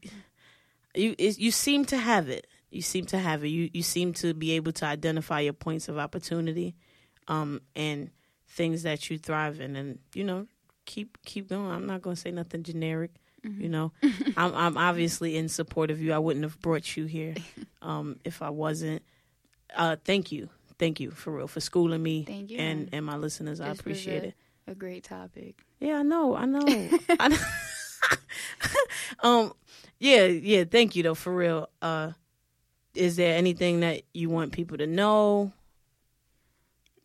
you 0.96 1.16
it, 1.18 1.40
you 1.40 1.52
seem 1.52 1.86
to 1.86 1.98
have 1.98 2.30
it. 2.30 2.46
You 2.72 2.82
seem 2.82 3.06
to 3.08 3.18
have 3.20 3.44
it. 3.44 3.50
You 3.50 3.70
you 3.74 3.84
seem 3.84 4.14
to 4.16 4.34
be 4.34 4.52
able 4.54 4.72
to 4.74 4.86
identify 4.86 5.42
your 5.42 5.54
points 5.54 5.90
of 5.90 5.98
opportunity, 5.98 6.74
um, 7.28 7.62
and 7.76 8.10
things 8.48 8.84
that 8.84 9.10
you 9.10 9.18
thrive 9.18 9.60
in, 9.60 9.76
and 9.76 10.00
you 10.16 10.24
know, 10.24 10.48
keep 10.86 11.18
keep 11.26 11.50
going. 11.50 11.70
I'm 11.70 11.86
not 11.86 12.02
gonna 12.02 12.16
say 12.16 12.32
nothing 12.32 12.64
generic. 12.64 13.12
You 13.44 13.70
know, 13.70 13.92
I'm 14.38 14.54
I'm 14.56 14.78
obviously 14.78 15.36
in 15.36 15.50
support 15.50 15.92
of 15.92 16.02
you. 16.02 16.14
I 16.14 16.20
wouldn't 16.20 16.44
have 16.46 16.60
brought 16.62 16.96
you 16.96 17.06
here, 17.06 17.36
um, 17.82 18.20
if 18.24 18.42
I 18.42 18.50
wasn't. 18.52 19.02
Uh, 19.76 19.96
thank 20.06 20.32
you, 20.32 20.50
thank 20.80 21.00
you 21.00 21.12
for 21.12 21.32
real 21.36 21.48
for 21.48 21.60
schooling 21.60 22.04
me 22.04 22.24
Thank 22.24 22.52
you. 22.52 22.58
and 22.60 22.90
and 22.94 23.06
my 23.06 23.18
listeners. 23.18 23.60
I 23.60 23.66
This 23.66 23.72
was 23.74 23.80
appreciate 23.80 24.24
a- 24.24 24.28
it. 24.28 24.34
a 24.68 24.76
great 24.76 25.04
topic. 25.04 25.56
Yeah, 25.80 25.98
I 26.00 26.04
know, 26.04 26.36
I 26.36 26.46
know. 26.46 26.66
I 27.20 27.28
know. 27.30 27.38
um, 29.22 29.54
yeah, 30.00 30.26
yeah. 30.26 30.64
Thank 30.64 30.96
you 30.96 31.04
though, 31.04 31.16
for 31.16 31.34
real. 31.36 31.70
Uh, 31.82 32.12
is 32.96 33.16
there 33.16 33.38
anything 33.38 33.80
that 33.82 34.04
you 34.14 34.30
want 34.30 34.52
people 34.52 34.78
to 34.78 34.88
know? 34.88 35.52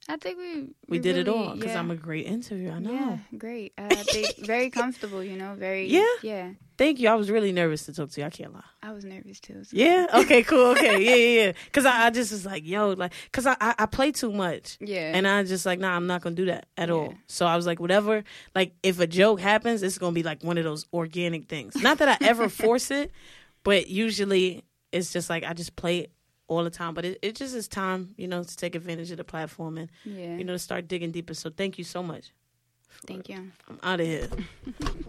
I 0.09 0.17
think 0.19 0.39
we 0.39 0.55
We, 0.63 0.69
we 0.89 0.99
did 1.01 1.17
it 1.17 1.27
all 1.27 1.55
because 1.57 1.73
yeah. 1.73 1.81
I'm 1.81 1.91
a 1.91 1.97
great 1.97 2.27
interviewer. 2.27 2.71
I 2.75 2.79
know. 2.79 2.93
Yeah, 2.93 3.19
great. 3.37 3.73
Uh, 3.77 3.87
I 3.91 3.95
think 4.05 4.37
very 4.47 4.71
comfortable. 4.71 5.21
You 5.21 5.37
know, 5.37 5.57
very. 5.59 5.89
Yeah? 5.89 6.07
Yeah. 6.23 6.51
Thank 6.79 7.01
you. 7.01 7.09
I 7.09 7.15
was 7.17 7.29
really 7.29 7.51
nervous 7.51 7.87
to 7.87 7.93
talk 7.93 8.11
to 8.11 8.21
you. 8.21 8.27
I 8.27 8.31
can't 8.31 8.55
lie. 8.55 8.63
I 8.85 8.93
was 8.93 9.05
nervous 9.05 9.41
too. 9.41 9.65
so- 9.65 9.77
Yeah. 9.77 10.07
Okay. 10.15 10.45
Cool. 10.45 10.67
Okay. 10.77 11.03
Yeah. 11.03 11.15
Yeah. 11.17 11.47
Yeah. 11.47 11.53
Because 11.65 11.87
I, 11.87 12.07
I 12.07 12.11
just 12.11 12.31
was 12.31 12.47
like, 12.47 12.65
yo, 12.65 12.91
like, 12.91 13.15
because 13.25 13.47
I, 13.47 13.57
I 13.61 13.75
I 13.81 13.87
play 13.87 14.13
too 14.13 14.31
much. 14.33 14.77
Yeah. 14.81 15.11
And 15.13 15.27
I 15.27 15.43
just 15.43 15.67
like, 15.67 15.81
nah, 15.81 15.97
I'm 15.97 16.07
not 16.07 16.21
gonna 16.23 16.37
do 16.37 16.45
that 16.47 16.67
at 16.77 16.89
Yeah. 16.89 16.95
all. 16.95 17.15
So 17.27 17.45
I 17.45 17.57
was 17.57 17.67
like, 17.67 17.81
whatever. 17.81 18.23
Like, 18.55 18.75
if 18.85 19.01
a 19.01 19.09
joke 19.09 19.41
happens, 19.41 19.83
it's 19.83 19.99
gonna 19.99 20.13
be 20.15 20.23
like 20.23 20.45
one 20.45 20.57
of 20.57 20.63
those 20.63 20.87
organic 20.93 21.49
things. 21.49 21.75
Not 21.83 21.99
that 21.99 22.09
I 22.23 22.25
ever 22.25 22.49
force 22.65 22.93
it, 22.93 23.11
but 23.65 23.89
usually 23.89 24.63
it's 24.93 25.13
just 25.13 25.31
like 25.31 25.45
I 25.45 25.53
just 25.53 25.77
play 25.77 25.99
it 25.99 26.13
all 26.49 26.65
the 26.65 26.71
time. 26.71 26.95
But 26.95 27.05
it, 27.05 27.19
it 27.23 27.37
just 27.37 27.55
is 27.55 27.69
time, 27.69 28.15
you 28.17 28.29
know, 28.29 28.43
to 28.43 28.57
take 28.57 28.75
advantage 28.75 29.11
of 29.11 29.17
the 29.17 29.25
platform 29.25 29.79
and 29.79 29.91
yeah. 30.05 30.37
you 30.37 30.45
know 30.45 30.53
to 30.53 30.59
start 30.59 30.89
digging 30.89 31.11
deeper. 31.11 31.35
So 31.35 31.51
thank 31.51 31.79
you 31.79 31.85
so 31.85 32.03
much. 32.03 32.33
Thank 33.07 33.29
you. 33.29 33.53
I'm 33.69 33.79
out 33.83 34.01
of 34.01 34.07
here. 34.07 34.29